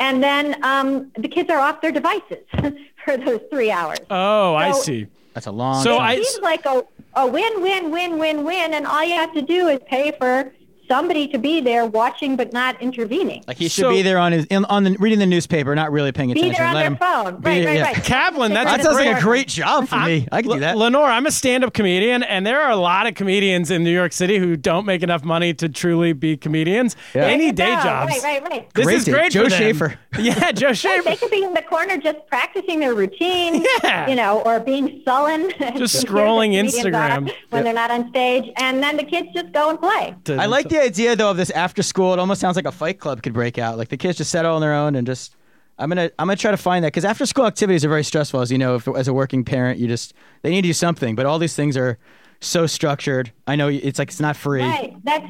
And 0.00 0.22
then 0.22 0.62
um, 0.64 1.10
the 1.18 1.28
kids 1.28 1.50
are 1.50 1.58
off 1.58 1.80
their 1.80 1.90
devices 1.92 2.38
for 3.04 3.16
those 3.16 3.40
three 3.50 3.70
hours. 3.70 3.98
Oh, 4.10 4.54
I 4.54 4.70
see. 4.72 5.06
that's 5.34 5.46
a 5.46 5.52
long. 5.52 5.82
So 5.82 5.98
time. 5.98 6.02
I- 6.08 6.14
It 6.14 6.24
seems 6.24 6.42
like 6.42 6.64
a, 6.66 6.84
a 7.14 7.26
win, 7.26 7.62
win, 7.62 7.90
win, 7.90 8.18
win, 8.18 8.44
win, 8.44 8.74
and 8.74 8.86
all 8.86 9.02
you 9.04 9.14
have 9.14 9.32
to 9.34 9.42
do 9.42 9.66
is 9.68 9.80
pay 9.86 10.12
for 10.18 10.52
somebody 10.88 11.28
to 11.28 11.38
be 11.38 11.60
there 11.60 11.86
watching 11.86 12.36
but 12.36 12.52
not 12.52 12.80
intervening. 12.82 13.44
like 13.46 13.58
he 13.58 13.68
should 13.68 13.82
So- 13.84 13.90
be 13.90 14.02
there 14.02 14.18
on 14.18 14.32
his 14.32 14.44
in, 14.46 14.64
on 14.66 14.84
the 14.84 14.96
reading 14.98 15.18
the 15.18 15.26
newspaper, 15.26 15.74
not 15.74 15.92
really 15.92 16.12
paying 16.12 16.30
attention. 16.32 16.50
Be 16.52 16.56
there 16.56 16.66
on 16.66 16.74
Let 16.74 16.88
their 16.88 16.96
phone. 16.96 17.40
be- 17.40 17.48
Right, 17.48 17.64
right, 17.66 17.76
yeah. 17.76 17.82
right. 17.82 17.94
Kaplan, 18.04 18.52
that's 18.54 18.70
That 18.70 18.80
a 18.80 18.82
sounds 18.84 18.96
like 18.96 19.18
a 19.18 19.20
great 19.20 19.48
job 19.48 19.88
for 19.88 19.98
me. 20.00 20.26
I 20.32 20.42
could 20.42 20.52
do 20.52 20.60
that. 20.60 20.76
Lenore, 20.76 21.06
I'm 21.06 21.26
a 21.26 21.30
stand-up 21.30 21.72
comedian, 21.74 22.22
and 22.22 22.46
there 22.46 22.60
are 22.60 22.70
a 22.70 22.76
lot 22.76 23.06
of 23.06 23.14
comedians 23.14 23.70
in 23.70 23.84
New 23.84 23.92
York 23.92 24.12
City 24.12 24.38
who 24.38 24.56
don't 24.56 24.86
make 24.86 25.02
enough 25.02 25.24
money 25.24 25.54
to 25.54 25.68
truly 25.68 26.12
be 26.12 26.36
comedians. 26.36 26.96
Yeah. 27.14 27.20
They 27.22 27.28
There 27.28 27.30
you 27.32 27.38
need 27.46 27.54
day 27.56 27.74
go. 27.76 27.82
jobs. 27.82 28.10
Right, 28.12 28.22
right, 28.42 28.50
right. 28.50 28.74
This 28.74 28.84
Great 28.84 28.96
is 28.98 29.04
great 29.08 29.32
Joe 29.32 29.44
for 29.44 29.50
them. 29.50 29.58
Schaefer. 29.58 29.94
Yeah, 30.18 30.52
Joe 30.52 30.72
Schaefer. 30.72 31.02
They 31.10 31.16
could 31.16 31.30
be 31.30 31.42
in 31.44 31.54
the 31.54 31.62
corner 31.62 31.96
just 31.98 32.18
practicing 32.28 32.80
their 32.80 32.94
routine, 32.94 33.64
Yeah. 33.84 34.08
you 34.08 34.16
know, 34.16 34.40
or 34.42 34.58
being 34.58 35.02
sullen. 35.04 35.50
Just 35.76 36.04
scrolling 36.06 36.52
Instagram. 36.54 37.28
are 37.30 37.34
when 37.50 37.64
they're 37.64 37.72
not 37.74 37.90
on 37.90 38.08
stage, 38.10 38.50
and 38.56 38.82
then 38.82 38.96
the 38.96 39.04
kids 39.04 39.28
just 39.34 39.52
go 39.52 39.70
and 39.70 39.78
play. 39.80 40.14
I 40.36 40.46
like 40.46 40.68
the 40.68 40.77
idea 40.78 41.16
though 41.16 41.30
of 41.30 41.36
this 41.36 41.50
after 41.50 41.82
school. 41.82 42.12
It 42.12 42.18
almost 42.18 42.40
sounds 42.40 42.56
like 42.56 42.66
a 42.66 42.72
fight 42.72 42.98
club 42.98 43.22
could 43.22 43.34
break 43.34 43.58
out. 43.58 43.78
Like 43.78 43.88
the 43.88 43.96
kids 43.96 44.18
just 44.18 44.30
settle 44.30 44.54
on 44.54 44.60
their 44.60 44.74
own 44.74 44.94
and 44.94 45.06
just. 45.06 45.34
I'm 45.80 45.88
gonna 45.88 46.10
I'm 46.18 46.26
gonna 46.26 46.34
try 46.34 46.50
to 46.50 46.56
find 46.56 46.84
that 46.84 46.88
because 46.88 47.04
after 47.04 47.24
school 47.24 47.46
activities 47.46 47.84
are 47.84 47.88
very 47.88 48.02
stressful, 48.02 48.40
as 48.40 48.50
you 48.50 48.58
know. 48.58 48.74
If, 48.74 48.88
as 48.88 49.06
a 49.06 49.12
working 49.12 49.44
parent, 49.44 49.78
you 49.78 49.86
just 49.86 50.12
they 50.42 50.50
need 50.50 50.62
to 50.62 50.68
do 50.68 50.72
something, 50.72 51.14
but 51.14 51.24
all 51.24 51.38
these 51.38 51.54
things 51.54 51.76
are 51.76 51.98
so 52.40 52.66
structured. 52.66 53.32
I 53.46 53.56
know 53.56 53.68
it's 53.68 53.98
like 53.98 54.08
it's 54.08 54.20
not 54.20 54.36
free. 54.36 54.62
Right. 54.62 54.96
That's 55.04 55.26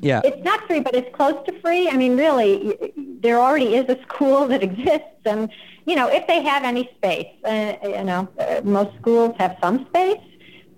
Yeah. 0.00 0.20
It's 0.24 0.42
not 0.44 0.66
free, 0.66 0.80
but 0.80 0.94
it's 0.94 1.14
close 1.14 1.34
to 1.46 1.60
free. 1.60 1.88
I 1.88 1.96
mean, 1.96 2.16
really, 2.16 2.92
there 2.96 3.38
already 3.38 3.76
is 3.76 3.88
a 3.88 4.00
school 4.02 4.46
that 4.48 4.62
exists, 4.62 5.22
and 5.24 5.50
you 5.86 5.96
know, 5.96 6.08
if 6.08 6.26
they 6.26 6.42
have 6.42 6.64
any 6.64 6.90
space, 6.96 7.28
uh, 7.44 7.74
you 7.82 8.04
know, 8.04 8.28
uh, 8.38 8.60
most 8.64 8.96
schools 9.00 9.34
have 9.38 9.56
some 9.60 9.86
space. 9.86 10.20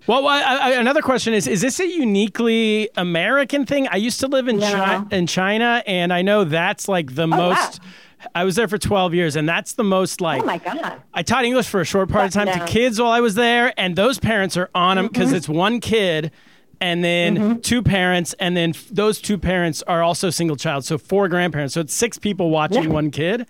Well, 0.07 0.27
I, 0.27 0.41
I, 0.43 0.71
another 0.73 1.01
question 1.03 1.33
is: 1.35 1.47
Is 1.47 1.61
this 1.61 1.81
a 1.81 1.87
uniquely 1.87 2.89
American 2.97 3.65
thing? 3.67 3.89
I 3.89 3.97
used 3.97 4.21
to 4.21 4.27
live 4.27 4.49
in 4.49 4.59
No. 4.59 4.71
China, 4.71 5.09
in 5.11 5.27
China, 5.27 5.83
and 5.87 6.13
I 6.13 6.23
know 6.23 6.45
that's 6.45 6.89
like 6.89 7.15
the 7.15 7.27
most. 7.27 7.81
wow. 7.83 7.89
I 8.35 8.45
was 8.45 8.57
there 8.57 8.69
for 8.69 8.79
12 8.79 9.13
years, 9.15 9.37
and 9.37 9.47
that's 9.49 9.75
the 9.75 9.85
most 9.85 10.21
like. 10.21 10.43
Oh 10.43 10.47
my 10.47 10.59
God. 10.59 11.01
I 11.13 11.23
taught 11.23 11.45
English 11.45 11.69
for 11.69 11.81
a 11.81 11.85
short 11.85 12.09
part 12.09 12.27
of 12.27 12.33
time 12.33 12.47
Button 12.47 12.67
to 12.67 12.73
kids 12.73 12.99
while 13.01 13.11
I 13.13 13.21
was 13.21 13.35
there, 13.35 13.73
and 13.79 13.97
those 13.97 14.19
parents 14.19 14.57
are 14.57 14.71
on 14.75 14.97
them 14.97 15.09
because 15.09 15.29
Mm-hmm. 15.29 15.37
it's 15.37 15.49
one 15.49 15.81
kid 15.81 16.31
and 16.81 17.03
then 17.05 17.61
two 17.61 17.83
parents, 17.83 18.35
and 18.41 18.57
then 18.57 18.71
f- 18.71 18.89
those 18.91 19.21
two 19.21 19.39
parents 19.39 19.83
are 19.85 20.03
also 20.03 20.29
single 20.31 20.57
child, 20.57 20.85
so 20.85 20.99
four 20.99 21.29
grandparents. 21.29 21.73
So 21.75 21.81
it's 21.81 21.95
six 21.95 22.19
people 22.19 22.51
watching 22.51 22.85
Yeah. 22.85 22.89
one 22.91 23.11
kid. 23.11 23.47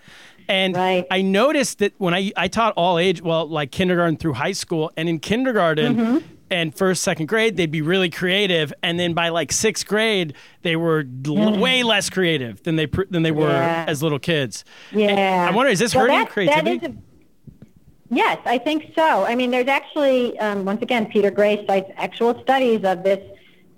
And 0.49 0.77
Right. 0.77 1.07
I 1.11 1.23
noticed 1.23 1.79
that 1.79 1.95
when 1.99 2.13
I, 2.13 2.31
I 2.37 2.49
taught 2.49 2.75
all 2.77 2.99
age, 2.99 3.23
well, 3.23 3.49
like 3.49 3.71
kindergarten 3.71 4.17
through 4.19 4.35
high 4.35 4.53
school, 4.53 4.91
and 4.97 5.09
in 5.09 5.19
kindergarten, 5.21 5.95
Mm-hmm. 5.97 6.27
And 6.51 6.75
first, 6.75 7.03
second 7.03 7.27
grade, 7.27 7.57
they'd 7.57 7.71
be 7.71 7.83
really 7.83 8.11
creative, 8.11 8.73
and 8.83 8.99
then 9.01 9.15
by 9.15 9.31
like 9.31 9.51
sixth 9.53 9.87
grade, 9.87 10.35
they 10.63 10.77
were 10.77 11.05
l- 11.27 11.59
way 11.59 11.83
less 11.83 12.11
creative 12.11 12.63
than 12.63 12.77
they 12.77 12.87
pr- 12.87 13.05
than 13.11 13.23
they 13.23 13.31
were 13.33 13.49
Yeah. 13.51 13.85
as 13.89 14.03
little 14.03 14.19
kids. 14.19 14.65
Yeah. 14.93 15.09
And 15.09 15.51
I 15.51 15.57
wonder, 15.57 15.71
is 15.71 15.79
this 15.79 15.95
Well, 15.95 16.07
hurting 16.07 16.27
creativity? 16.27 16.79
That 16.79 16.91
is 16.91 16.97
a, 16.97 17.65
yes, 18.11 18.39
I 18.45 18.59
think 18.59 18.93
so. 18.95 19.25
I 19.25 19.35
mean, 19.35 19.51
there's 19.51 19.69
actually, 19.69 20.39
um, 20.39 20.65
once 20.65 20.83
again, 20.83 21.07
Peter 21.07 21.31
Gray 21.31 21.65
cites 21.67 21.91
actual 21.97 22.41
studies 22.43 22.85
of 22.85 23.03
this. 23.03 23.21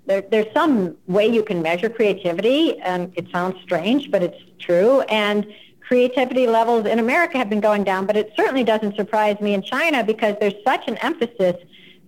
There, 0.05 0.21
there's 0.21 0.51
some 0.53 0.95
way 1.07 1.27
you 1.27 1.43
can 1.43 1.61
measure 1.61 1.89
creativity, 1.89 2.79
and 2.79 3.11
it 3.15 3.27
sounds 3.31 3.55
strange, 3.63 4.09
but 4.09 4.23
it's 4.23 4.37
true. 4.59 5.01
And 5.01 5.45
creativity 5.81 6.47
levels 6.47 6.85
in 6.85 6.99
America 6.99 7.37
have 7.37 7.49
been 7.49 7.59
going 7.61 7.83
down, 7.83 8.05
but 8.05 8.15
it 8.17 8.31
certainly 8.35 8.63
doesn't 8.63 8.95
surprise 8.95 9.39
me 9.41 9.53
in 9.53 9.61
China 9.63 10.03
because 10.03 10.35
there's 10.39 10.53
such 10.65 10.87
an 10.87 10.97
emphasis 10.97 11.55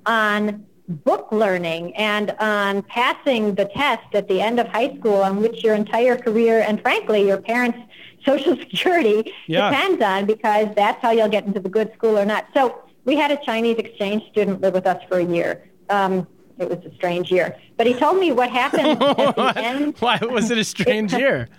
on 0.06 0.66
book 0.88 1.28
learning 1.32 1.96
and 1.96 2.32
on 2.40 2.82
passing 2.84 3.54
the 3.56 3.66
test 3.66 4.04
at 4.14 4.28
the 4.28 4.42
end 4.42 4.60
of 4.60 4.68
high 4.68 4.96
school 4.98 5.18
on 5.22 5.40
which 5.42 5.64
your 5.64 5.76
entire 5.76 6.16
career 6.18 6.62
and 6.68 6.82
frankly 6.82 7.28
your 7.28 7.38
parents 7.38 7.78
social 8.26 8.58
security 8.58 9.32
Yeah. 9.48 9.70
depends 9.70 10.02
on 10.04 10.26
because 10.26 10.68
that's 10.76 11.00
how 11.02 11.12
you'll 11.12 11.30
get 11.30 11.46
into 11.46 11.60
the 11.60 11.70
good 11.70 11.94
school 11.94 12.18
or 12.18 12.26
not 12.26 12.48
so 12.56 12.82
we 13.06 13.16
had 13.16 13.30
a 13.32 13.38
chinese 13.46 13.78
exchange 13.78 14.24
student 14.32 14.62
live 14.62 14.74
with 14.74 14.88
us 14.88 15.02
for 15.08 15.20
a 15.20 15.24
year 15.24 15.70
um, 15.92 16.28
it 16.58 16.68
was 16.68 16.80
a 16.92 16.94
strange 16.96 17.30
year 17.32 17.56
but 17.78 17.86
he 17.86 17.94
told 17.94 18.18
me 18.20 18.32
what 18.32 18.50
happened 18.50 19.02
at 19.04 19.36
the 19.36 19.54
end 19.58 19.96
Why 20.00 20.18
was 20.22 20.50
it 20.50 20.58
a 20.58 20.64
strange 20.64 21.14
year? 21.14 21.50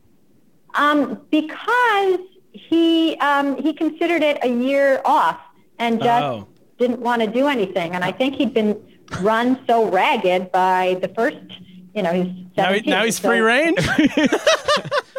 um, 0.74 1.20
because 1.30 2.20
he 2.52 3.16
um, 3.16 3.60
he 3.60 3.72
considered 3.72 4.22
it 4.22 4.38
a 4.42 4.48
year 4.48 5.00
off 5.04 5.40
and 5.78 5.98
just 6.00 6.22
Oh. 6.22 6.46
Didn't 6.80 7.00
want 7.00 7.22
to 7.22 7.28
do 7.28 7.46
anything. 7.46 7.94
And 7.94 8.02
I 8.02 8.10
think 8.10 8.34
he'd 8.34 8.52
been 8.54 8.76
run 9.20 9.58
so 9.68 9.88
ragged 9.88 10.50
by 10.50 10.98
the 11.02 11.08
first, 11.08 11.36
you 11.94 12.02
know, 12.02 12.12
he's 12.12 12.26
Now, 12.56 12.72
he, 12.72 12.80
17, 12.80 12.90
now 12.90 13.04
he's 13.04 13.18
so- 13.20 13.28
free 13.28 13.40
range. 13.40 13.78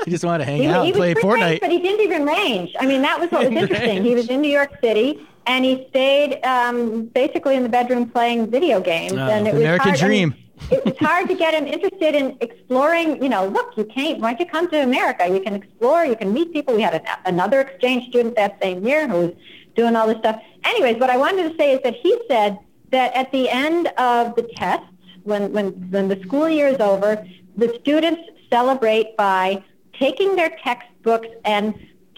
He 0.05 0.09
just 0.09 0.25
wanted 0.25 0.39
to 0.45 0.51
hang 0.51 0.61
He, 0.63 0.65
out 0.67 0.83
he 0.83 0.89
and 0.89 0.97
play 0.97 1.13
was 1.13 1.21
free 1.21 1.31
range, 1.33 1.59
Fortnite. 1.59 1.61
but 1.61 1.69
he 1.69 1.77
didn't 1.79 2.01
even 2.01 2.25
range. 2.25 2.71
I 2.79 2.87
mean, 2.87 3.03
that 3.03 3.19
was 3.19 3.29
what 3.29 3.43
was 3.47 3.51
interesting. 3.61 3.87
range. 3.97 4.07
He 4.07 4.15
was 4.15 4.27
in 4.29 4.41
New 4.41 4.49
York 4.49 4.71
City. 4.83 5.27
And 5.47 5.63
he 5.65 5.85
stayed 5.89 6.39
um, 6.43 7.05
basically 7.05 7.55
in 7.55 7.63
the 7.63 7.69
bedroom 7.69 8.09
playing 8.09 8.49
video 8.51 8.79
games, 8.79 9.13
Oh. 9.13 9.17
and 9.19 9.47
it 9.47 9.53
was 9.55 9.61
American 9.63 9.89
hard. 9.89 10.03
I 10.03 10.07
mean, 10.07 10.29
dream. 10.29 10.35
it 10.71 10.85
was 10.85 10.97
hard 10.99 11.27
to 11.29 11.35
get 11.35 11.53
him 11.55 11.65
interested 11.67 12.13
in 12.15 12.37
exploring. 12.41 13.21
You 13.23 13.29
know, 13.29 13.47
look, 13.47 13.75
you 13.75 13.85
can't. 13.85 14.19
Why 14.19 14.31
don't 14.33 14.39
you 14.39 14.45
come 14.45 14.69
to 14.69 14.77
America? 14.83 15.27
You 15.27 15.39
can 15.41 15.55
explore. 15.55 16.03
You 16.05 16.15
can 16.15 16.31
meet 16.31 16.53
people. 16.53 16.75
We 16.75 16.83
had 16.83 16.93
a, 16.93 17.03
another 17.27 17.61
exchange 17.61 18.09
student 18.09 18.35
that 18.35 18.57
same 18.61 18.85
year 18.85 19.07
who 19.07 19.17
was 19.17 19.31
doing 19.75 19.95
all 19.95 20.07
this 20.07 20.17
stuff. 20.17 20.41
Anyways, 20.63 20.97
what 20.99 21.09
I 21.09 21.17
wanted 21.17 21.49
to 21.51 21.57
say 21.57 21.73
is 21.73 21.79
that 21.83 21.95
he 21.95 22.17
said 22.29 22.57
that 22.91 23.13
at 23.15 23.31
the 23.31 23.49
end 23.49 23.87
of 23.97 24.35
the 24.35 24.43
tests, 24.55 24.85
when 25.23 25.51
when 25.53 25.67
when 25.91 26.07
the 26.07 26.19
school 26.23 26.49
year 26.49 26.67
is 26.67 26.79
over, 26.79 27.25
the 27.55 27.75
students 27.81 28.21
celebrate 28.49 29.15
by 29.17 29.63
taking 29.93 30.35
their 30.35 30.49
textbooks 30.63 31.27
and 31.45 31.73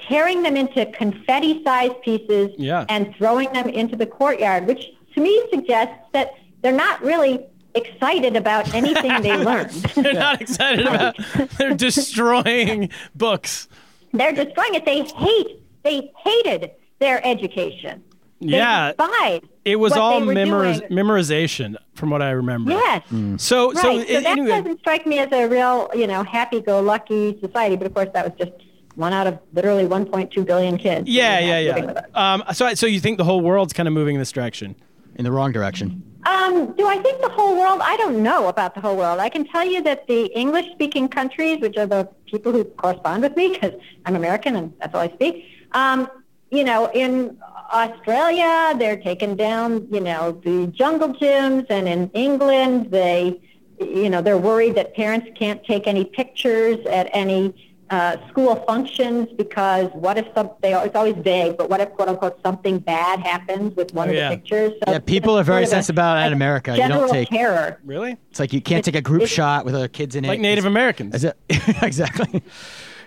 tearing 0.07 0.41
them 0.43 0.57
into 0.57 0.85
confetti-sized 0.87 2.01
pieces 2.01 2.49
Yeah. 2.57 2.85
and 2.89 3.13
throwing 3.15 3.51
them 3.53 3.69
into 3.69 3.95
the 3.95 4.05
courtyard, 4.05 4.67
which 4.67 4.83
to 5.15 5.21
me 5.21 5.43
suggests 5.53 5.95
that 6.13 6.33
they're 6.61 6.71
not 6.73 7.01
really 7.01 7.45
excited 7.75 8.35
about 8.35 8.73
anything 8.73 9.21
they 9.21 9.35
learned. 9.49 9.69
They're 9.95 10.13
not 10.13 10.41
excited 10.41 10.85
about. 10.85 11.15
They're 11.57 11.73
destroying 11.75 12.89
books. 13.15 13.67
They're 14.11 14.31
destroying 14.33 14.75
it. 14.75 14.85
They 14.85 15.01
hate. 15.03 15.59
They 15.83 16.11
hated 16.23 16.71
their 16.99 17.25
education. 17.25 18.03
They 18.41 18.57
Yeah. 18.57 18.89
despised 18.91 19.43
It 19.65 19.77
was 19.77 19.93
all 19.93 20.19
memoriz- 20.19 20.81
memorization, 20.89 21.75
from 21.95 22.09
what 22.09 22.21
I 22.21 22.31
remember. 22.31 22.71
Yes. 22.71 23.01
So, 23.37 23.67
Right. 23.71 23.77
so, 23.77 23.81
So, 23.81 23.99
a- 23.99 24.05
that 24.05 24.25
anyway, 24.25 24.49
doesn't 24.49 24.79
strike 24.79 25.07
me 25.07 25.19
as 25.19 25.31
a 25.31 25.47
real, 25.47 25.89
you 25.93 26.07
know, 26.07 26.23
happy-go-lucky 26.23 27.37
society. 27.39 27.75
But 27.77 27.87
of 27.87 27.93
course, 27.93 28.09
that 28.13 28.25
was 28.25 28.33
just 28.37 28.51
one 28.95 29.13
out 29.13 29.27
of 29.27 29.39
literally 29.53 29.85
1.2 29.85 30.43
billion 30.45 30.77
kids. 30.77 31.07
yeah, 31.09 31.39
yeah, 31.39 31.59
yeah. 31.59 32.01
Um, 32.13 32.43
so, 32.53 32.73
so 32.73 32.85
you 32.85 32.99
think 32.99 33.17
the 33.17 33.23
whole 33.23 33.41
world's 33.41 33.73
kind 33.73 33.87
of 33.87 33.93
moving 33.93 34.15
in 34.15 34.19
this 34.19 34.31
direction? 34.31 34.75
in 35.15 35.23
the 35.23 35.31
wrong 35.31 35.51
direction. 35.51 36.01
Um, 36.25 36.73
do 36.75 36.87
I 36.87 36.97
think 36.97 37.21
the 37.21 37.29
whole 37.29 37.55
world? 37.55 37.81
I 37.83 37.95
don't 37.97 38.23
know 38.23 38.47
about 38.47 38.73
the 38.73 38.81
whole 38.81 38.95
world. 38.97 39.19
I 39.19 39.29
can 39.29 39.45
tell 39.45 39.63
you 39.63 39.79
that 39.83 40.07
the 40.07 40.25
English-speaking 40.35 41.09
countries, 41.09 41.59
which 41.61 41.77
are 41.77 41.85
the 41.85 42.09
people 42.25 42.51
who 42.51 42.63
correspond 42.63 43.21
with 43.21 43.37
me, 43.37 43.49
because 43.49 43.73
I'm 44.07 44.15
American 44.15 44.55
and 44.55 44.73
that's 44.79 44.95
all 44.95 45.01
I 45.01 45.09
speak. 45.09 45.45
Um, 45.73 46.09
you 46.55 46.63
know, 46.63 46.81
in 46.93 47.37
Australia, 47.71 48.73
they're 48.77 48.97
taking 48.97 49.35
down, 49.35 49.87
you 49.91 49.99
know, 49.99 50.39
the 50.43 50.67
jungle 50.67 51.09
gyms, 51.13 51.65
and 51.69 51.87
in 51.87 52.09
England, 52.13 52.91
they, 52.91 53.39
you 53.79 54.09
know, 54.09 54.21
they're 54.21 54.37
worried 54.37 54.75
that 54.75 54.93
parents 54.95 55.27
can't 55.37 55.63
take 55.65 55.87
any 55.87 56.05
pictures 56.05 56.77
at 56.85 57.09
any 57.13 57.53
uh, 57.89 58.17
school 58.29 58.55
functions 58.67 59.27
because 59.37 59.89
what 59.93 60.17
if 60.17 60.25
some, 60.35 60.49
they, 60.61 60.73
it's 60.73 60.95
always 60.95 61.15
vague, 61.23 61.57
but 61.57 61.69
what 61.69 61.79
if 61.81 61.89
quote 61.91 62.09
unquote 62.09 62.39
something 62.43 62.79
bad 62.79 63.19
happens 63.19 63.75
with 63.75 63.93
one 63.93 64.07
Oh, 64.07 64.11
of 64.11 64.17
yeah. 64.17 64.29
the 64.29 64.37
pictures? 64.37 64.71
So 64.85 64.91
Yeah, 64.93 64.99
people 64.99 65.37
are 65.37 65.43
very 65.43 65.65
sort 65.65 65.67
of 65.67 65.67
a- 65.67 65.75
sensitive 65.75 65.95
about 65.95 66.15
that 66.15 66.27
in 66.27 66.33
a 66.33 66.35
America. 66.35 66.71
You 66.71 66.77
don't 66.77 66.89
General 66.89 67.09
take- 67.09 67.29
terror. 67.29 67.79
Really? 67.83 68.17
It's 68.31 68.39
like 68.39 68.53
you 68.53 68.61
can't 68.61 68.83
take 68.85 68.95
a 68.95 69.01
group 69.01 69.27
shot 69.27 69.65
with 69.65 69.75
other 69.75 69.87
kids 69.89 70.15
in 70.15 70.25
it. 70.25 70.27
Like 70.27 70.39
Native 70.39 70.65
It's- 70.65 70.71
Americans. 70.71 71.15
Is 71.15 71.23
it 71.25 71.37
exactly? 71.83 72.41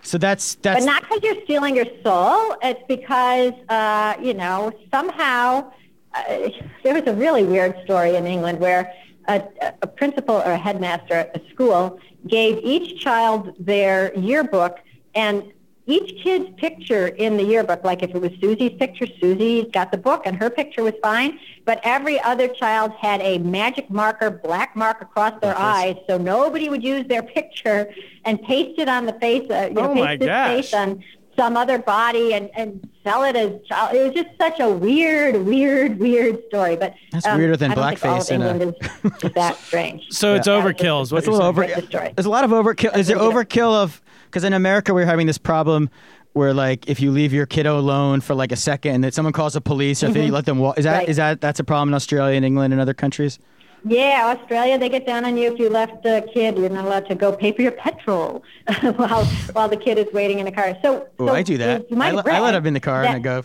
So 0.06 0.18
that's 0.18 0.54
that's 0.56 0.84
But 0.84 0.86
not 0.86 1.02
because 1.02 1.20
you're 1.24 1.42
stealing 1.42 1.74
your 1.74 1.86
soul. 2.04 2.54
It's 2.62 2.82
because, 2.86 3.52
uh, 3.68 4.14
you 4.22 4.34
know, 4.34 4.72
somehow 4.94 5.72
uh, 6.14 6.48
there 6.84 6.94
was 6.94 7.02
a 7.08 7.14
really 7.14 7.42
weird 7.42 7.74
story 7.84 8.14
in 8.14 8.24
England 8.24 8.60
where 8.60 8.92
a, 9.26 9.42
a 9.82 9.86
principal 9.88 10.36
or 10.36 10.52
a 10.52 10.56
headmaster 10.56 11.14
at 11.14 11.36
a 11.36 11.50
school 11.50 11.98
gave 12.28 12.58
each 12.62 13.02
child 13.02 13.52
their 13.58 14.16
yearbook 14.16 14.78
and 15.16 15.52
each 15.86 16.22
kid's 16.22 16.50
picture 16.56 17.06
in 17.06 17.36
the 17.36 17.44
yearbook, 17.44 17.84
like 17.84 18.02
if 18.02 18.10
it 18.14 18.20
was 18.20 18.32
Susie's 18.40 18.72
picture, 18.78 19.06
Susie 19.20 19.68
got 19.72 19.92
the 19.92 19.98
book 19.98 20.22
and 20.26 20.36
her 20.36 20.50
picture 20.50 20.82
was 20.82 20.94
fine, 21.02 21.38
but 21.64 21.80
every 21.84 22.20
other 22.20 22.48
child 22.48 22.92
had 23.00 23.20
a 23.20 23.38
magic 23.38 23.88
marker, 23.90 24.30
black 24.30 24.74
mark 24.74 25.00
across 25.00 25.32
their 25.40 25.56
eyes, 25.56 25.96
so 26.08 26.18
nobody 26.18 26.68
would 26.68 26.82
use 26.82 27.06
their 27.06 27.22
picture 27.22 27.88
and 28.24 28.42
paste 28.42 28.78
it 28.80 28.88
on 28.88 29.06
the 29.06 29.12
face, 29.14 29.48
uh, 29.50 29.66
you 29.68 29.74
know, 29.74 29.90
Oh, 29.90 29.94
paste 29.94 30.04
my 30.04 30.16
this 30.16 30.26
gosh. 30.26 30.48
face 30.56 30.74
on 30.74 31.04
some 31.38 31.54
other 31.56 31.78
body 31.78 32.32
and, 32.32 32.48
and 32.56 32.88
sell 33.04 33.22
it 33.22 33.36
as 33.36 33.52
child. 33.68 33.94
It 33.94 34.04
was 34.06 34.14
just 34.14 34.36
such 34.40 34.58
a 34.58 34.70
weird, 34.70 35.36
weird, 35.44 35.98
weird 35.98 36.38
story. 36.48 36.76
But 36.76 36.94
That's 37.12 37.26
um, 37.26 37.36
weirder 37.38 37.58
than 37.58 37.72
I 37.72 37.74
don't 37.74 37.88
think 37.98 38.04
all 38.06 38.16
of 38.16 38.22
blackface 38.26 38.30
in 38.32 38.42
a- 38.42 38.68
is, 38.68 39.22
is 39.22 39.32
that 39.34 39.56
strange. 39.68 40.04
So 40.08 40.34
it's 40.34 40.46
Yeah. 40.46 40.54
overkill. 40.62 41.02
Is 41.02 41.12
what 41.12 41.26
a 41.26 41.30
little 41.30 41.46
over. 41.46 41.66
There's 41.66 42.24
a 42.26 42.30
lot 42.30 42.44
of 42.44 42.50
overkill. 42.52 42.96
Is 42.96 43.06
there 43.08 43.18
overkill 43.18 43.72
of? 43.74 44.00
Because 44.36 44.44
in 44.44 44.52
America 44.52 44.92
we're 44.92 45.06
having 45.06 45.26
this 45.26 45.38
problem 45.38 45.88
where 46.34 46.52
like 46.52 46.90
if 46.90 47.00
you 47.00 47.10
leave 47.10 47.32
your 47.32 47.46
kiddo 47.46 47.78
alone 47.78 48.20
for 48.20 48.34
like 48.34 48.52
a 48.52 48.56
second 48.56 48.94
and 48.96 49.02
then 49.02 49.10
someone 49.10 49.32
calls 49.32 49.54
the 49.54 49.62
police 49.62 50.02
or 50.04 50.08
if 50.08 50.16
you 50.18 50.30
let 50.30 50.44
them 50.44 50.58
walk, 50.58 50.76
is 50.78 50.84
that 50.84 51.08
is 51.08 51.18
Right. 51.18 51.30
that 51.30 51.40
that's 51.40 51.58
a 51.58 51.64
problem 51.64 51.88
in 51.88 51.94
Australia 51.94 52.36
and 52.36 52.44
England 52.44 52.74
and 52.74 52.82
other 52.82 52.92
countries? 52.92 53.38
Yeah, 53.86 54.36
Australia, 54.38 54.78
they 54.78 54.90
get 54.90 55.06
down 55.06 55.24
on 55.24 55.38
you 55.38 55.50
if 55.54 55.58
you 55.58 55.70
left 55.70 56.02
the 56.02 56.28
kid. 56.34 56.58
You're 56.58 56.68
not 56.68 56.84
allowed 56.84 57.08
to 57.08 57.14
go 57.14 57.32
pay 57.32 57.50
for 57.52 57.62
your 57.62 57.72
petrol 57.72 58.42
while 58.96 59.24
while 59.54 59.70
the 59.70 59.78
kid 59.78 59.96
is 59.96 60.12
waiting 60.12 60.38
in 60.38 60.46
a 60.46 60.52
car. 60.52 60.76
So, 60.82 61.08
Oh, 61.18 61.28
so 61.28 61.34
I 61.34 61.42
do 61.42 61.56
that. 61.56 61.90
You 61.90 61.96
might 61.96 62.08
I, 62.08 62.16
let- 62.16 62.28
I 62.28 62.40
let 62.40 62.52
them 62.52 62.66
in 62.66 62.74
the 62.74 62.80
car 62.80 63.04
and 63.04 63.16
I 63.16 63.18
go. 63.20 63.42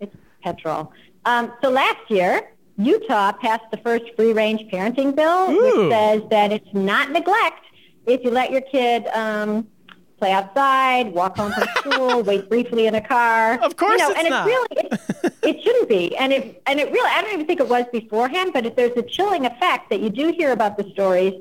It's 0.00 0.14
petrol. 0.44 0.92
Um, 1.24 1.50
so 1.62 1.70
last 1.70 2.10
year, 2.10 2.42
Utah 2.76 3.32
passed 3.32 3.64
the 3.70 3.78
first 3.78 4.04
free-range 4.16 4.70
parenting 4.70 5.16
bill, 5.16 5.48
Ooh. 5.50 5.62
which 5.86 5.92
says 5.92 6.20
that 6.28 6.52
it's 6.52 6.68
not 6.74 7.10
neglect 7.10 7.62
if 8.06 8.22
you 8.22 8.30
let 8.30 8.50
your 8.50 8.60
kid 8.60 9.06
um, 9.14 9.66
play 10.18 10.32
outside, 10.32 11.12
walk 11.12 11.36
home 11.36 11.52
from 11.52 11.68
school, 11.76 12.22
wait 12.30 12.48
briefly 12.48 12.86
in 12.86 12.94
a 12.94 13.00
car. 13.00 13.58
Of 13.62 13.76
course 13.76 14.00
you 14.00 14.08
know, 14.08 14.10
it's 14.10 14.20
and 14.20 14.30
not. 14.30 14.46
It 14.46 14.50
really, 14.50 14.66
it, 14.70 15.34
it 15.42 15.62
shouldn't 15.62 15.88
be, 15.88 16.16
and 16.16 16.32
it 16.32 16.62
and 16.66 16.80
it 16.80 16.90
really, 16.90 17.10
I 17.10 17.22
don't 17.22 17.34
even 17.34 17.46
think 17.46 17.60
it 17.60 17.68
was 17.68 17.84
beforehand, 17.92 18.52
but 18.52 18.66
it, 18.66 18.76
there's 18.76 18.96
a 18.96 19.02
chilling 19.02 19.46
effect 19.46 19.90
that 19.90 20.00
you 20.00 20.10
do 20.10 20.32
hear 20.32 20.52
about 20.52 20.76
the 20.76 20.90
stories 20.90 21.34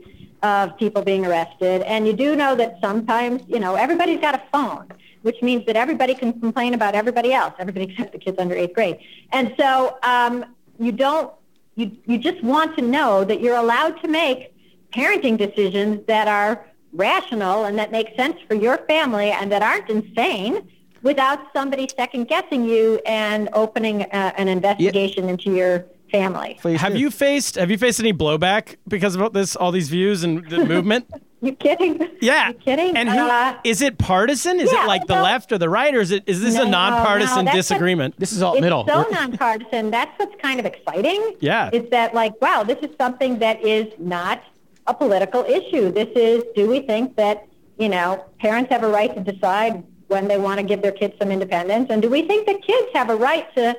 of 0.44 0.78
people 0.78 1.02
being 1.02 1.26
arrested, 1.26 1.82
and 1.84 2.06
you 2.06 2.14
do 2.14 2.36
know 2.36 2.56
that 2.56 2.78
sometimes, 2.82 3.42
you 3.48 3.60
know, 3.60 3.76
everybody's 3.76 4.20
got 4.20 4.36
a 4.36 4.42
phone, 4.52 4.88
which 5.22 5.42
means 5.42 5.66
that 5.66 5.76
everybody 5.76 6.14
can 6.14 6.40
complain 6.40 6.74
about 6.74 6.96
everybody 6.96 7.34
else, 7.34 7.54
everybody 7.58 7.86
except 7.86 8.12
the 8.12 8.20
kids 8.20 8.38
under 8.40 8.56
eighth 8.56 8.74
grade, 8.74 9.00
and 9.32 9.54
so 9.58 9.98
um, 10.04 10.46
you 10.80 10.92
don't, 10.92 11.34
you 11.76 11.92
you 12.06 12.18
just 12.18 12.44
want 12.44 12.76
to 12.76 12.82
know 12.82 13.24
that 13.24 13.42
you're 13.42 13.58
allowed 13.58 14.02
to 14.02 14.08
make 14.08 14.54
parenting 14.94 15.38
decisions 15.38 16.06
that 16.08 16.28
are 16.28 16.66
rational 16.96 17.66
and 17.66 17.78
that 17.78 17.92
make 17.92 18.16
sense 18.16 18.38
for 18.48 18.56
your 18.56 18.78
family 18.88 19.32
and 19.32 19.52
that 19.52 19.62
aren't 19.62 19.90
insane 19.90 20.68
without 21.04 21.40
somebody 21.54 21.88
second 21.96 22.28
guessing 22.28 22.66
you 22.66 23.00
and 23.06 23.50
opening 23.54 24.04
uh, 24.04 24.32
an 24.38 24.48
investigation 24.48 25.30
into 25.30 25.54
your 25.54 25.86
family. 26.12 26.58
Please 26.62 26.80
Have 26.82 26.94
do. 26.94 27.00
you 27.00 27.12
faced 27.12 27.56
Have 27.56 27.70
you 27.70 27.78
faced 27.78 28.00
any 28.00 28.14
blowback 28.14 28.76
because 28.88 29.16
of 29.16 29.34
this, 29.34 29.56
all 29.56 29.72
these 29.72 29.90
views 29.90 30.24
and 30.24 30.48
the 30.50 30.66
movement? 30.74 31.06
You 31.42 31.52
kidding? 31.54 32.02
Yeah. 32.22 32.48
You 32.50 32.54
kidding? 32.56 32.98
And 32.98 33.08
who 33.08 33.20
Uh, 33.20 33.56
is 33.64 33.82
it 33.84 34.00
partisan? 34.00 34.60
Is 34.60 34.72
yeah, 34.72 34.86
it 34.86 34.88
like 34.88 35.06
the 35.06 35.16
no. 35.16 35.22
left 35.22 35.52
or 35.52 35.60
the 35.60 35.70
right, 35.70 35.94
or 35.94 36.00
is 36.00 36.10
it 36.10 36.24
is 36.26 36.42
this 36.42 36.56
No, 36.56 36.62
a 36.62 36.66
no, 36.66 36.72
nonpartisan 36.72 37.46
that's 37.46 37.54
a- 37.56 37.60
disagreement? 37.60 38.16
This 38.18 38.32
is 38.32 38.42
all 38.42 38.54
it's 38.54 38.62
middle. 38.62 38.88
so 38.88 39.00
We're- 39.02 39.12
nonpartisan. 39.12 39.92
That's 39.92 40.18
what's 40.18 40.34
kind 40.42 40.60
of 40.60 40.66
exciting. 40.66 41.36
Yeah. 41.42 41.70
Is 41.72 41.88
that 41.92 42.16
like, 42.16 42.40
wow, 42.42 42.64
this 42.64 42.80
is 42.82 42.90
something 43.00 43.38
that 43.40 43.64
is 43.64 43.94
not 44.00 44.42
a 44.88 44.94
political 44.94 45.44
issue. 45.46 45.92
This 45.92 46.10
is, 46.16 46.44
do 46.56 46.70
we 46.70 46.82
think 46.82 47.16
that, 47.16 47.48
you 47.78 47.90
know, 47.90 48.26
parents 48.40 48.72
have 48.72 48.84
a 48.84 48.88
right 48.88 49.14
to 49.16 49.32
decide 49.32 49.84
when 50.08 50.28
they 50.28 50.38
want 50.38 50.60
to 50.60 50.66
give 50.66 50.82
their 50.82 50.92
kids 50.92 51.16
some 51.20 51.32
independence? 51.32 51.88
And 51.90 52.02
do 52.02 52.10
we 52.10 52.22
think 52.22 52.46
that 52.48 52.62
kids 52.62 52.88
have 52.94 53.10
a 53.10 53.16
right 53.16 53.54
to 53.56 53.76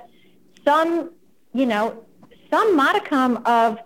some, 0.64 1.12
you 1.52 1.66
know, 1.66 2.04
some 2.50 2.76
modicum 2.76 3.38
of 3.46 3.78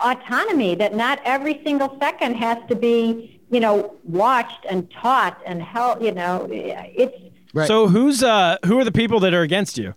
autonomy 0.00 0.74
that 0.76 0.94
not 0.94 1.20
every 1.24 1.60
single 1.64 1.96
second 2.00 2.34
has 2.36 2.58
to 2.68 2.74
be, 2.74 3.40
you 3.50 3.60
know, 3.60 3.94
watched 4.04 4.64
and 4.68 4.90
taught 4.90 5.40
and 5.46 5.62
held, 5.62 6.02
you 6.02 6.12
know, 6.12 6.46
it's, 6.50 7.14
Right. 7.54 7.68
So 7.68 7.88
who's 7.88 8.22
uh 8.22 8.58
who 8.66 8.78
are 8.78 8.84
the 8.84 8.92
people 8.92 9.18
that 9.20 9.32
are 9.32 9.40
against 9.40 9.78
you? 9.78 9.94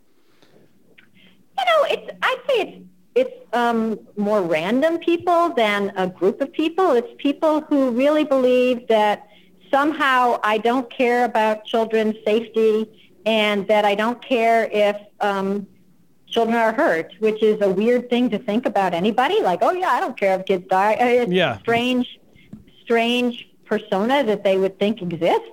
you 1.59 1.65
know, 1.65 1.83
it's 1.89 2.09
I'd 2.21 2.37
say 2.47 2.61
it's 2.61 2.85
it's 3.15 3.38
um, 3.53 3.99
more 4.17 4.41
random 4.41 4.97
people 4.99 5.49
than 5.53 5.91
a 5.95 6.07
group 6.07 6.41
of 6.41 6.51
people. 6.51 6.91
It's 6.91 7.07
people 7.17 7.61
who 7.61 7.91
really 7.91 8.23
believe 8.23 8.87
that 8.87 9.27
somehow 9.71 10.39
I 10.43 10.57
don't 10.57 10.89
care 10.89 11.25
about 11.25 11.65
children's 11.65 12.15
safety 12.25 12.89
and 13.25 13.67
that 13.67 13.85
I 13.85 13.95
don't 13.95 14.23
care 14.23 14.69
if 14.71 14.95
um, 15.19 15.67
children 16.27 16.55
are 16.57 16.73
hurt, 16.73 17.13
which 17.19 17.41
is 17.43 17.61
a 17.61 17.69
weird 17.69 18.09
thing 18.09 18.29
to 18.31 18.39
think 18.39 18.65
about 18.65 18.93
anybody. 18.93 19.41
Like, 19.41 19.59
oh 19.61 19.71
yeah, 19.71 19.89
I 19.89 19.99
don't 19.99 20.17
care 20.17 20.39
if 20.39 20.45
kids 20.45 20.67
die. 20.67 20.93
Uh, 20.99 21.05
It's 21.05 21.31
Yeah. 21.31 21.55
a 21.57 21.59
strange, 21.59 22.19
strange 22.83 23.47
persona 23.65 24.23
that 24.23 24.43
they 24.43 24.57
would 24.57 24.79
think 24.79 25.01
exists. 25.01 25.49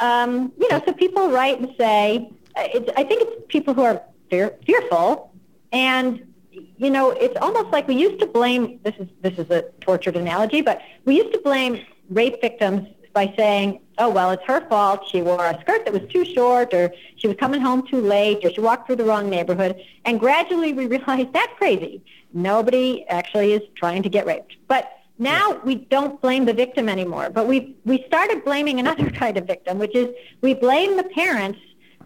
Um, 0.00 0.52
you 0.58 0.68
know, 0.70 0.82
so 0.86 0.92
people 0.92 1.30
write 1.30 1.60
and 1.60 1.74
say, 1.78 2.30
uh, 2.56 2.68
it's, 2.74 2.90
I 2.96 3.04
think 3.04 3.22
it's 3.22 3.42
people 3.48 3.74
who 3.74 3.82
are 3.82 4.02
fear, 4.30 4.54
fearful, 4.66 5.32
and 5.72 6.27
you 6.76 6.90
know, 6.90 7.10
it's 7.10 7.36
almost 7.40 7.70
like 7.70 7.88
we 7.88 7.94
used 7.94 8.20
to 8.20 8.26
blame. 8.26 8.80
This 8.82 8.94
is 8.98 9.08
this 9.22 9.38
is 9.38 9.50
a 9.50 9.62
tortured 9.80 10.16
analogy, 10.16 10.60
but 10.60 10.80
we 11.04 11.16
used 11.16 11.32
to 11.32 11.40
blame 11.40 11.80
rape 12.10 12.40
victims 12.40 12.88
by 13.12 13.32
saying, 13.36 13.80
"Oh 13.98 14.08
well, 14.08 14.30
it's 14.30 14.42
her 14.44 14.60
fault. 14.68 15.06
She 15.08 15.22
wore 15.22 15.44
a 15.44 15.58
skirt 15.60 15.84
that 15.84 15.92
was 15.92 16.02
too 16.10 16.24
short, 16.24 16.72
or 16.74 16.92
she 17.16 17.26
was 17.28 17.36
coming 17.36 17.60
home 17.60 17.86
too 17.86 18.00
late, 18.00 18.44
or 18.44 18.52
she 18.52 18.60
walked 18.60 18.86
through 18.86 18.96
the 18.96 19.04
wrong 19.04 19.28
neighborhood." 19.28 19.80
And 20.04 20.20
gradually, 20.20 20.72
we 20.72 20.86
realized 20.96 21.32
that's 21.32 21.52
crazy. 21.58 22.02
Nobody 22.32 23.06
actually 23.08 23.52
is 23.52 23.62
trying 23.76 24.02
to 24.02 24.08
get 24.08 24.26
raped, 24.26 24.56
but 24.68 24.92
now 25.18 25.60
we 25.64 25.74
don't 25.74 26.20
blame 26.20 26.44
the 26.44 26.52
victim 26.52 26.88
anymore, 26.88 27.30
but 27.30 27.46
we 27.46 27.76
we 27.84 28.04
started 28.06 28.44
blaming 28.44 28.78
another 28.78 29.10
kind 29.22 29.36
of 29.36 29.46
victim, 29.46 29.78
which 29.78 29.94
is 29.94 30.08
we 30.40 30.54
blame 30.54 30.96
the 30.96 31.04
parents 31.04 31.58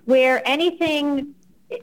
where 0.05 0.47
anything 0.49 1.35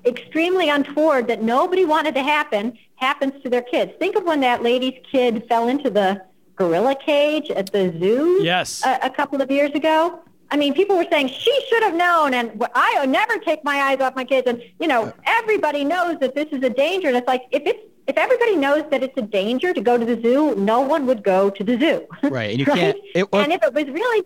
extremely 0.06 0.70
untoward 0.70 1.28
that 1.28 1.42
nobody 1.42 1.86
wanted 1.86 2.14
to 2.16 2.24
happen 2.24 2.78
happens 2.96 3.34
to 3.44 3.50
their 3.50 3.62
kids. 3.62 3.92
Think 4.00 4.16
of 4.16 4.24
when 4.24 4.40
that 4.42 4.62
lady's 4.64 5.00
kid 5.12 5.46
fell 5.48 5.68
into 5.68 5.90
the 5.90 6.22
gorilla 6.56 6.96
cage 6.96 7.50
at 7.52 7.72
the 7.72 7.96
zoo 8.00 8.40
Yes. 8.44 8.84
a, 8.86 9.00
a 9.04 9.10
couple 9.10 9.42
of 9.42 9.50
years 9.50 9.72
ago. 9.72 10.20
I 10.52 10.58
mean, 10.58 10.74
people 10.74 10.98
were 10.98 11.06
saying 11.12 11.28
she 11.30 11.66
should 11.70 11.84
have 11.84 11.94
known, 11.94 12.34
and 12.34 12.66
I 12.74 13.06
never 13.06 13.38
take 13.38 13.64
my 13.64 13.78
eyes 13.78 14.00
off 14.02 14.16
my 14.16 14.24
kids. 14.26 14.48
And 14.48 14.62
you 14.80 14.88
know, 14.88 15.14
everybody 15.26 15.84
knows 15.86 16.18
that 16.20 16.34
this 16.36 16.48
is 16.52 16.64
a 16.64 16.70
danger. 16.72 17.08
And 17.08 17.16
it's 17.18 17.28
like 17.28 17.44
if 17.52 17.62
it's 17.66 17.80
if 18.08 18.18
everybody 18.18 18.56
knows 18.56 18.84
that 18.90 19.04
it's 19.04 19.16
a 19.18 19.22
danger 19.22 19.74
to 19.76 19.82
go 19.82 19.96
to 19.96 20.04
the 20.04 20.20
zoo, 20.20 20.56
no 20.56 20.82
one 20.82 21.06
would 21.06 21.24
go 21.24 21.52
to 21.52 21.64
the 21.64 21.78
zoo. 21.80 22.08
Right, 22.30 22.50
and 22.52 22.60
you 22.60 22.66
can't- 22.80 22.98
it- 23.14 23.28
and 23.32 23.52
if 23.54 23.62
it 23.64 23.74
was 23.74 23.86
really, 23.86 24.24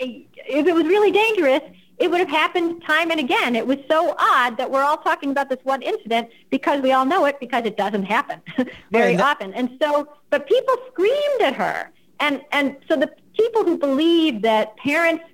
if 0.00 0.66
it 0.66 0.74
was 0.74 0.84
really 0.84 1.12
dangerous, 1.12 1.62
it 1.98 2.10
would 2.10 2.20
have 2.20 2.28
happened 2.28 2.82
time 2.86 3.10
and 3.10 3.20
again. 3.20 3.54
It 3.54 3.66
was 3.66 3.78
so 3.90 4.14
odd 4.18 4.56
that 4.56 4.70
we're 4.70 4.82
all 4.82 4.96
talking 4.96 5.30
about 5.30 5.48
this 5.48 5.60
one 5.62 5.82
incident 5.82 6.30
because 6.50 6.80
we 6.80 6.92
all 6.92 7.04
know 7.04 7.26
it 7.26 7.38
because 7.38 7.64
it 7.64 7.76
doesn't 7.76 8.04
happen 8.04 8.40
very 8.90 9.16
often. 9.18 9.52
And 9.54 9.78
so, 9.80 10.08
but 10.30 10.48
people 10.48 10.74
screamed 10.90 11.42
at 11.42 11.54
her, 11.54 11.90
and 12.20 12.42
and 12.52 12.76
so 12.88 12.96
the 12.96 13.10
people 13.36 13.64
who 13.64 13.78
believe 13.78 14.42
that 14.42 14.76
parents 14.76 15.24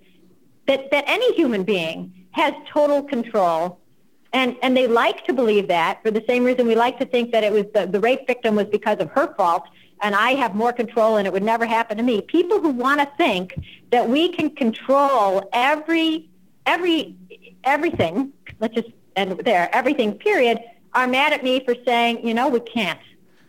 that, 0.69 0.91
that 0.91 1.05
any 1.09 1.35
human 1.35 1.65
being 1.65 2.13
has 2.33 2.55
total 2.73 3.03
control. 3.03 3.81
And, 4.33 4.57
and 4.63 4.77
they 4.77 4.87
like 4.87 5.25
to 5.25 5.33
believe 5.33 5.69
that 5.69 6.03
for 6.03 6.11
the 6.11 6.23
same 6.29 6.45
reason 6.45 6.67
we 6.67 6.75
like 6.75 6.99
to 6.99 7.07
think 7.07 7.33
that 7.33 7.43
it 7.43 7.51
was 7.51 7.65
the, 7.75 7.87
the 7.87 7.99
rape 7.99 8.27
victim 8.27 8.55
was 8.55 8.67
because 8.67 8.99
of 8.99 9.11
her 9.13 9.35
fault 9.35 9.65
and 10.03 10.15
I 10.15 10.33
have 10.33 10.55
more 10.55 10.73
control 10.73 11.17
and 11.17 11.27
it 11.27 11.33
would 11.33 11.43
never 11.43 11.67
happen 11.67 11.97
to 11.97 12.03
me. 12.03 12.21
People 12.21 12.61
who 12.61 12.71
want 12.71 13.01
to 13.01 13.11
think 13.17 13.55
that 13.91 14.09
we 14.09 14.29
can 14.29 14.55
control 14.55 15.49
every, 15.53 16.29
every, 16.69 17.17
everything, 17.65 18.33
let's 18.61 18.75
just 18.75 18.91
end 19.17 19.41
there, 19.45 19.69
everything 19.75 20.13
period, 20.13 20.61
are 20.93 21.07
mad 21.07 21.33
at 21.33 21.43
me 21.43 21.65
for 21.65 21.75
saying, 21.87 22.27
you 22.27 22.35
know, 22.35 22.49
we 22.49 22.61
can't. 22.61 23.01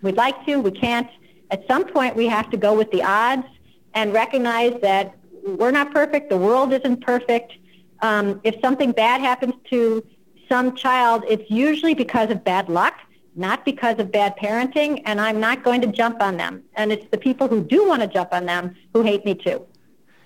We'd 0.02 0.16
like 0.16 0.46
to, 0.46 0.58
we 0.58 0.72
can't. 0.72 1.10
At 1.52 1.68
some 1.68 1.86
point 1.86 2.16
we 2.16 2.28
have 2.28 2.50
to 2.52 2.58
go 2.58 2.74
with 2.74 2.90
the 2.92 3.04
odds 3.04 3.48
and 3.94 4.14
recognize 4.14 4.74
that 4.82 5.16
we're 5.46 5.72
not 5.72 5.94
perfect. 5.94 6.30
The 6.30 6.38
world 6.38 6.74
isn't 6.74 7.02
perfect. 7.02 7.54
Um, 8.02 8.40
if 8.44 8.56
something 8.62 8.92
bad 8.92 9.20
happens 9.22 9.56
to 9.72 10.06
some 10.48 10.76
child, 10.76 11.24
it's 11.28 11.50
usually 11.50 11.94
because 11.94 12.30
of 12.30 12.44
bad 12.44 12.70
luck, 12.70 12.96
not 13.36 13.66
because 13.66 14.00
of 14.00 14.12
bad 14.12 14.38
parenting. 14.38 15.02
And 15.06 15.20
I'm 15.20 15.40
not 15.40 15.64
going 15.64 15.82
to 15.82 15.88
jump 15.88 16.22
on 16.22 16.38
them. 16.38 16.64
And 16.76 16.92
it's 16.92 17.08
the 17.12 17.18
people 17.18 17.48
who 17.48 17.62
do 17.64 17.88
want 17.88 18.02
to 18.02 18.08
jump 18.08 18.30
on 18.32 18.46
them 18.46 18.76
who 18.94 19.02
hate 19.02 19.26
me 19.26 19.36
too. 19.36 19.66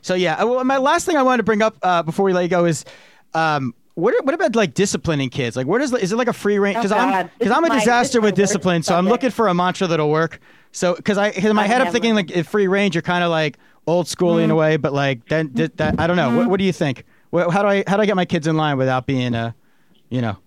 So 0.04 0.14
yeah, 0.14 0.36
uh, 0.36 0.46
well, 0.46 0.64
my 0.64 0.78
last 0.78 1.06
thing 1.06 1.18
I 1.18 1.24
wanted 1.24 1.38
to 1.38 1.44
bring 1.44 1.62
up 1.64 1.78
uh, 1.82 2.04
before 2.04 2.26
we 2.26 2.34
let 2.34 2.44
you 2.44 2.50
go 2.50 2.66
is, 2.66 2.86
um, 3.34 3.74
what 3.96 4.14
what 4.26 4.34
about 4.36 4.56
like 4.56 4.74
disciplining 4.74 5.30
kids? 5.30 5.56
Like, 5.56 5.66
where 5.66 5.80
does 5.80 5.92
is 5.94 6.12
it 6.12 6.16
like 6.18 6.28
a 6.28 6.34
free 6.34 6.60
range? 6.60 6.78
Oh, 6.78 6.82
Because 6.82 6.92
I'm 6.92 7.30
because 7.40 7.52
I'm 7.52 7.64
a 7.66 7.70
my- 7.70 7.80
disaster 7.80 8.22
with 8.22 8.36
discipline, 8.36 8.84
so 8.84 8.96
I'm 8.96 9.08
looking 9.08 9.30
for 9.32 9.48
a 9.48 9.54
mantra 9.54 9.88
that'll 9.88 10.10
work. 10.12 10.40
So 10.72 10.96
because 10.96 11.18
I 11.18 11.32
cause 11.32 11.46
in 11.46 11.56
my 11.56 11.64
I 11.64 11.68
head 11.68 11.82
I'm 11.82 11.92
thinking 11.92 12.16
like 12.16 12.32
if 12.32 12.48
free 12.48 12.68
range, 12.68 12.96
you're 12.96 13.02
kind 13.02 13.24
of 13.24 13.30
like 13.32 13.58
old 13.88 14.08
schooly 14.08 14.36
Mm-hmm. 14.36 14.44
in 14.46 14.52
a 14.52 14.56
way, 14.56 14.78
but 14.78 14.94
like 14.94 15.28
then 15.30 15.52
that, 15.54 15.78
that 15.78 16.00
I 16.00 16.08
don't 16.08 16.16
know. 16.18 16.36
What, 16.38 16.50
what 16.50 16.58
do 16.60 16.64
you 16.66 16.74
think? 16.74 17.06
What, 17.30 17.52
how 17.52 17.62
do 17.62 17.68
I 17.68 17.84
how 17.88 17.96
do 17.98 18.02
I 18.02 18.06
get 18.06 18.16
my 18.16 18.26
kids 18.26 18.48
in 18.48 18.58
line 18.58 18.78
without 18.78 19.06
being 19.06 19.36
uh, 19.36 19.52
you 20.10 20.22
know? 20.22 20.38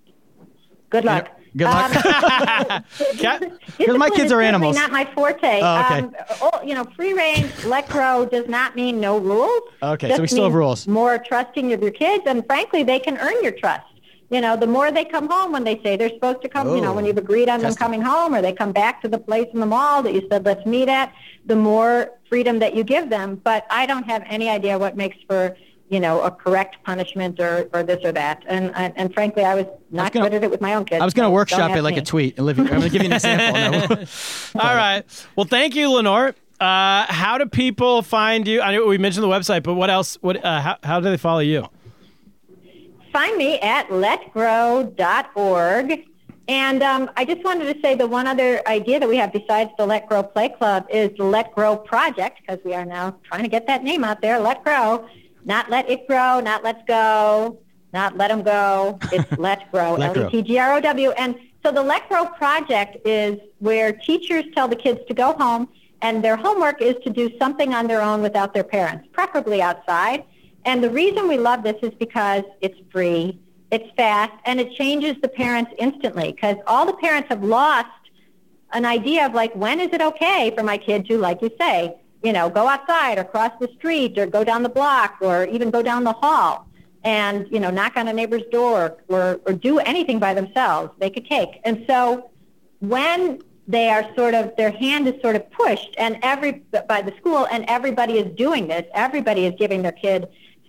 Good 0.90 1.04
luck. 1.04 1.28
Good 1.56 1.64
luck. 1.64 1.90
Cat- 3.18 3.40
Discipline 3.78 3.98
my 3.98 4.10
kids 4.10 4.24
are 4.24 4.28
certainly 4.28 4.46
animals. 4.46 4.76
Not 4.76 4.92
my 4.92 5.04
forte. 5.14 5.60
Oh, 5.62 5.80
okay. 5.86 5.98
um, 6.00 6.14
oh, 6.42 6.62
you 6.62 6.74
know, 6.74 6.84
free 6.96 7.12
range, 7.14 7.50
let 7.64 7.88
grow 7.88 8.26
does 8.26 8.46
not 8.48 8.76
mean 8.76 9.00
no 9.00 9.18
rules. 9.18 9.62
Okay, 9.82 10.08
Just 10.08 10.16
so 10.18 10.22
we 10.22 10.28
still 10.28 10.44
have 10.44 10.54
rules. 10.54 10.86
More 10.86 11.18
trusting 11.18 11.72
of 11.72 11.80
your 11.82 11.90
kids, 11.92 12.24
and 12.26 12.44
frankly, 12.46 12.82
they 12.82 12.98
can 12.98 13.16
earn 13.18 13.42
your 13.42 13.52
trust. 13.52 13.86
You 14.28 14.40
know, 14.40 14.56
the 14.56 14.66
more 14.66 14.90
they 14.90 15.04
come 15.04 15.28
home 15.28 15.52
when 15.52 15.62
they 15.64 15.80
say 15.82 15.96
they're 15.96 16.08
supposed 16.10 16.42
to 16.42 16.48
come, 16.48 16.74
you 16.74 16.80
know, 16.80 16.90
Oh. 16.90 16.94
when 16.94 17.04
you've 17.06 17.16
agreed 17.16 17.48
on 17.48 17.60
them 17.60 17.74
coming 17.74 18.02
home, 18.02 18.34
or 18.34 18.42
they 18.42 18.52
come 18.52 18.72
back 18.72 19.00
to 19.02 19.08
the 19.08 19.18
place 19.18 19.46
in 19.54 19.60
the 19.60 19.66
mall 19.66 20.02
that 20.02 20.12
you 20.14 20.26
said 20.30 20.44
let's 20.44 20.66
meet 20.66 20.88
at, 20.88 21.12
the 21.46 21.54
more 21.56 22.10
freedom 22.28 22.58
that 22.58 22.74
you 22.74 22.82
give 22.82 23.08
them. 23.08 23.40
But 23.44 23.66
I 23.70 23.86
don't 23.86 24.02
have 24.04 24.24
any 24.26 24.48
idea 24.48 24.78
what 24.78 24.96
makes 24.96 25.16
for 25.28 25.56
you 25.88 26.00
know 26.00 26.20
a 26.22 26.30
correct 26.30 26.76
punishment 26.84 27.40
or, 27.40 27.68
or 27.72 27.82
this 27.82 28.04
or 28.04 28.12
that. 28.12 28.42
And, 28.46 28.74
and 28.74 28.92
and 28.96 29.14
frankly, 29.14 29.44
I 29.44 29.54
was 29.54 29.66
not 29.90 30.12
gonna- 30.12 30.26
good 30.26 30.36
at 30.36 30.44
it 30.44 30.50
with 30.50 30.60
my 30.60 30.74
own 30.74 30.84
kids. 30.84 31.00
I 31.00 31.04
was 31.04 31.14
going 31.14 31.26
to 31.26 31.30
so 31.30 31.34
workshop 31.34 31.76
it 31.76 31.82
like 31.82 31.94
me. 31.94 32.00
a 32.00 32.04
tweet. 32.04 32.36
And 32.36 32.46
live, 32.46 32.58
I'm 32.58 32.66
going 32.66 32.82
to 32.82 32.90
give 32.90 33.02
you 33.02 33.08
an 33.08 33.14
example. 33.14 33.96
No. 33.96 34.04
All 34.60 34.74
right. 34.74 35.02
Well, 35.36 35.46
thank 35.46 35.74
you, 35.74 35.90
Lenore. 35.90 36.34
Uh, 36.58 37.04
how 37.06 37.38
do 37.38 37.46
people 37.46 38.02
find 38.02 38.48
you? 38.48 38.62
I 38.62 38.72
know 38.72 38.86
we 38.86 38.98
mentioned 38.98 39.24
the 39.24 39.28
website, 39.28 39.62
but 39.62 39.74
what 39.74 39.90
else? 39.90 40.16
What? 40.22 40.42
Uh, 40.44 40.60
how, 40.60 40.78
how 40.82 41.00
do 41.00 41.10
they 41.10 41.18
follow 41.18 41.40
you? 41.40 41.68
find 43.16 43.36
me 43.38 43.58
at 43.60 43.88
letgrow.org. 43.88 46.04
And 46.48 46.82
um, 46.82 47.10
I 47.16 47.24
just 47.24 47.42
wanted 47.42 47.74
to 47.74 47.80
say 47.80 47.94
the 47.94 48.06
one 48.06 48.26
other 48.26 48.60
idea 48.68 49.00
that 49.00 49.08
we 49.08 49.16
have 49.16 49.32
besides 49.32 49.70
the 49.78 49.86
Let 49.86 50.06
Grow 50.06 50.22
Play 50.22 50.50
Club 50.50 50.86
is 50.90 51.16
the 51.16 51.24
Let 51.24 51.54
Grow 51.54 51.78
Project, 51.78 52.42
because 52.42 52.58
we 52.62 52.74
are 52.74 52.84
now 52.84 53.16
trying 53.24 53.42
to 53.42 53.48
get 53.48 53.66
that 53.68 53.82
name 53.82 54.04
out 54.04 54.20
there, 54.20 54.38
Let 54.38 54.62
Grow. 54.62 55.08
Not 55.46 55.70
Let 55.70 55.88
It 55.88 56.06
Grow, 56.08 56.40
not 56.40 56.64
Let's 56.64 56.82
Go, 56.86 57.58
not 57.92 58.16
Let 58.18 58.28
Them 58.28 58.42
Go. 58.42 58.98
It's 59.12 59.30
Let 59.38 59.70
Grow, 59.70 59.94
Let 59.94 60.12
Grow. 60.12 60.24
L-E-T-G-R-O-W. 60.24 61.10
And 61.12 61.36
so 61.64 61.70
the 61.70 61.82
Let 61.82 62.08
Grow 62.08 62.26
Project 62.26 62.98
is 63.06 63.38
where 63.60 63.92
teachers 63.92 64.44
tell 64.54 64.66
the 64.66 64.76
kids 64.76 65.00
to 65.06 65.14
go 65.14 65.32
home, 65.34 65.68
and 66.02 66.22
their 66.22 66.36
homework 66.36 66.82
is 66.82 66.96
to 67.04 67.10
do 67.10 67.30
something 67.38 67.72
on 67.72 67.86
their 67.86 68.02
own 68.02 68.22
without 68.22 68.52
their 68.52 68.64
parents, 68.64 69.08
preferably 69.12 69.62
outside. 69.62 70.24
And 70.64 70.82
the 70.82 70.90
reason 70.90 71.28
we 71.28 71.38
love 71.38 71.62
this 71.62 71.76
is 71.80 71.94
because 71.94 72.42
it's 72.60 72.78
free, 72.90 73.40
it's 73.70 73.88
fast, 73.96 74.32
and 74.44 74.60
it 74.60 74.72
changes 74.72 75.14
the 75.22 75.28
parents 75.28 75.72
instantly 75.78 76.32
because 76.32 76.56
all 76.66 76.86
the 76.86 76.94
parents 76.94 77.28
have 77.28 77.44
lost 77.44 77.88
an 78.72 78.84
idea 78.84 79.26
of 79.26 79.32
like, 79.32 79.54
when 79.54 79.78
is 79.78 79.92
it 79.92 80.02
okay 80.02 80.52
for 80.56 80.64
my 80.64 80.76
kid 80.76 81.06
to, 81.06 81.18
like 81.18 81.40
you 81.40 81.50
say, 81.58 81.96
you 82.26 82.32
know, 82.32 82.50
go 82.50 82.66
outside 82.66 83.18
or 83.18 83.24
cross 83.24 83.52
the 83.60 83.68
street 83.78 84.18
or 84.18 84.26
go 84.26 84.42
down 84.42 84.64
the 84.64 84.68
block 84.80 85.12
or 85.20 85.44
even 85.46 85.70
go 85.70 85.80
down 85.80 86.02
the 86.02 86.12
hall 86.12 86.66
and, 87.04 87.46
you 87.52 87.60
know, 87.60 87.70
knock 87.70 87.96
on 87.96 88.08
a 88.08 88.12
neighbor's 88.12 88.42
door 88.50 88.96
or, 89.08 89.40
or 89.46 89.52
do 89.52 89.78
anything 89.78 90.18
by 90.18 90.34
themselves, 90.34 90.90
bake 90.98 91.16
a 91.16 91.20
cake. 91.20 91.60
And 91.64 91.84
so 91.88 92.30
when 92.80 93.40
they 93.68 93.88
are 93.90 94.04
sort 94.16 94.34
of 94.34 94.50
their 94.56 94.72
hand 94.72 95.06
is 95.06 95.14
sort 95.22 95.36
of 95.36 95.48
pushed 95.52 95.94
and 95.98 96.18
every 96.22 96.52
by 96.88 97.00
the 97.00 97.12
school 97.20 97.46
and 97.52 97.64
everybody 97.68 98.14
is 98.14 98.28
doing 98.36 98.68
this 98.68 98.84
everybody 98.94 99.44
is 99.44 99.52
giving 99.58 99.82
their 99.82 99.90
kid 100.04 100.28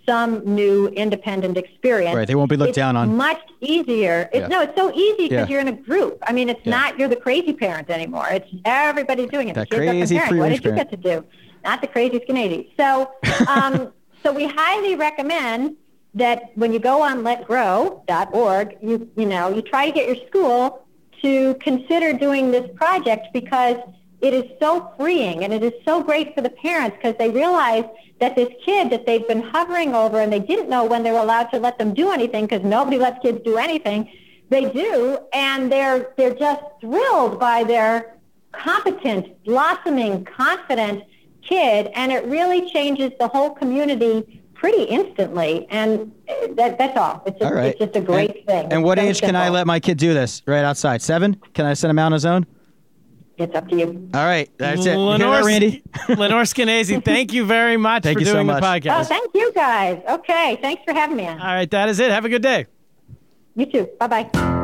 some 0.09 0.41
new 0.45 0.87
independent 1.03 1.57
experience 1.57 2.15
Right, 2.15 2.27
they 2.27 2.33
won't 2.33 2.49
be 2.49 2.55
looked 2.57 2.69
it's 2.69 2.75
down 2.77 2.95
on. 2.95 3.15
much 3.15 3.39
easier 3.61 4.29
it's 4.33 4.39
Yeah. 4.41 4.47
no 4.47 4.61
it's 4.61 4.75
so 4.75 4.91
easy 4.95 5.25
because 5.29 5.47
Yeah. 5.47 5.47
you're 5.49 5.59
in 5.59 5.67
a 5.67 5.73
group 5.89 6.17
i 6.25 6.31
mean 6.33 6.49
it's 6.49 6.61
Yeah. 6.63 6.71
not 6.77 6.97
you're 6.97 7.09
the 7.09 7.21
crazy 7.27 7.53
parent 7.53 7.87
anymore 7.91 8.25
it's 8.31 8.49
everybody's 8.65 9.29
doing 9.29 9.49
it 9.49 9.53
That 9.55 9.69
the 9.69 9.75
kids 9.75 9.91
crazy 9.91 10.17
are 10.17 10.27
free 10.27 10.39
what 10.39 10.49
did 10.49 10.63
you 10.65 10.71
parent. 10.71 10.89
get 10.89 11.03
to 11.03 11.09
do 11.11 11.25
not 11.67 11.81
the 11.81 11.87
crazy 11.87 12.19
skinny 12.23 12.73
so 12.79 13.11
um, 13.47 13.93
so 14.23 14.31
we 14.31 14.45
highly 14.45 14.95
recommend 14.95 15.75
that 16.13 16.51
when 16.55 16.71
you 16.73 16.79
go 16.79 17.01
on 17.01 17.23
letgrow.org 17.23 18.77
you 18.81 19.09
you 19.15 19.25
know 19.25 19.45
you 19.55 19.61
try 19.61 19.85
to 19.85 19.91
get 19.91 20.07
your 20.07 20.27
school 20.27 20.87
to 21.21 21.55
consider 21.55 22.13
doing 22.13 22.51
this 22.51 22.69
project 22.75 23.27
because 23.33 23.77
it 24.21 24.33
is 24.33 24.45
so 24.59 24.91
freeing 24.97 25.43
and 25.43 25.53
it 25.53 25.63
is 25.63 25.73
so 25.85 26.01
great 26.01 26.33
for 26.33 26.41
the 26.41 26.49
parents 26.49 26.95
because 26.97 27.15
they 27.19 27.29
realize 27.29 27.85
that 28.19 28.35
this 28.35 28.49
kid 28.65 28.89
that 28.89 29.05
they've 29.05 29.27
been 29.27 29.41
hovering 29.41 29.93
over 29.93 30.19
and 30.19 30.33
they 30.33 30.39
didn't 30.39 30.69
know 30.69 30.83
when 30.83 31.03
they 31.03 31.11
were 31.11 31.19
allowed 31.19 31.49
to 31.55 31.59
let 31.59 31.77
them 31.77 31.93
do 31.93 32.11
anything 32.11 32.45
because 32.45 32.63
nobody 32.63 32.97
lets 32.97 33.19
kids 33.21 33.39
do 33.43 33.57
anything 33.57 34.09
they 34.49 34.65
do 34.71 35.19
and 35.33 35.71
they're 35.71 36.13
they're 36.17 36.33
just 36.33 36.61
thrilled 36.81 37.39
by 37.39 37.63
their 37.63 38.15
competent 38.53 39.43
blossoming 39.43 40.23
confident 40.25 41.03
kid 41.47 41.89
and 41.95 42.11
it 42.11 42.25
really 42.25 42.69
changes 42.71 43.11
the 43.19 43.27
whole 43.27 43.51
community 43.51 44.43
pretty 44.53 44.83
instantly 44.83 45.67
and 45.69 46.11
that, 46.55 46.77
that's 46.77 46.97
all 46.97 47.21
it's 47.25 47.37
just, 47.39 47.49
All 47.51 47.55
right. 47.55 47.67
it's 47.67 47.79
just 47.79 47.95
a 47.95 48.01
great 48.01 48.35
and, 48.37 48.45
thing 48.47 48.73
And 48.73 48.83
what 48.83 48.97
so 48.97 49.03
age 49.03 49.21
can 49.21 49.35
I 49.35 49.49
let 49.49 49.67
my 49.67 49.79
kid 49.79 49.97
do 49.97 50.13
this? 50.13 50.41
Right 50.47 50.63
outside, 50.63 51.01
seven? 51.01 51.35
Can 51.53 51.65
I 51.65 51.73
send 51.73 51.91
him 51.91 51.99
out 51.99 52.07
on 52.07 52.11
his 52.13 52.25
own? 52.25 52.45
it's 53.37 53.53
up 53.55 53.67
to 53.69 53.77
you 53.77 54.09
All 54.15 54.25
right, 54.25 54.49
that's 54.57 54.85
it. 54.85 54.95
Lenore, 54.97 55.35
that, 55.35 55.43
Randy? 55.45 55.83
Lenore 56.09 56.41
Skenazy, 56.41 57.03
thank 57.05 57.33
you 57.33 57.45
very 57.45 57.77
much 57.77 58.03
Thank 58.03 58.17
for 58.17 58.21
you 58.21 58.25
so 58.25 58.33
doing 58.33 58.47
much. 58.47 58.83
the 58.83 58.89
oh 58.91 59.03
thank 59.03 59.29
you 59.35 59.53
guys 59.53 60.01
okay 60.09 60.57
thanks 60.61 60.81
for 60.85 60.93
having 60.93 61.17
me 61.17 61.27
on 61.27 61.39
All 61.39 61.45
right, 61.53 61.69
that 61.71 61.87
is 61.89 61.99
it. 61.99 62.09
Have 62.11 62.25
a 62.25 62.29
good 62.29 62.41
day. 62.41 62.65
you 63.55 63.67
too 63.67 63.87
bye-bye 63.99 64.29
We 64.33 64.56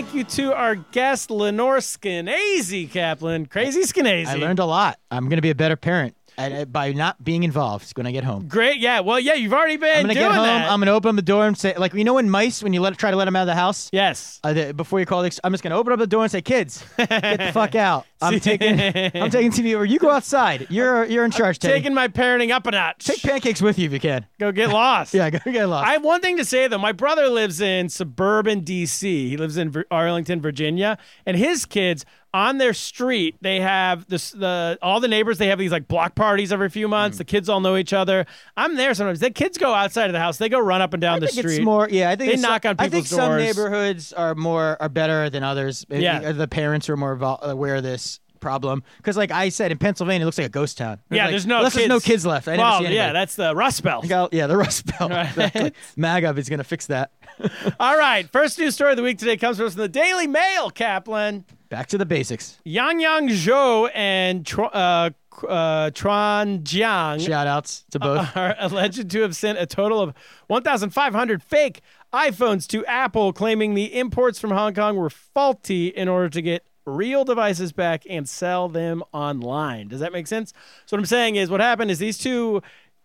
Thank 0.00 0.14
you 0.14 0.24
to 0.24 0.54
our 0.54 0.76
guest, 0.76 1.30
Lenore 1.30 1.76
Skenazy, 1.76 2.90
Kaplan. 2.90 3.44
Crazy 3.44 3.82
Skenazy. 3.82 4.28
I 4.28 4.36
learned 4.36 4.58
a 4.58 4.64
lot. 4.64 4.98
I'm 5.10 5.24
going 5.24 5.36
to 5.36 5.42
be 5.42 5.50
a 5.50 5.54
better 5.54 5.76
parent 5.76 6.16
and, 6.36 6.54
uh, 6.54 6.64
by 6.64 6.92
not 6.92 7.22
being 7.22 7.42
involved 7.42 7.96
when 7.96 8.06
I 8.06 8.12
get 8.12 8.24
home. 8.24 8.48
Great. 8.48 8.78
Yeah. 8.78 9.00
Well, 9.00 9.20
yeah, 9.20 9.34
you've 9.34 9.52
already 9.52 9.76
been 9.76 9.96
I'm 9.96 10.02
gonna 10.02 10.14
get 10.14 10.32
home. 10.32 10.44
that. 10.44 10.70
I'm 10.70 10.80
gonna 10.80 10.92
open 10.92 11.10
up 11.10 11.16
the 11.16 11.22
door 11.22 11.46
and 11.46 11.56
say, 11.56 11.74
like, 11.76 11.94
you 11.94 12.04
know, 12.04 12.14
when 12.14 12.30
mice, 12.30 12.62
when 12.62 12.72
you 12.72 12.80
let 12.80 12.96
try 12.98 13.10
to 13.10 13.16
let 13.16 13.26
them 13.26 13.36
out 13.36 13.42
of 13.42 13.46
the 13.48 13.54
house, 13.54 13.88
yes. 13.92 14.40
uh, 14.44 14.52
the, 14.52 14.74
before 14.74 15.00
you 15.00 15.06
call, 15.06 15.22
the, 15.22 15.40
I'm 15.44 15.52
just 15.52 15.62
gonna 15.62 15.76
open 15.76 15.92
up 15.92 15.98
the 15.98 16.06
door 16.06 16.22
and 16.22 16.30
say, 16.30 16.42
kids, 16.42 16.84
get 16.96 17.38
the 17.38 17.50
fuck 17.52 17.74
out. 17.74 18.06
I'm 18.22 18.38
taking, 18.38 18.78
I'm 18.80 19.30
taking 19.30 19.50
TV 19.50 19.74
over. 19.74 19.84
You 19.84 19.98
go 19.98 20.10
outside. 20.10 20.66
You're, 20.68 21.04
you're 21.06 21.24
in 21.24 21.30
charge. 21.30 21.58
Teddy. 21.58 21.74
Taking 21.74 21.94
my 21.94 22.08
parenting 22.08 22.50
up 22.50 22.66
a 22.66 22.70
notch. 22.70 23.06
Take 23.06 23.22
pancakes 23.22 23.62
with 23.62 23.78
you 23.78 23.86
if 23.86 23.92
you 23.92 24.00
can. 24.00 24.26
Go 24.38 24.52
get 24.52 24.68
lost. 24.68 25.14
Yeah, 25.20 25.28
go 25.28 25.38
get 25.50 25.66
lost. 25.66 25.86
I 25.86 25.92
have 25.92 26.04
one 26.04 26.20
thing 26.20 26.36
to 26.38 26.44
say 26.44 26.66
though. 26.68 26.78
My 26.78 26.92
brother 26.92 27.28
lives 27.28 27.60
in 27.60 27.88
suburban 27.88 28.62
DC. 28.62 29.02
He 29.02 29.36
lives 29.36 29.56
in 29.56 29.84
Arlington, 29.90 30.40
Virginia, 30.40 30.98
and 31.26 31.36
his 31.36 31.66
kids 31.66 32.04
on 32.32 32.58
their 32.58 32.72
street 32.72 33.36
they 33.40 33.60
have 33.60 34.06
this 34.08 34.30
the 34.30 34.78
all 34.82 35.00
the 35.00 35.08
neighbors 35.08 35.38
they 35.38 35.48
have 35.48 35.58
these 35.58 35.72
like 35.72 35.88
block 35.88 36.14
parties 36.14 36.52
every 36.52 36.68
few 36.68 36.86
Mm. 36.86 36.90
months. 36.90 37.18
The 37.18 37.24
kids 37.24 37.48
all 37.48 37.60
know 37.60 37.76
each 37.76 37.92
other. 37.92 38.24
I'm 38.56 38.76
there 38.76 38.94
sometimes. 38.94 39.20
The 39.20 39.30
kids 39.30 39.58
go 39.58 39.74
outside 39.74 40.06
of 40.06 40.12
the 40.12 40.20
house. 40.20 40.38
They 40.38 40.48
go 40.48 40.60
run 40.60 40.80
up 40.80 40.94
and 40.94 41.00
down 41.00 41.16
I 41.16 41.20
the 41.20 41.26
think 41.26 41.38
street. 41.40 41.56
it's 41.56 41.64
more. 41.64 41.88
Yeah, 41.90 42.10
I 42.10 42.16
think 42.16 42.28
They 42.30 42.34
it's 42.34 42.42
knock 42.42 42.64
on 42.66 42.76
I 42.78 42.88
think 42.88 43.06
people's 43.06 43.08
some 43.20 43.36
neighborhoods 43.36 44.12
are 44.12 44.34
more 44.34 44.76
are 44.80 44.88
better 44.88 45.28
than 45.30 45.42
others. 45.42 45.84
Maybe 45.88 46.04
Yeah. 46.04 46.32
the 46.32 46.48
parents 46.48 46.88
are 46.88 46.96
more 46.96 47.18
aware 47.42 47.76
of 47.76 47.82
this 47.82 48.20
problem 48.38 48.82
because, 48.96 49.18
like 49.18 49.30
I 49.30 49.50
said, 49.50 49.70
in 49.70 49.76
Pennsylvania, 49.76 50.22
it 50.22 50.24
looks 50.24 50.38
like 50.38 50.46
a 50.46 50.50
ghost 50.50 50.78
town. 50.78 50.98
yeah, 51.10 51.24
like, 51.24 51.32
there's 51.32 51.46
no 51.46 51.58
unless 51.58 51.72
kids. 51.74 51.88
there's 51.88 51.88
no 51.88 52.00
kids 52.00 52.24
left. 52.24 52.48
I 52.48 52.56
well, 52.56 52.78
see 52.80 52.94
yeah, 52.94 53.12
that's 53.12 53.36
the 53.36 53.54
Rust 53.54 53.82
Belt. 53.82 54.10
I 54.10 54.28
yeah, 54.32 54.46
the 54.46 54.56
Rust 54.56 54.86
Belt. 54.86 55.10
Right. 55.10 55.26
Exactly. 55.28 55.72
MAGA 55.96 56.30
is 56.38 56.48
going 56.48 56.58
to 56.58 56.64
fix 56.64 56.86
that. 56.86 57.10
All 57.80 57.98
right, 57.98 58.30
first 58.30 58.58
news 58.58 58.74
story 58.74 58.92
of 58.92 58.96
the 58.96 59.02
week 59.02 59.18
today 59.18 59.36
comes 59.36 59.58
from 59.58 59.66
us 59.66 59.74
from 59.74 59.82
the 59.82 59.88
Daily 59.88 60.26
Mail. 60.26 60.70
Kaplan. 60.70 61.44
Back 61.70 61.86
to 61.88 61.98
the 61.98 62.04
basics. 62.04 62.58
Yang 62.64 63.00
Yang 63.00 63.28
Zhou 63.28 63.90
and 63.94 64.44
Tr- 64.44 64.64
uh, 64.72 65.10
uh, 65.48 65.90
Tron 65.94 66.58
Jiang 66.64 67.24
Shout 67.24 67.46
outs 67.46 67.84
to 67.92 67.98
both. 68.00 68.36
are 68.36 68.56
alleged 68.58 69.08
to 69.08 69.20
have 69.22 69.36
sent 69.36 69.56
a 69.56 69.66
total 69.66 70.00
of 70.00 70.12
1,500 70.48 71.42
fake 71.42 71.80
iPhones 72.12 72.66
to 72.66 72.84
Apple, 72.86 73.32
claiming 73.32 73.74
the 73.74 73.96
imports 73.96 74.40
from 74.40 74.50
Hong 74.50 74.74
Kong 74.74 74.96
were 74.96 75.10
faulty 75.10 75.86
in 75.86 76.08
order 76.08 76.28
to 76.28 76.42
get 76.42 76.66
real 76.84 77.24
devices 77.24 77.70
back 77.70 78.02
and 78.10 78.28
sell 78.28 78.68
them 78.68 79.04
online. 79.12 79.86
Does 79.86 80.00
that 80.00 80.12
make 80.12 80.26
sense? 80.26 80.52
So, 80.86 80.96
what 80.96 80.98
I'm 80.98 81.06
saying 81.06 81.36
is, 81.36 81.50
what 81.50 81.60
happened 81.60 81.90
is 81.92 82.00
these 82.00 82.18
two. 82.18 82.62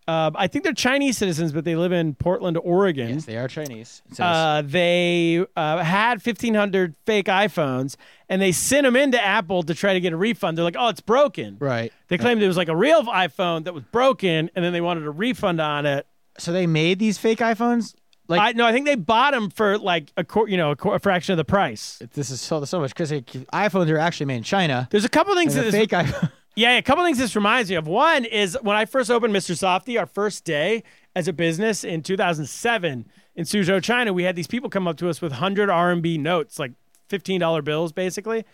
Uh, 0.08 0.30
I 0.36 0.46
think 0.46 0.62
they're 0.62 0.72
Chinese 0.72 1.18
citizens, 1.18 1.52
but 1.52 1.64
they 1.64 1.74
live 1.74 1.90
in 1.90 2.14
Portland, 2.14 2.56
Oregon. 2.62 3.08
yes, 3.08 3.24
they 3.24 3.36
are 3.36 3.48
Chinese. 3.48 4.02
Uh, 4.18 4.62
they 4.64 5.44
uh, 5.56 5.78
had 5.82 6.24
1,500 6.24 6.94
fake 7.06 7.26
iPhones 7.26 7.96
and 8.28 8.40
they 8.40 8.52
sent 8.52 8.84
them 8.84 8.94
into 8.94 9.20
Apple 9.20 9.64
to 9.64 9.74
try 9.74 9.94
to 9.94 10.00
get 10.00 10.12
a 10.12 10.16
refund. 10.16 10.56
They're 10.56 10.64
like, 10.64 10.76
oh, 10.78 10.88
it's 10.88 11.00
broken. 11.00 11.56
right. 11.58 11.92
They 12.08 12.18
claimed 12.18 12.40
it 12.40 12.46
was 12.46 12.56
like 12.56 12.68
a 12.68 12.76
real 12.76 13.02
iPhone 13.04 13.64
that 13.64 13.74
was 13.74 13.82
broken 13.84 14.48
and 14.54 14.64
then 14.64 14.72
they 14.72 14.80
wanted 14.80 15.04
a 15.06 15.10
refund 15.10 15.60
on 15.60 15.86
it. 15.86 16.06
So 16.38 16.52
they 16.52 16.66
made 16.68 16.98
these 17.00 17.18
fake 17.18 17.38
iPhones. 17.40 17.94
Like 18.28 18.40
I, 18.40 18.52
no, 18.52 18.66
I 18.66 18.72
think 18.72 18.86
they 18.86 18.96
bought 18.96 19.32
them 19.34 19.50
for 19.50 19.78
like 19.78 20.12
a 20.16 20.24
quar- 20.24 20.48
you 20.48 20.56
know 20.56 20.72
a, 20.72 20.76
quar- 20.76 20.96
a 20.96 21.00
fraction 21.00 21.32
of 21.32 21.36
the 21.36 21.44
price. 21.44 22.02
this 22.14 22.30
is 22.30 22.40
so 22.40 22.64
so 22.64 22.80
much 22.80 22.90
because 22.92 23.10
iPhones 23.12 23.88
are 23.88 23.98
actually 23.98 24.26
made 24.26 24.38
in 24.38 24.42
China. 24.42 24.88
There's 24.90 25.04
a 25.04 25.08
couple 25.08 25.34
things 25.36 25.54
that 25.54 25.70
fake 25.70 25.90
iPhone. 25.90 26.30
Yeah, 26.58 26.78
a 26.78 26.82
couple 26.82 27.04
things 27.04 27.18
this 27.18 27.36
reminds 27.36 27.68
me 27.68 27.76
of. 27.76 27.86
One 27.86 28.24
is 28.24 28.56
when 28.62 28.76
I 28.76 28.86
first 28.86 29.10
opened 29.10 29.34
Mr. 29.34 29.52
Softee, 29.54 30.00
our 30.00 30.06
first 30.06 30.44
day 30.44 30.82
as 31.14 31.28
a 31.28 31.32
business 31.34 31.84
in 31.84 32.02
2007 32.02 33.06
in 33.34 33.44
Suzhou, 33.44 33.82
China, 33.82 34.14
we 34.14 34.22
had 34.22 34.36
these 34.36 34.46
people 34.46 34.70
come 34.70 34.88
up 34.88 34.96
to 34.96 35.10
us 35.10 35.20
with 35.20 35.32
100 35.32 35.68
RMB 35.68 36.18
notes, 36.18 36.58
like 36.58 36.72
$15 37.10 37.62
bills 37.62 37.92
basically, 37.92 38.44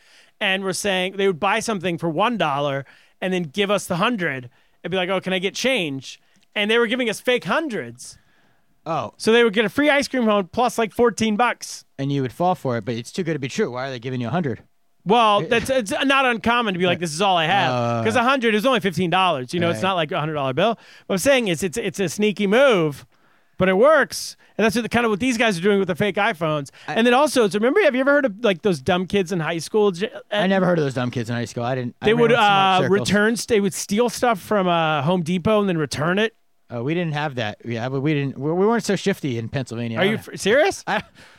and 0.40 0.64
we're 0.64 0.72
saying 0.72 1.16
they 1.16 1.28
would 1.28 1.38
buy 1.38 1.61
something 1.61 1.96
for 1.96 2.12
$1 2.12 2.84
and 3.20 3.32
then 3.32 3.44
give 3.44 3.70
us 3.70 3.86
the 3.86 3.94
100 3.94 4.50
and 4.82 4.90
be 4.90 4.96
like, 4.96 5.09
"Oh, 5.09 5.20
can 5.20 5.32
I 5.32 5.38
get 5.38 5.55
change?" 5.55 6.20
And 6.57 6.68
they 6.68 6.78
were 6.78 6.88
giving 6.88 7.09
us 7.09 7.20
fake 7.20 7.44
hundreds. 7.44 8.18
Oh, 8.84 9.14
So 9.16 9.30
they 9.30 9.44
would 9.44 9.53
get 9.53 9.64
a 9.64 9.68
free 9.68 9.88
ice 9.88 10.09
cream 10.09 10.24
cone 10.24 10.48
plus 10.48 10.76
like 10.76 10.92
14 10.92 11.36
bucks. 11.36 11.84
and 11.98 12.11
you 12.11 12.20
would 12.22 12.32
fall 12.32 12.57
for 12.57 12.76
it, 12.76 12.84
but 12.84 12.96
it's 12.96 13.12
too 13.12 13.22
good 13.22 13.34
to 13.34 13.38
be 13.38 13.48
true. 13.48 13.70
Why 13.70 13.86
are 13.86 13.90
they 13.90 14.00
giving 14.00 14.20
you 14.20 14.26
a 14.26 14.30
hundred? 14.30 14.64
Well, 15.05 15.42
that's 15.42 15.68
it's 15.68 15.90
not 16.05 16.26
uncommon 16.26 16.74
to 16.74 16.78
be 16.78 16.86
like, 16.86 17.00
this 17.00 17.12
is 17.12 17.20
all 17.20 17.36
I 17.36 17.46
have 17.46 18.03
because 18.05 18.14
a 18.16 18.22
hundred 18.22 18.55
is 18.55 18.64
only 18.64 18.80
fifteen 18.80 19.11
dollars. 19.11 19.53
You 19.53 19.61
know, 19.61 19.70
it's 19.70 19.78
Uh. 19.78 19.82
Right. 19.82 19.88
not 19.90 19.94
like 19.94 20.12
a 20.12 20.20
hundred 20.20 20.34
dollar 20.34 20.53
bill. 20.53 20.78
What 21.07 21.14
I'm 21.14 21.18
saying 21.18 21.48
is, 21.48 21.62
it's 21.62 21.76
it's 21.76 21.98
a 21.98 22.09
sneaky 22.09 22.46
move, 22.46 23.05
but 23.59 23.68
it 23.68 23.74
works, 23.76 24.36
and 24.57 24.64
that's 24.64 24.76
what 24.76 24.82
the, 24.82 24.88
kind 24.88 25.05
of 25.05 25.11
what 25.11 25.18
these 25.18 25.36
guys 25.36 25.59
are 25.59 25.61
doing 25.62 25.80
with 25.80 25.88
the 25.88 25.96
fake 25.96 26.14
iPhones. 26.16 26.70
and 26.86 27.05
then 27.05 27.14
also, 27.14 27.48
so 27.48 27.59
remember, 27.59 27.80
have 27.82 27.94
you 27.96 28.00
ever 28.00 28.12
heard 28.12 28.26
of 28.26 28.44
like 28.44 28.62
those 28.62 28.80
dumb 28.80 29.07
kids 29.07 29.32
in 29.32 29.40
high 29.40 29.59
school? 29.59 29.90
J- 29.90 30.11
I 30.30 30.46
never 30.46 30.66
heard 30.66 30.78
of 30.78 30.84
those 30.84 30.94
dumb 30.94 31.11
kids 31.11 31.28
in 31.28 31.34
high 31.34 31.46
school. 31.46 31.64
I 31.64 31.74
didn't. 31.74 31.96
I 32.00 32.07
They 32.07 32.12
ran 32.14 32.20
would 32.20 32.30
with 32.30 32.38
smart 32.38 32.53
uh, 32.53 32.82
circles. 32.84 33.00
return. 33.11 33.36
They 33.48 33.61
would 33.61 33.74
steal 33.74 34.09
stuff 34.09 34.38
from 34.40 34.68
uh, 34.68 35.03
Home 35.03 35.22
Depot 35.22 35.59
and 35.59 35.68
then 35.68 35.78
return 35.78 36.20
it. 36.20 36.36
Uh, 36.74 36.82
we 36.82 36.94
didn't 36.94 37.12
have 37.14 37.34
that. 37.34 37.58
Yeah, 37.64 37.88
but 37.88 38.00
we 38.00 38.14
didn't. 38.14 38.38
We, 38.38 38.50
we 38.52 38.66
weren't 38.66 38.84
so 38.84 38.96
shifty 38.96 39.38
in 39.38 39.48
Pennsylvania. 39.48 39.98
Are 39.98 40.04
you 40.04 40.14
f- 40.14 40.28
serious? 40.36 40.84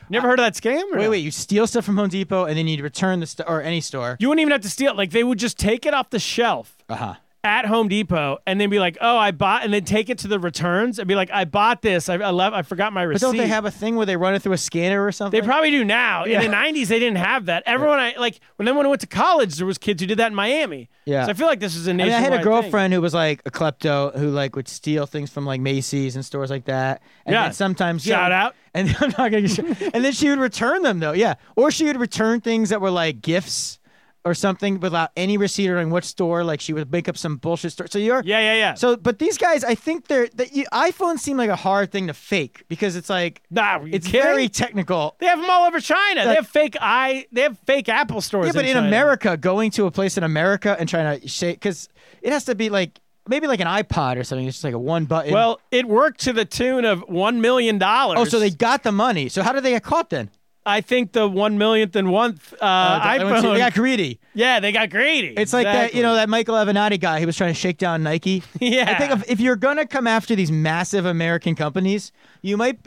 Never 0.09 0.27
heard 0.27 0.39
of 0.39 0.45
that 0.45 0.53
scam? 0.53 0.83
or 0.91 0.97
Wait, 0.97 1.03
no? 1.05 1.09
wait. 1.11 1.19
You 1.19 1.31
steal 1.31 1.65
stuff 1.65 1.85
from 1.85 1.97
Home 1.97 2.09
Depot 2.09 2.45
and 2.45 2.57
then 2.57 2.67
you'd 2.67 2.81
return 2.81 3.19
the 3.19 3.25
st- 3.25 3.47
or 3.49 3.61
any 3.61 3.81
store. 3.81 4.17
You 4.19 4.29
wouldn't 4.29 4.41
even 4.41 4.51
have 4.51 4.61
to 4.61 4.69
steal 4.69 4.91
it. 4.91 4.97
Like 4.97 5.11
they 5.11 5.23
would 5.23 5.39
just 5.39 5.57
take 5.57 5.85
it 5.85 5.93
off 5.93 6.09
the 6.09 6.19
shelf. 6.19 6.75
Uh 6.89 6.95
huh. 6.95 7.13
At 7.43 7.65
Home 7.65 7.87
Depot 7.89 8.37
and 8.47 8.59
then 8.59 8.69
be 8.69 8.79
like, 8.79 8.97
"Oh, 9.01 9.17
I 9.17 9.31
bought," 9.31 9.63
and 9.63 9.73
then 9.73 9.83
take 9.83 10.09
it 10.09 10.19
to 10.19 10.27
the 10.27 10.39
returns 10.39 10.97
and 10.99 11.07
be 11.07 11.15
like, 11.15 11.29
"I 11.31 11.45
bought 11.45 11.81
this. 11.81 12.07
I, 12.07 12.15
I 12.15 12.31
left. 12.31 12.55
I 12.55 12.61
forgot 12.61 12.93
my 12.93 13.03
receipt." 13.03 13.25
But 13.25 13.27
don't 13.31 13.37
they 13.37 13.47
have 13.47 13.65
a 13.65 13.71
thing 13.71 13.95
where 13.95 14.05
they 14.05 14.15
run 14.15 14.33
it 14.33 14.41
through 14.41 14.53
a 14.53 14.57
scanner 14.57 15.03
or 15.05 15.11
something? 15.11 15.39
They 15.39 15.45
probably 15.45 15.71
do 15.71 15.83
now. 15.83 16.25
Yeah. 16.25 16.41
In 16.41 16.51
the 16.51 16.55
'90s, 16.57 16.87
they 16.87 16.99
didn't 16.99 17.17
have 17.17 17.47
that. 17.47 17.63
Everyone, 17.65 17.99
I 17.99 18.15
like 18.17 18.39
when 18.55 18.65
then 18.65 18.75
when 18.77 18.85
I 18.85 18.89
went 18.89 19.01
to 19.01 19.07
college, 19.07 19.55
there 19.57 19.67
was 19.67 19.77
kids 19.77 20.01
who 20.01 20.07
did 20.07 20.19
that 20.19 20.27
in 20.27 20.35
Miami. 20.35 20.89
Yeah. 21.05 21.25
So 21.25 21.31
I 21.31 21.33
feel 21.33 21.47
like 21.47 21.59
this 21.59 21.75
is 21.75 21.87
a 21.87 21.91
a 21.91 21.93
I 21.93 21.97
mean, 21.97 22.07
I 22.07 22.19
had 22.19 22.31
a 22.33 22.37
thing. 22.37 22.43
girlfriend 22.45 22.93
who 22.93 23.01
was 23.01 23.13
like 23.13 23.41
a 23.45 23.51
klepto 23.51 24.17
who 24.17 24.29
like 24.29 24.55
would 24.55 24.67
steal 24.69 25.05
things 25.05 25.29
from 25.29 25.45
like 25.45 25.59
Macy's 25.59 26.15
and 26.15 26.23
stores 26.25 26.49
like 26.49 26.65
that. 26.65 27.01
And 27.25 27.33
Yeah. 27.33 27.43
then 27.47 27.53
sometimes 27.53 28.03
Shout 28.03 28.31
yeah, 28.31 28.45
out. 28.45 28.55
And 28.73 28.89
I'm 28.99 29.09
not 29.09 29.31
gonna. 29.31 29.41
Get 29.41 29.93
and 29.93 30.03
then 30.05 30.13
she 30.13 30.29
would 30.29 30.39
return 30.39 30.81
them 30.81 30.99
though. 30.99 31.11
Yeah. 31.11 31.35
Or 31.55 31.71
she 31.71 31.85
would 31.85 31.99
return 31.99 32.39
things 32.41 32.69
that 32.69 32.79
were 32.81 32.89
like 32.91 33.21
gifts. 33.21 33.79
Or 34.25 34.33
something 34.33 34.79
without 34.79 35.11
any 35.17 35.37
receipt 35.37 35.69
or 35.69 35.77
in 35.79 35.89
what 35.89 36.03
store. 36.03 36.43
Like 36.43 36.61
she 36.61 36.73
would 36.73 36.91
make 36.91 37.09
up 37.09 37.17
some 37.17 37.37
bullshit 37.37 37.71
story. 37.71 37.89
So 37.89 37.99
you're 37.99 38.21
Yeah, 38.23 38.39
yeah, 38.39 38.53
yeah. 38.55 38.73
So, 38.75 38.95
but 38.95 39.19
these 39.19 39.37
guys, 39.37 39.63
I 39.63 39.75
think 39.75 40.07
they're 40.07 40.27
the 40.33 40.47
you, 40.49 40.65
iPhones 40.71 41.19
seem 41.19 41.37
like 41.37 41.49
a 41.49 41.55
hard 41.55 41.91
thing 41.91 42.07
to 42.07 42.13
fake 42.13 42.63
because 42.67 42.95
it's 42.95 43.09
like 43.09 43.41
nah, 43.51 43.79
it's 43.85 44.07
kidding? 44.07 44.21
very 44.21 44.49
technical. 44.49 45.15
They 45.19 45.27
have 45.27 45.39
them 45.39 45.49
all 45.49 45.65
over 45.65 45.79
China. 45.79 46.25
they 46.25 46.35
have 46.35 46.47
fake 46.47 46.75
i. 46.79 47.25
They 47.31 47.41
have 47.41 47.57
fake 47.59 47.89
Apple 47.89 48.21
stores. 48.21 48.47
Yeah, 48.47 48.53
but 48.53 48.65
in 48.65 48.75
China. 48.75 48.87
America, 48.87 49.37
going 49.37 49.71
to 49.71 49.85
a 49.85 49.91
place 49.91 50.17
in 50.17 50.23
America 50.23 50.75
and 50.79 50.87
trying 50.87 51.19
to 51.19 51.27
shake 51.27 51.57
because 51.57 51.89
it 52.21 52.31
has 52.31 52.45
to 52.45 52.55
be 52.55 52.69
like 52.69 52.99
maybe 53.27 53.47
like 53.47 53.59
an 53.59 53.67
iPod 53.67 54.17
or 54.17 54.23
something. 54.23 54.47
It's 54.47 54.57
just 54.57 54.63
like 54.63 54.73
a 54.73 54.79
one 54.79 55.05
button. 55.05 55.33
Well, 55.33 55.59
it 55.71 55.87
worked 55.87 56.21
to 56.21 56.33
the 56.33 56.45
tune 56.45 56.85
of 56.85 57.01
one 57.07 57.41
million 57.41 57.77
dollars. 57.77 58.19
oh, 58.19 58.25
so 58.25 58.39
they 58.39 58.49
got 58.49 58.83
the 58.83 58.91
money. 58.91 59.29
So 59.29 59.43
how 59.43 59.51
did 59.53 59.63
they 59.63 59.71
get 59.71 59.83
caught 59.83 60.09
then? 60.09 60.29
I 60.65 60.81
think 60.81 61.11
the 61.11 61.27
one 61.27 61.57
millionth 61.57 61.95
and 61.95 62.09
one 62.11 62.39
uh, 62.61 62.65
Uh, 62.65 63.11
they 63.13 63.19
to- 63.19 63.25
iPhone. 63.25 63.53
they 63.53 63.57
got 63.59 63.73
greedy. 63.73 64.19
yeah, 64.33 64.59
they 64.59 64.71
got 64.71 64.89
greedy. 64.89 65.33
It's 65.37 65.51
like 65.53 65.65
that, 65.65 65.93
you 65.93 66.01
know, 66.01 66.15
that 66.15 66.29
Michael 66.29 66.55
Avenatti 66.55 66.99
guy. 66.99 67.19
He 67.19 67.25
was 67.25 67.35
trying 67.35 67.53
to 67.53 67.59
shake 67.59 67.77
down 67.77 68.01
Nike. 68.03 68.43
Yeah. 68.61 68.85
I 68.89 68.95
think 68.97 69.11
if, 69.11 69.29
if 69.29 69.39
you're 69.39 69.55
gonna 69.57 69.85
come 69.85 70.07
after 70.07 70.35
these 70.35 70.51
massive 70.51 71.05
American 71.05 71.55
companies, 71.55 72.11
you 72.41 72.55
might. 72.57 72.79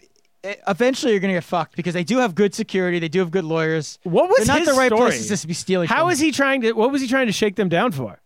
eh, 0.44 0.54
Eventually, 0.66 1.12
you're 1.12 1.20
gonna 1.20 1.34
get 1.34 1.44
fucked 1.44 1.76
because 1.76 1.92
they 1.92 2.04
do 2.04 2.18
have 2.18 2.34
good 2.34 2.54
security. 2.54 2.98
They 2.98 3.08
do 3.08 3.18
have 3.18 3.30
good 3.30 3.44
lawyers. 3.44 3.98
What 4.04 4.28
was 4.30 4.46
They're 4.46 4.56
not 4.56 4.64
the 4.66 4.72
right 4.72 4.88
story? 4.88 5.10
places 5.10 5.40
to 5.42 5.46
be 5.46 5.54
stealing. 5.54 5.88
How 5.88 6.08
is 6.08 6.18
he 6.18 6.32
trying 6.32 6.62
to? 6.62 6.72
What 6.72 6.90
was 6.92 7.02
he 7.02 7.08
trying 7.08 7.26
to 7.26 7.32
shake 7.32 7.56
them 7.56 7.68
down 7.68 7.92
for? 7.92 8.20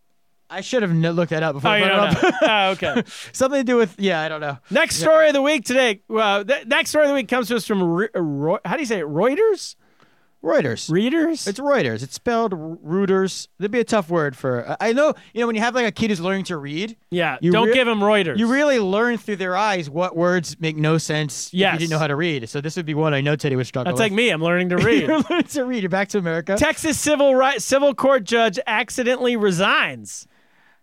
I 0.51 0.61
should 0.63 0.83
have 0.83 0.93
looked 0.93 1.31
that 1.31 1.43
up 1.43 1.55
before. 1.55 1.71
Oh, 1.71 1.75
I 1.75 1.81
brought 1.87 2.13
it 2.13 2.25
up. 2.25 2.35
oh, 2.43 2.71
okay. 2.73 3.03
Something 3.33 3.61
to 3.61 3.65
do 3.65 3.77
with 3.77 3.95
yeah, 3.99 4.21
I 4.21 4.29
don't 4.29 4.41
know. 4.41 4.59
Next 4.71 4.97
story 4.97 5.29
of 5.29 5.35
the 5.35 5.43
week 5.43 5.65
today. 5.65 6.03
Well, 6.09 6.45
the 6.45 6.65
next 6.67 6.91
story 6.91 7.05
of 7.05 7.09
the 7.11 7.15
week 7.15 7.29
comes 7.29 7.49
to 7.49 7.57
us 7.57 7.67
from 7.67 7.83
Re- 7.83 8.09
Ro- 8.15 8.59
how 8.65 8.75
do 8.75 8.81
you 8.81 8.87
say 8.87 8.99
it? 9.01 9.07
Reuters. 9.07 9.77
Reuters. 10.43 10.91
Readers. 10.91 11.47
It's 11.47 11.61
Reuters. 11.61 12.03
It's 12.03 12.15
spelled 12.15 12.53
Reuters. 12.53 13.49
That'd 13.59 13.71
be 13.73 13.81
a 13.81 13.85
tough 13.85 14.09
word 14.09 14.35
for. 14.35 14.75
I 14.81 14.95
know. 14.95 15.13
You 15.35 15.43
know 15.43 15.47
when 15.47 15.55
you 15.55 15.61
have 15.61 15.75
like 15.75 15.85
a 15.85 15.93
kid 15.93 16.09
who's 16.09 16.21
learning 16.21 16.45
to 16.45 16.57
read. 16.57 16.97
yeah. 17.11 17.37
You 17.43 17.53
don't 17.53 17.69
re- 17.69 17.75
give 17.75 17.87
him 17.87 18.01
Reuters. 18.01 18.39
You 18.39 18.51
really 18.51 18.79
learn 18.81 19.19
through 19.19 19.37
their 19.37 19.55
eyes 19.55 19.91
what 19.91 20.17
words 20.17 20.59
make 20.59 20.77
no 20.79 20.97
sense 20.97 21.49
if 21.49 21.55
you 21.55 21.71
didn't 21.73 21.91
know 21.91 21.99
how 21.99 22.07
to 22.07 22.17
read. 22.17 22.49
So 22.49 22.63
this 22.63 22.77
would 22.77 22.87
be 22.87 22.95
one 22.95 23.13
I 23.13 23.21
know 23.21 23.37
Teddy 23.37 23.55
would 23.55 23.67
struggle 23.67 23.93
That's 23.93 24.01
like 24.01 24.13
me. 24.13 24.31
I'm 24.31 24.43
learning 24.43 24.71
to 24.71 24.77
read. 24.79 25.03
You're 25.03 25.21
learning 25.29 25.49
to 25.49 25.65
read. 25.67 25.83
You're 25.83 25.91
back 25.91 26.09
to 26.09 26.19
America. 26.19 26.57
Texas 26.57 26.99
civil 26.99 27.35
right 27.35 27.61
civil 27.61 27.95
court 27.95 28.25
judge 28.25 28.59
accidentally 28.67 29.37
resigns. 29.37 30.27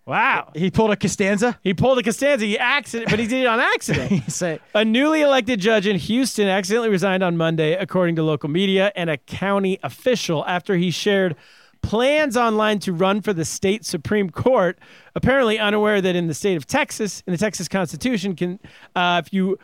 Wow. 0.08 0.51
he 0.55 0.72
pulled 0.72 0.91
a 0.91 0.95
Costanza. 0.95 1.60
He 1.62 1.74
pulled 1.74 1.99
a 1.99 2.03
Costanza. 2.03 2.45
He 2.45 2.58
accident, 2.58 3.10
but 3.10 3.20
he 3.20 3.28
did 3.28 3.41
it 3.43 3.45
on 3.45 3.60
accident. 3.60 4.24
Say, 4.32 4.60
A 4.74 4.86
newly 4.86 5.22
elected 5.22 5.60
judge 5.60 5.86
in 5.86 5.97
Houston 5.97 6.47
accidentally 6.47 6.89
resigned 6.89 7.24
on 7.24 7.36
Monday, 7.36 7.74
according 7.74 8.16
to 8.16 8.24
local 8.24 8.47
media 8.47 8.93
and 8.95 9.10
a 9.10 9.18
county 9.18 9.78
official, 9.84 10.45
after 10.45 10.78
he 10.78 10.91
shared 10.91 11.36
plans 11.82 12.38
online 12.38 12.80
to 12.80 12.93
run 12.93 13.22
for 13.22 13.34
the 13.34 13.43
state 13.43 13.86
Supreme 13.86 14.30
Court, 14.30 14.80
apparently 15.14 15.60
unaware 15.60 15.99
that 16.01 16.16
in 16.16 16.28
the 16.28 16.34
state 16.34 16.55
of 16.55 16.66
Texas, 16.66 17.22
in 17.28 17.32
the 17.32 17.38
Texas 17.38 17.68
Constitution, 17.68 18.34
can 18.36 18.60
uh, 18.95 19.22
if 19.24 19.34
you 19.34 19.60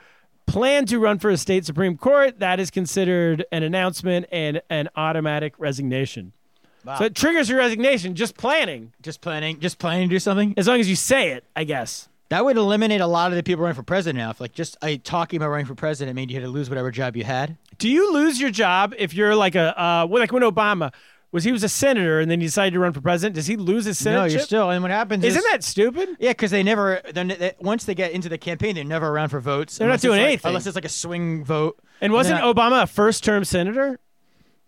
plan 0.46 0.86
to 0.88 1.00
run 1.00 1.20
for 1.20 1.30
a 1.30 1.38
state 1.38 1.66
Supreme 1.66 1.98
Court, 1.98 2.40
that 2.40 2.60
is 2.60 2.70
considered 2.70 3.46
an 3.52 3.64
announcement 3.64 4.26
and 4.32 4.62
an 4.70 4.90
automatic 4.96 5.54
resignation. 5.58 6.34
So 6.86 7.06
it 7.06 7.16
triggers 7.16 7.50
your 7.50 7.60
resignation 7.60 8.16
just 8.16 8.36
planning, 8.38 8.94
just 9.02 9.22
planning, 9.22 9.60
just 9.60 9.80
planning 9.80 10.10
to 10.10 10.16
do 10.16 10.20
something. 10.20 10.54
as 10.58 10.68
long 10.68 10.80
as 10.80 10.90
you 10.90 10.96
say 10.96 11.32
it, 11.32 11.46
I 11.56 11.64
guess. 11.64 12.10
That 12.30 12.46
would 12.46 12.58
eliminate 12.58 13.00
a 13.00 13.08
lot 13.08 13.32
of 13.32 13.36
the 13.36 13.44
people 13.44 13.64
running 13.64 13.76
for 13.76 13.84
president 13.84 14.18
now. 14.18 14.32
If 14.32 14.42
like 14.42 14.54
just 14.54 14.76
uh, 14.82 14.96
talking 15.04 15.38
about 15.38 15.50
running 15.50 15.66
for 15.68 15.76
president 15.76 16.16
made 16.16 16.32
you 16.32 16.38
had 16.40 16.46
to 16.46 16.50
lose 16.52 16.68
whatever 16.70 16.90
job 16.90 17.16
you 17.16 17.24
had. 17.24 17.58
Do 17.78 17.88
you 17.88 18.12
lose 18.12 18.42
your 18.42 18.50
job 18.50 18.94
if 18.98 19.14
you're 19.14 19.36
like 19.36 19.56
a 19.56 19.80
uh, 19.80 20.08
like 20.10 20.32
when 20.32 20.42
Obama 20.42 20.92
was 21.32 21.44
he 21.44 21.52
was 21.52 21.64
a 21.64 21.70
senator 21.70 22.20
and 22.20 22.32
then 22.32 22.40
he 22.40 22.48
decided 22.48 22.74
to 22.74 22.80
run 22.80 22.94
for 22.94 23.02
president? 23.02 23.36
Does 23.36 23.48
he 23.48 23.56
lose 23.56 23.86
his 23.86 24.00
senator? 24.00 24.22
No, 24.22 24.26
you're 24.26 24.40
still. 24.40 24.70
And 24.72 24.82
what 24.82 24.92
happens 24.92 25.24
Isn't 25.24 25.40
is, 25.40 25.52
that 25.52 25.64
stupid? 25.64 26.10
Yeah, 26.20 26.32
because 26.32 26.52
they 26.52 26.64
never. 26.64 27.02
Then 27.14 27.28
they, 27.28 27.54
once 27.60 27.86
they 27.86 27.94
get 27.96 28.12
into 28.12 28.30
the 28.30 28.38
campaign, 28.38 28.76
they're 28.76 28.84
never 28.84 29.10
around 29.10 29.30
for 29.30 29.40
votes. 29.40 29.78
They're 29.78 29.88
not 29.88 29.92
unless 29.92 29.98
it's 30.00 30.04
doing 30.04 30.20
like- 30.20 30.28
anything. 30.28 30.50
unless 30.50 30.66
it's 30.66 30.76
like 30.76 30.86
a 30.86 30.90
swing 30.90 31.44
vote. 31.44 31.80
And 32.02 32.14
wasn't 32.14 32.40
then 32.40 32.48
I- 32.48 32.54
Obama 32.54 32.84
a 32.84 32.88
first-term 32.88 33.46
senator? 33.46 34.00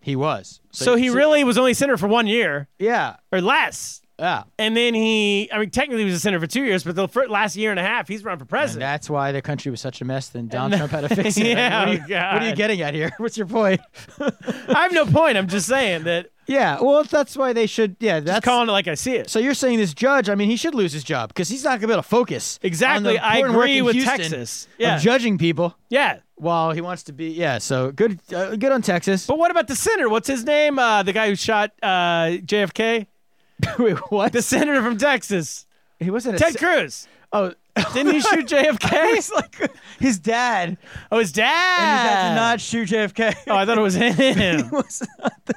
He 0.06 0.14
was. 0.14 0.60
So, 0.70 0.94
he 0.94 1.10
really 1.10 1.42
was 1.42 1.58
only 1.58 1.74
senator 1.74 1.96
for 1.96 2.06
one 2.06 2.28
year 2.28 2.68
Yeah. 2.78 3.16
or 3.32 3.40
less. 3.40 4.02
Yeah. 4.20 4.44
And 4.58 4.76
then 4.76 4.94
he, 4.94 5.50
I 5.52 5.58
mean, 5.58 5.68
technically 5.70 6.02
he 6.02 6.06
was 6.06 6.14
a 6.14 6.20
senator 6.20 6.40
for 6.40 6.46
two 6.46 6.62
years, 6.62 6.84
but 6.84 6.94
the 6.94 7.08
fir- 7.08 7.26
last 7.26 7.56
year 7.56 7.70
and 7.72 7.80
a 7.80 7.82
half, 7.82 8.06
he's 8.06 8.22
run 8.24 8.38
for 8.38 8.44
And 8.44 8.48
president. 8.48 8.80
that's 8.80 9.10
why 9.10 9.32
the 9.32 9.42
country 9.42 9.70
was 9.70 9.80
such 9.80 10.00
a 10.00 10.04
mess. 10.04 10.28
Then 10.28 10.46
Donald 10.46 10.78
Trump 10.78 10.92
had 10.92 11.08
to 11.08 11.14
fix 11.22 11.36
it. 11.36 11.46
Yeah, 11.48 11.80
what, 11.80 11.88
are 11.88 11.92
you, 11.92 11.98
oh, 11.98 12.32
what 12.34 12.42
are 12.42 12.44
you 12.44 12.50
God. 12.52 12.56
getting 12.56 12.80
at 12.82 12.94
here? 12.94 13.10
What's 13.18 13.36
your 13.36 13.46
point? 13.48 13.80
I 14.20 14.82
have 14.84 14.92
no 14.92 15.06
point. 15.06 15.36
I'm 15.36 15.48
just 15.48 15.66
saying 15.66 16.04
that. 16.04 16.30
Yeah. 16.46 16.80
Well, 16.80 17.02
that's 17.02 17.36
why 17.36 17.52
they 17.52 17.66
should. 17.66 17.96
Yeah. 17.98 18.20
That's 18.20 18.36
Just 18.36 18.42
calling 18.44 18.68
it 18.68 18.72
like 18.72 18.86
I 18.86 18.94
see 18.94 19.16
it. 19.16 19.28
So 19.28 19.40
you're 19.40 19.52
saying 19.54 19.78
this 19.80 19.92
judge? 19.92 20.28
I 20.30 20.36
mean, 20.36 20.48
he 20.48 20.56
should 20.56 20.76
lose 20.76 20.92
his 20.92 21.02
job 21.02 21.28
because 21.30 21.48
he's 21.48 21.64
not 21.64 21.70
going 21.72 21.80
to 21.80 21.86
be 21.88 21.92
able 21.94 22.02
to 22.04 22.08
focus. 22.08 22.60
Exactly. 22.62 23.08
on 23.08 23.14
the 23.16 23.24
I 23.24 23.38
important 23.38 23.56
work 23.56 23.64
agree 23.64 23.78
in 23.78 23.84
with 23.84 23.94
Houston 23.96 24.16
Texas. 24.18 24.64
of 24.66 24.70
Yeah. 24.78 24.98
judging 24.98 25.36
people 25.38 25.76
Yeah. 25.90 26.20
While 26.36 26.72
he 26.72 26.80
wants 26.80 27.02
to 27.04 27.12
be. 27.12 27.28
Yeah. 27.30 27.58
So 27.58 27.90
good. 27.92 28.18
Uh, 28.32 28.56
good 28.56 28.72
on 28.72 28.82
Texas. 28.82 29.26
But 29.26 29.38
what 29.38 29.50
about 29.50 29.66
the 29.68 29.76
senator? 29.76 30.08
What's 30.08 30.28
his 30.28 30.44
name? 30.44 30.78
Uh, 30.78 31.02
the 31.02 31.12
guy 31.12 31.28
who 31.28 31.34
shot 31.36 31.72
uh, 31.82 32.38
JFK? 32.44 33.06
Wait, 33.78 33.96
what? 34.10 34.32
The 34.32 34.42
senator 34.42 34.82
from 34.82 34.96
Texas. 34.98 35.66
he 35.98 36.10
wasn't 36.10 36.36
a 36.36 36.38
Ted 36.38 36.52
se- 36.52 36.58
Cruz. 36.58 37.08
Oh, 37.32 37.52
Didn't 37.94 38.12
he 38.12 38.20
shoot 38.20 38.46
JFK? 38.48 39.32
like 39.34 39.70
his 39.98 40.18
dad. 40.18 40.76
Oh, 41.10 41.18
his 41.18 41.32
dad. 41.32 41.80
And 41.80 42.00
his 42.00 42.10
dad 42.10 42.28
did 42.28 42.34
not 42.36 42.60
shoot 42.60 42.88
JFK. 42.88 43.34
Oh, 43.48 43.56
I 43.56 43.64
thought 43.66 43.78
it 43.78 43.80
was 43.80 43.94
him. 43.96 44.70
was 44.70 45.02
not 45.18 45.32
the- 45.46 45.54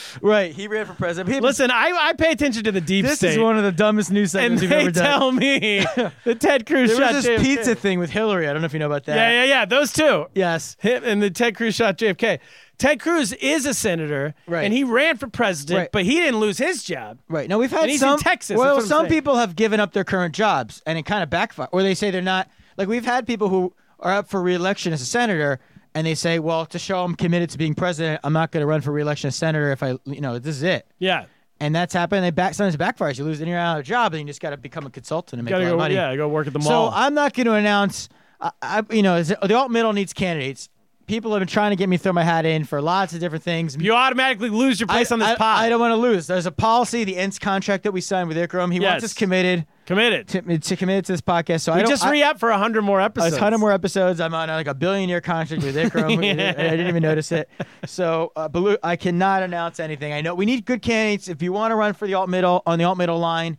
right. 0.22 0.52
He 0.52 0.68
ran 0.68 0.86
for 0.86 0.94
president. 0.94 1.34
He- 1.34 1.40
Listen, 1.40 1.70
I, 1.70 1.90
I 2.00 2.12
pay 2.14 2.30
attention 2.32 2.64
to 2.64 2.72
the 2.72 2.80
deep 2.80 3.04
this 3.04 3.16
state. 3.16 3.32
is 3.32 3.38
one 3.38 3.56
of 3.58 3.64
the 3.64 3.72
dumbest 3.72 4.10
news 4.10 4.34
and 4.34 4.58
segments 4.58 4.62
you've 4.62 4.70
they 4.70 4.80
ever 4.82 4.90
done. 4.90 5.04
tell 5.04 5.32
me 5.32 5.80
that 6.24 6.40
Ted 6.40 6.66
Cruz 6.66 6.90
there 6.96 6.98
shot 7.06 7.14
was 7.14 7.24
this 7.24 7.40
JFK. 7.40 7.42
pizza 7.44 7.74
thing 7.74 7.98
with 7.98 8.10
Hillary. 8.10 8.48
I 8.48 8.52
don't 8.52 8.62
know 8.62 8.66
if 8.66 8.72
you 8.72 8.78
know 8.78 8.86
about 8.86 9.04
that. 9.04 9.16
Yeah, 9.16 9.42
yeah, 9.42 9.48
yeah. 9.48 9.64
Those 9.64 9.92
two. 9.92 10.26
Yes. 10.34 10.76
Him 10.80 11.02
and 11.04 11.22
the 11.22 11.30
Ted 11.30 11.56
Cruz 11.56 11.74
shot 11.74 11.98
JFK. 11.98 12.38
Ted 12.78 12.98
Cruz 13.00 13.32
is 13.34 13.64
a 13.66 13.74
senator, 13.74 14.34
Right. 14.48 14.64
and 14.64 14.72
he 14.74 14.82
ran 14.82 15.16
for 15.16 15.28
president, 15.28 15.78
Right. 15.78 15.92
but 15.92 16.04
he 16.04 16.16
didn't 16.16 16.40
lose 16.40 16.58
his 16.58 16.82
job. 16.82 17.18
Right. 17.28 17.48
No, 17.48 17.58
we've 17.58 17.70
had 17.70 17.82
And 17.82 17.90
he's 17.90 18.02
in 18.02 18.08
some 18.08 18.18
Texas, 18.18 18.56
Well, 18.56 18.74
that's 18.74 18.76
what 18.76 18.82
I'm 18.82 18.88
some 18.88 19.00
saying. 19.08 19.20
people 19.20 19.36
have 19.36 19.54
given 19.54 19.78
up 19.78 19.92
their 19.92 20.02
current 20.04 20.34
jobs, 20.34 20.82
and 20.84 20.98
it 20.98 21.04
kind 21.04 21.22
of 21.22 21.30
backfire. 21.30 21.68
Or 21.70 21.82
they 21.82 21.94
say 21.94 22.10
they're 22.10 22.22
not. 22.22 22.48
Like 22.76 22.88
we've 22.88 23.04
had 23.04 23.26
people 23.26 23.50
who 23.50 23.72
are 24.00 24.12
up 24.14 24.28
for 24.28 24.42
reelection 24.42 24.92
as 24.92 25.00
a 25.00 25.04
senator, 25.06 25.60
and 25.94 26.06
they 26.06 26.14
say, 26.14 26.38
"Well, 26.38 26.66
to 26.66 26.78
show 26.78 27.02
I'm 27.04 27.14
committed 27.14 27.50
to 27.50 27.58
being 27.58 27.74
president, 27.74 28.20
I'm 28.24 28.32
not 28.32 28.50
going 28.52 28.62
to 28.62 28.66
run 28.66 28.80
for 28.80 28.92
reelection 28.92 29.28
as 29.28 29.36
senator 29.36 29.70
if 29.72 29.82
I, 29.82 29.98
you 30.04 30.20
know, 30.20 30.38
this 30.38 30.56
is 30.56 30.62
it." 30.62 30.86
Yeah, 30.98 31.26
And 31.60 31.74
that's 31.74 31.92
happened. 31.94 32.24
They 32.24 32.30
back 32.30 32.54
sometimes 32.54 32.74
it 32.74 32.78
backfires. 32.80 33.18
You 33.18 33.24
lose, 33.24 33.38
then 33.38 33.48
you're 33.48 33.58
out 33.58 33.78
of 33.78 33.84
job, 33.84 34.12
and 34.14 34.20
you 34.20 34.26
just 34.26 34.40
got 34.40 34.50
to 34.50 34.56
become 34.56 34.86
a 34.86 34.90
consultant 34.90 35.38
and 35.38 35.44
make 35.44 35.50
gotta 35.52 35.64
a 35.64 35.66
lot 35.66 35.68
go. 35.70 35.74
of 35.74 35.78
money. 35.80 35.94
Yeah, 35.94 36.16
go 36.16 36.28
work 36.28 36.46
at 36.46 36.52
the 36.52 36.58
mall. 36.58 36.90
So. 36.90 36.96
I'm 36.96 37.14
not 37.14 37.34
going 37.34 37.46
to 37.46 37.54
announce. 37.54 38.08
I, 38.40 38.50
I, 38.60 38.82
you 38.90 39.02
know, 39.02 39.22
the 39.22 39.54
alt 39.54 39.70
middle 39.70 39.92
needs 39.92 40.12
candidates. 40.12 40.68
People 41.06 41.32
have 41.32 41.40
been 41.40 41.48
trying 41.48 41.70
to 41.70 41.76
get 41.76 41.88
me 41.88 41.96
to 41.98 42.02
throw 42.02 42.12
my 42.12 42.22
hat 42.22 42.46
in 42.46 42.64
for 42.64 42.80
lots 42.80 43.12
of 43.12 43.18
different 43.20 43.42
things. 43.44 43.76
you 43.76 43.92
automatically 43.92 44.48
lose 44.48 44.80
your 44.80 44.86
place 44.86 45.10
I, 45.10 45.14
on 45.14 45.18
this 45.18 45.28
I, 45.30 45.34
pod. 45.36 45.58
I 45.64 45.68
don't 45.68 45.80
want 45.80 45.90
to 45.92 45.96
lose. 45.96 46.26
There's 46.28 46.46
a 46.46 46.52
policy, 46.52 47.04
the 47.04 47.16
Ense 47.18 47.38
contract 47.40 47.82
that 47.84 47.92
we 47.92 48.00
signed 48.00 48.28
with 48.28 48.36
Ikram. 48.36 48.72
He 48.72 48.78
Yes. 48.80 48.90
wants 48.92 49.04
us 49.06 49.12
committed 49.12 49.66
Committed. 49.86 50.28
to, 50.28 50.58
to 50.58 50.76
committed 50.76 51.04
to 51.06 51.12
this 51.12 51.20
podcast. 51.20 51.62
So 51.62 51.72
I 51.72 51.76
we 51.76 51.82
don't. 51.82 51.90
just 51.90 52.06
re 52.06 52.22
up 52.22 52.38
for 52.38 52.50
a 52.50 52.58
hundred 52.58 52.82
more 52.82 53.00
a 53.00 53.04
episodes. 53.04 53.36
ton 53.36 53.52
of 53.52 53.60
more 53.60 53.72
episodes. 53.72 54.20
I'm 54.20 54.34
on 54.34 54.48
like 54.48 54.68
a 54.68 54.74
billion 54.74 55.08
year 55.08 55.20
contract 55.20 55.62
with 55.62 55.76
Ikram. 55.76 56.12
Yeah. 56.22 56.50
I 56.56 56.70
didn't 56.70 56.86
even 56.88 57.02
notice 57.02 57.32
it. 57.32 57.48
So, 57.86 58.32
uh, 58.36 58.76
I 58.82 58.96
cannot 58.96 59.42
announce 59.42 59.80
anything. 59.80 60.12
I 60.12 60.20
know 60.20 60.34
we 60.34 60.46
need 60.46 60.64
good 60.64 60.82
candidates. 60.82 61.28
If 61.28 61.42
you 61.42 61.52
want 61.52 61.72
to 61.72 61.76
run 61.76 61.94
for 61.94 62.06
the 62.06 62.14
alt 62.14 62.28
middle 62.28 62.62
on 62.64 62.78
the 62.78 62.84
alt 62.84 62.96
middle 62.98 63.18
line, 63.18 63.58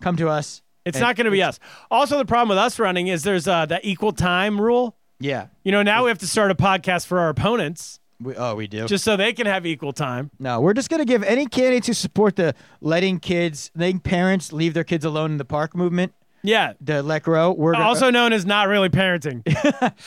come 0.00 0.16
to 0.16 0.28
us. 0.28 0.62
It's 0.84 0.96
And 0.96 1.02
not 1.02 1.14
going 1.16 1.26
to 1.26 1.30
be 1.30 1.42
us. 1.42 1.60
Also, 1.90 2.18
the 2.18 2.24
problem 2.24 2.48
with 2.48 2.58
us 2.58 2.78
running 2.78 3.06
is 3.06 3.22
there's 3.22 3.46
uh, 3.46 3.66
that 3.66 3.84
equal 3.84 4.12
time 4.12 4.60
rule. 4.60 4.96
Yeah. 5.20 5.48
You 5.62 5.72
know, 5.72 5.82
now 5.82 6.04
we 6.04 6.08
have 6.10 6.18
to 6.18 6.26
start 6.26 6.50
a 6.50 6.54
podcast 6.54 7.06
for 7.06 7.18
our 7.20 7.28
opponents 7.28 8.00
We, 8.20 8.36
oh, 8.36 8.54
we 8.54 8.66
do. 8.66 8.86
just 8.86 9.04
so 9.04 9.16
they 9.16 9.32
can 9.32 9.46
have 9.46 9.64
equal 9.66 9.92
time. 9.92 10.30
no, 10.38 10.60
we're 10.60 10.74
just 10.74 10.90
gonna 10.90 11.04
give 11.04 11.22
any 11.22 11.46
candidates 11.46 11.86
who 11.86 11.94
support 11.94 12.36
the 12.36 12.54
letting 12.80 13.18
kids, 13.18 13.70
letting 13.74 14.00
parents 14.00 14.52
leave 14.52 14.74
their 14.74 14.84
kids 14.84 15.04
alone 15.04 15.30
in 15.32 15.36
the 15.38 15.44
park 15.44 15.74
movement. 15.74 16.12
Yeah. 16.42 16.72
The 16.80 17.02
let 17.02 17.24
grow. 17.24 17.52
We're 17.52 17.72
gonna- 17.72 17.84
Also 17.84 18.08
known 18.10 18.32
as 18.32 18.46
not 18.46 18.68
really 18.68 18.88
parenting. 18.88 19.42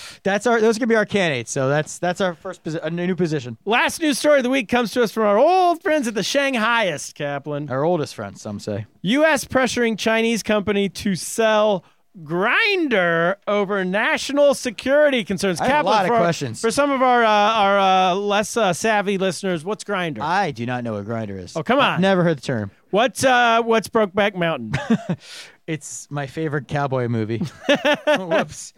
That's 0.24 0.47
our. 0.47 0.59
Those 0.59 0.78
are 0.78 0.80
gonna 0.80 0.88
be 0.88 0.95
our 0.95 1.05
candidates. 1.05 1.51
So 1.51 1.70
that's 1.70 1.99
that's 1.99 2.22
our 2.22 2.34
first 2.34 2.64
posi- 2.64 2.84
a 2.84 2.89
new 2.89 3.16
position. 3.16 3.55
Last 3.66 4.01
news 4.01 4.18
story 4.18 4.38
of 4.38 4.43
the 4.43 4.49
week 4.49 4.68
comes 4.68 4.91
to 4.93 5.03
us 5.03 5.11
from 5.11 5.24
our 5.26 5.38
old 5.38 5.84
friends 5.84 6.07
at 6.07 6.16
the 6.16 6.22
Shanghaiist, 6.22 7.14
Kaplan. 7.14 7.70
Our 7.70 7.84
oldest 7.84 8.16
friend, 8.16 8.36
some 8.36 8.59
say. 8.59 8.88
U.S. 9.03 9.45
pressuring 9.45 9.95
Chinese 9.97 10.41
company 10.41 10.89
to 10.89 11.16
sell 11.16 11.84
Grindr 12.22 13.36
over 13.47 13.84
national 13.84 14.53
security 14.53 15.24
concerns. 15.24 15.59
I 15.59 15.68
have 15.68 15.86
a 15.86 15.89
lot 15.89 16.05
of 16.05 16.09
for 16.09 16.18
questions. 16.18 16.61
for 16.61 16.70
some 16.70 16.91
of 16.91 17.01
our 17.01 17.24
uh, 17.24 17.28
our 17.28 17.80
uh, 17.80 18.16
less 18.16 18.55
uh, 18.55 18.74
savvy 18.74 19.18
listeners. 19.18 19.66
What's 19.66 19.84
Grindr? 19.84 20.20
I 20.22 20.51
do 20.51 20.66
not 20.66 20.84
know 20.84 20.93
what 20.93 21.05
Grindr 21.05 21.39
is. 21.39 21.55
Oh, 21.55 21.64
come 21.64 21.80
I've 21.80 21.95
on. 21.95 22.01
never 22.01 22.24
heard 22.24 22.38
the 22.38 22.41
term. 22.41 22.72
what's 22.91 23.24
uh, 23.24 23.61
what's 23.64 23.88
Brokeback 23.89 24.36
Mountain? 24.36 24.74
It's 25.66 26.11
my 26.11 26.28
favorite 26.28 26.68
cowboy 26.68 27.07
movie. 27.07 27.38
Whoops. 28.18 28.74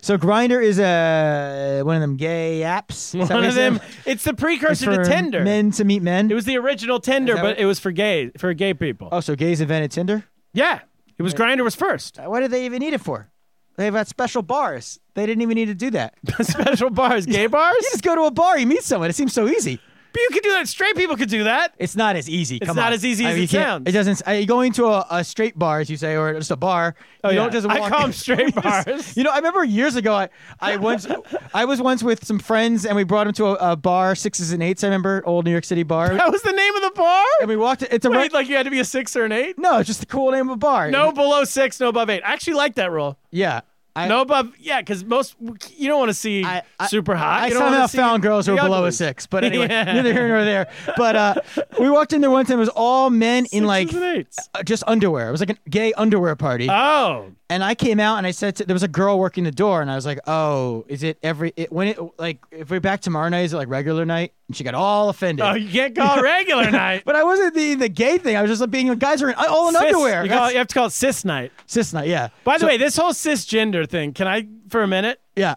So 0.00 0.16
Grindr 0.16 0.62
is 0.62 0.78
a 0.78 1.82
one 1.82 1.96
of 1.96 2.02
them 2.02 2.16
gay 2.16 2.60
apps. 2.64 3.18
One 3.18 3.44
of 3.44 3.54
them. 3.56 3.80
It's 4.06 4.22
the 4.22 4.30
It's 4.30 4.40
precursor 4.40 4.94
for 4.94 5.02
to 5.02 5.10
Tinder. 5.10 5.42
Men 5.42 5.72
to 5.72 5.84
meet 5.84 6.02
men. 6.04 6.30
It 6.30 6.34
was 6.34 6.44
the 6.44 6.56
original 6.56 7.00
Tinder, 7.00 7.34
but 7.34 7.42
what- 7.42 7.58
it 7.58 7.66
was 7.66 7.80
for 7.80 7.90
gay 7.90 8.30
for 8.38 8.54
gay 8.54 8.74
people. 8.74 9.08
oh, 9.10 9.18
so 9.18 9.34
gays 9.34 9.60
invented 9.60 9.90
Tinder. 9.90 10.22
Yeah, 10.52 10.82
it 11.18 11.22
was 11.22 11.34
Grindr 11.34 11.64
was 11.64 11.74
first. 11.74 12.18
What 12.18 12.40
did 12.40 12.50
they 12.50 12.64
even 12.66 12.80
need 12.80 12.94
it 12.94 13.00
for? 13.00 13.30
They've 13.76 13.92
got 13.92 14.06
special 14.06 14.42
bars. 14.42 15.00
They 15.14 15.26
didn't 15.26 15.42
even 15.42 15.56
need 15.56 15.66
to 15.66 15.74
do 15.74 15.90
that. 15.90 16.14
Special 16.42 16.90
bars, 16.90 17.26
gay 17.26 17.46
bars. 17.48 17.74
You 17.82 17.90
just 17.90 18.04
go 18.04 18.14
to 18.14 18.22
a 18.22 18.30
bar, 18.30 18.56
you 18.58 18.66
meet 18.66 18.84
someone. 18.84 19.10
It 19.10 19.14
seems 19.14 19.32
so 19.32 19.48
easy. 19.48 19.80
But 20.14 20.20
you 20.22 20.28
could 20.32 20.42
do 20.44 20.52
that. 20.52 20.68
Straight 20.68 20.96
people 20.96 21.16
could 21.16 21.28
do 21.28 21.44
that. 21.44 21.74
It's 21.76 21.96
not 21.96 22.14
as 22.16 22.30
easy. 22.30 22.56
It's 22.56 22.66
Come 22.66 22.76
not 22.76 22.86
on. 22.86 22.92
as 22.94 23.04
easy 23.04 23.26
as 23.26 23.36
it 23.36 23.40
you 23.40 23.48
can't- 23.48 23.64
sounds. 23.66 23.88
It 23.88 23.92
doesn't. 23.92 24.22
Uh, 24.26 24.30
you 24.30 24.46
go 24.46 24.60
into 24.60 24.86
a, 24.86 25.04
a 25.10 25.24
straight 25.24 25.58
bar, 25.58 25.80
as 25.80 25.90
you 25.90 25.96
say, 25.96 26.16
or 26.16 26.32
just 26.34 26.50
a 26.52 26.56
bar. 26.56 26.94
Oh, 27.24 27.30
you 27.30 27.36
yeah. 27.36 27.42
don't 27.42 27.52
just. 27.52 27.66
I 27.66 27.80
walk 27.80 27.90
call 27.90 27.98
in. 27.98 28.04
them 28.04 28.12
straight 28.12 28.54
bars. 28.62 29.16
You 29.16 29.24
know, 29.24 29.30
I 29.32 29.36
remember 29.36 29.64
years 29.64 29.96
ago, 29.96 30.14
I, 30.14 30.28
I 30.60 30.76
once, 30.76 31.06
I 31.52 31.64
was 31.64 31.82
once 31.82 32.02
with 32.02 32.24
some 32.24 32.38
friends, 32.38 32.86
and 32.86 32.94
we 32.96 33.02
brought 33.04 33.24
them 33.24 33.34
to 33.34 33.46
a, 33.46 33.72
a 33.72 33.76
bar, 33.76 34.14
sixes 34.14 34.52
and 34.52 34.62
eights. 34.62 34.84
I 34.84 34.86
remember, 34.86 35.22
old 35.26 35.44
New 35.44 35.50
York 35.50 35.64
City 35.64 35.82
bar, 35.82 36.14
That 36.14 36.30
was 36.30 36.42
the 36.42 36.52
name 36.52 36.74
of 36.76 36.82
the 36.82 36.92
bar. 36.94 37.24
and 37.40 37.48
we 37.48 37.56
walked. 37.56 37.82
It. 37.82 37.92
It's 37.92 38.06
a 38.06 38.10
Wait, 38.10 38.32
like 38.32 38.48
you 38.48 38.54
had 38.56 38.62
to 38.64 38.70
be 38.70 38.80
a 38.80 38.84
six 38.84 39.16
or 39.16 39.24
an 39.24 39.32
eight? 39.32 39.58
no, 39.58 39.78
it's 39.78 39.88
just 39.88 39.98
the 40.00 40.06
cool 40.06 40.30
name 40.30 40.48
of 40.48 40.54
a 40.54 40.56
bar. 40.58 40.90
No 40.90 41.10
below 41.10 41.42
six, 41.44 41.80
no 41.80 41.88
above 41.88 42.08
eight. 42.08 42.22
I 42.24 42.32
actually 42.32 42.54
like 42.54 42.76
that 42.76 42.92
rule. 42.92 43.18
yeah, 43.32 43.62
I, 43.96 44.08
no 44.08 44.22
above, 44.22 44.52
yeah, 44.58 44.80
because 44.80 45.04
most 45.04 45.36
you 45.76 45.86
don't 45.88 46.00
want 46.00 46.08
to 46.10 46.14
see 46.14 46.42
I- 46.44 46.62
I- 46.80 46.86
super 46.88 47.14
hot. 47.14 47.42
I 47.42 47.46
You 47.46 47.54
don't 47.54 47.62
somehow 47.62 47.86
found 47.86 48.22
girls 48.22 48.44
who 48.46 48.52
were 48.54 48.62
below 48.62 48.84
a 48.86 48.92
six, 48.92 49.26
but 49.26 49.44
anyway, 49.44 49.68
Yeah. 49.70 49.84
neither 49.84 50.12
here 50.12 50.26
nor 50.28 50.44
there. 50.44 50.66
But 50.96 51.14
uh, 51.16 51.34
we 51.78 51.88
walked 51.88 52.12
in 52.12 52.20
there 52.20 52.30
one 52.30 52.44
time. 52.44 52.56
It 52.56 52.60
was 52.60 52.68
all 52.70 53.08
men 53.10 53.46
in 53.52 53.64
like 53.66 53.88
Sixes 53.88 54.02
and 54.02 54.16
eights. 54.18 54.48
uh, 54.54 54.62
just 54.64 54.82
underwear. 54.88 55.28
It 55.28 55.30
was 55.30 55.40
like 55.40 55.50
a 55.50 55.70
gay 55.70 55.92
underwear 55.92 56.34
party. 56.34 56.68
Oh, 56.68 57.30
And 57.48 57.62
I 57.62 57.76
came 57.76 58.00
out 58.00 58.16
and 58.18 58.26
I 58.26 58.32
said 58.32 58.56
to, 58.56 58.64
there 58.64 58.74
was 58.74 58.82
a 58.82 58.88
girl 58.88 59.18
working 59.18 59.44
the 59.44 59.52
door, 59.52 59.80
and 59.80 59.88
I 59.90 59.94
was 59.94 60.06
like, 60.06 60.18
"Oh, 60.26 60.84
is 60.88 61.02
it 61.04 61.18
every 61.22 61.52
it, 61.54 61.70
when 61.70 61.86
it 61.88 61.98
like 62.18 62.38
if 62.50 62.70
we're 62.70 62.80
back 62.80 63.00
tomorrow 63.00 63.28
night? 63.28 63.42
Is 63.42 63.52
it 63.52 63.58
like 63.58 63.68
regular 63.68 64.04
night?" 64.04 64.32
And 64.48 64.54
she 64.56 64.62
got 64.62 64.74
all 64.74 65.08
offended. 65.08 65.44
oh, 65.44 65.54
you 65.54 65.70
can't 65.70 65.94
call 65.96 66.18
it 66.18 66.22
regular 66.22 66.70
night. 66.70 67.02
but 67.06 67.16
I 67.16 67.24
wasn't 67.24 67.54
the 67.54 67.74
the 67.76 67.88
gay 67.88 68.18
thing. 68.18 68.36
I 68.36 68.42
was 68.42 68.50
just 68.50 68.60
like 68.60 68.70
being 68.70 68.92
guys 68.96 69.22
are 69.22 69.30
in, 69.30 69.34
all 69.36 69.68
in 69.68 69.74
Cis- 69.74 69.82
underwear. 69.84 70.22
You, 70.24 70.28
call, 70.28 70.38
That's- 70.38 70.52
you 70.52 70.58
have 70.58 70.66
to 70.68 70.74
call 70.74 70.86
it 70.86 70.90
cis 70.92 71.24
night. 71.24 71.50
cis 71.66 71.92
night, 71.94 72.08
yeah. 72.08 72.28
By 72.44 72.54
the 72.58 72.60
So- 72.60 72.66
way, 72.66 72.76
this 72.76 72.96
whole 72.96 73.12
cisgender 73.12 73.88
thing, 73.88 74.12
can 74.12 74.26
I 74.28 74.46
for 74.68 74.82
a 74.82 74.86
minute? 74.86 75.20
yeah, 75.34 75.54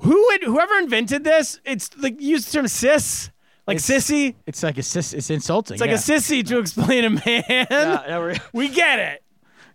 Who 0.00 0.10
would 0.26 0.42
whoever 0.42 0.74
invented 0.78 1.24
this? 1.24 1.58
It's 1.64 1.90
like 1.96 2.20
use 2.20 2.44
the 2.44 2.52
term 2.52 2.68
cis, 2.68 3.30
like 3.66 3.76
It's- 3.78 3.88
sissy. 4.10 4.34
it's 4.46 4.62
like 4.62 4.76
a 4.76 4.82
cis. 4.82 5.14
It's 5.14 5.30
insulting. 5.30 5.76
It's 5.76 5.80
like 5.80 5.90
a 5.90 5.94
sissy 5.94 6.46
to 6.46 6.58
explain 6.58 7.04
a 7.06 7.10
man. 7.10 7.22
Yeah, 7.26 7.66
yeah, 7.70 8.18
we're- 8.18 8.38
we 8.52 8.68
get 8.68 8.98
it. 8.98 9.22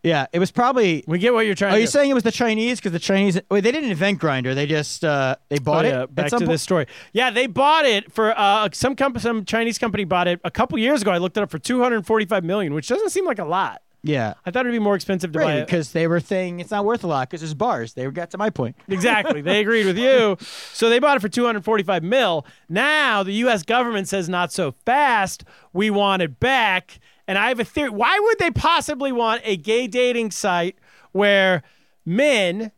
Yeah, 0.04 0.26
it 0.34 0.40
was 0.40 0.50
probably. 0.52 1.04
We 1.06 1.20
get 1.20 1.34
what 1.34 1.46
you're 1.46 1.54
trying 1.54 1.74
Are 1.74 1.76
to 1.76 1.82
you 1.82 1.86
do. 1.86 1.92
saying 1.92 2.10
it 2.10 2.14
was 2.16 2.24
the 2.24 2.32
Chinese? 2.32 2.80
Because 2.80 2.92
the 2.92 3.00
Chinese, 3.00 3.40
wait, 3.52 3.62
they 3.62 3.72
didn't 3.72 3.92
invent 3.92 4.20
Grindr. 4.20 4.56
They 4.56 4.66
just 4.66 5.04
uh, 5.04 5.36
they 5.50 5.60
bought 5.60 5.86
Oh, 5.86 5.88
it. 5.88 5.92
yeah, 5.92 6.02
at 6.04 6.16
back 6.16 6.30
to 6.30 6.38
point? 6.38 6.50
this 6.50 6.62
story. 6.64 6.88
Yeah, 7.14 7.30
they 7.30 7.46
bought 7.46 7.86
it 7.86 8.12
for 8.12 8.34
uh, 8.38 8.70
some 8.74 8.96
comp- 8.96 9.20
some 9.20 9.46
Chinese 9.46 9.78
company 9.78 10.04
bought 10.04 10.28
it 10.28 10.42
a 10.44 10.50
couple 10.52 10.78
years 10.80 11.04
ago. 11.04 11.12
I 11.12 11.20
looked 11.20 11.38
it 11.38 11.44
up 11.44 11.52
for 11.52 11.60
245 11.60 12.44
million, 12.44 12.74
which 12.74 12.88
doesn't 12.88 13.12
seem 13.12 13.26
like 13.26 13.38
a 13.40 13.46
lot. 13.46 13.82
Yeah, 14.04 14.34
I 14.44 14.50
thought 14.50 14.62
it'd 14.62 14.72
be 14.72 14.80
more 14.80 14.96
expensive 14.96 15.32
to 15.34 15.38
buy 15.38 15.46
right. 15.46 15.56
it. 15.58 15.68
Because 15.68 15.92
they 15.92 16.08
were 16.08 16.20
saying 16.20 16.60
it's 16.60 16.72
not 16.72 16.86
worth 16.86 17.04
a 17.04 17.08
lot 17.08 17.30
because 17.30 17.42
there's 17.42 17.54
bars. 17.54 17.94
They 17.94 18.10
got 18.10 18.32
to 18.32 18.38
my 18.40 18.50
point. 18.50 18.76
Exactly. 18.88 19.42
They 19.42 19.60
agreed 19.60 19.86
with 19.86 20.00
you. 20.00 20.38
So 20.74 20.90
they 20.90 20.98
bought 20.98 21.18
it 21.18 21.20
for 21.20 21.30
245 21.30 22.02
mil. 22.02 22.44
Now 22.68 23.22
the 23.22 23.34
US 23.46 23.62
government 23.62 24.08
says 24.08 24.28
not 24.28 24.52
so 24.52 24.72
fast. 24.88 25.44
We 25.74 25.92
want 25.92 26.24
it 26.24 26.40
back. 26.40 27.00
And 27.28 27.38
I 27.38 27.48
have 27.50 27.60
a 27.60 27.64
theory. 27.64 27.90
Why 27.90 28.20
would 28.20 28.40
they 28.40 28.52
possibly 28.52 29.12
want 29.12 29.42
a 29.46 29.56
gay 29.58 29.88
dating 29.88 30.32
site 30.32 30.76
where 31.12 31.64
men, 32.06 32.72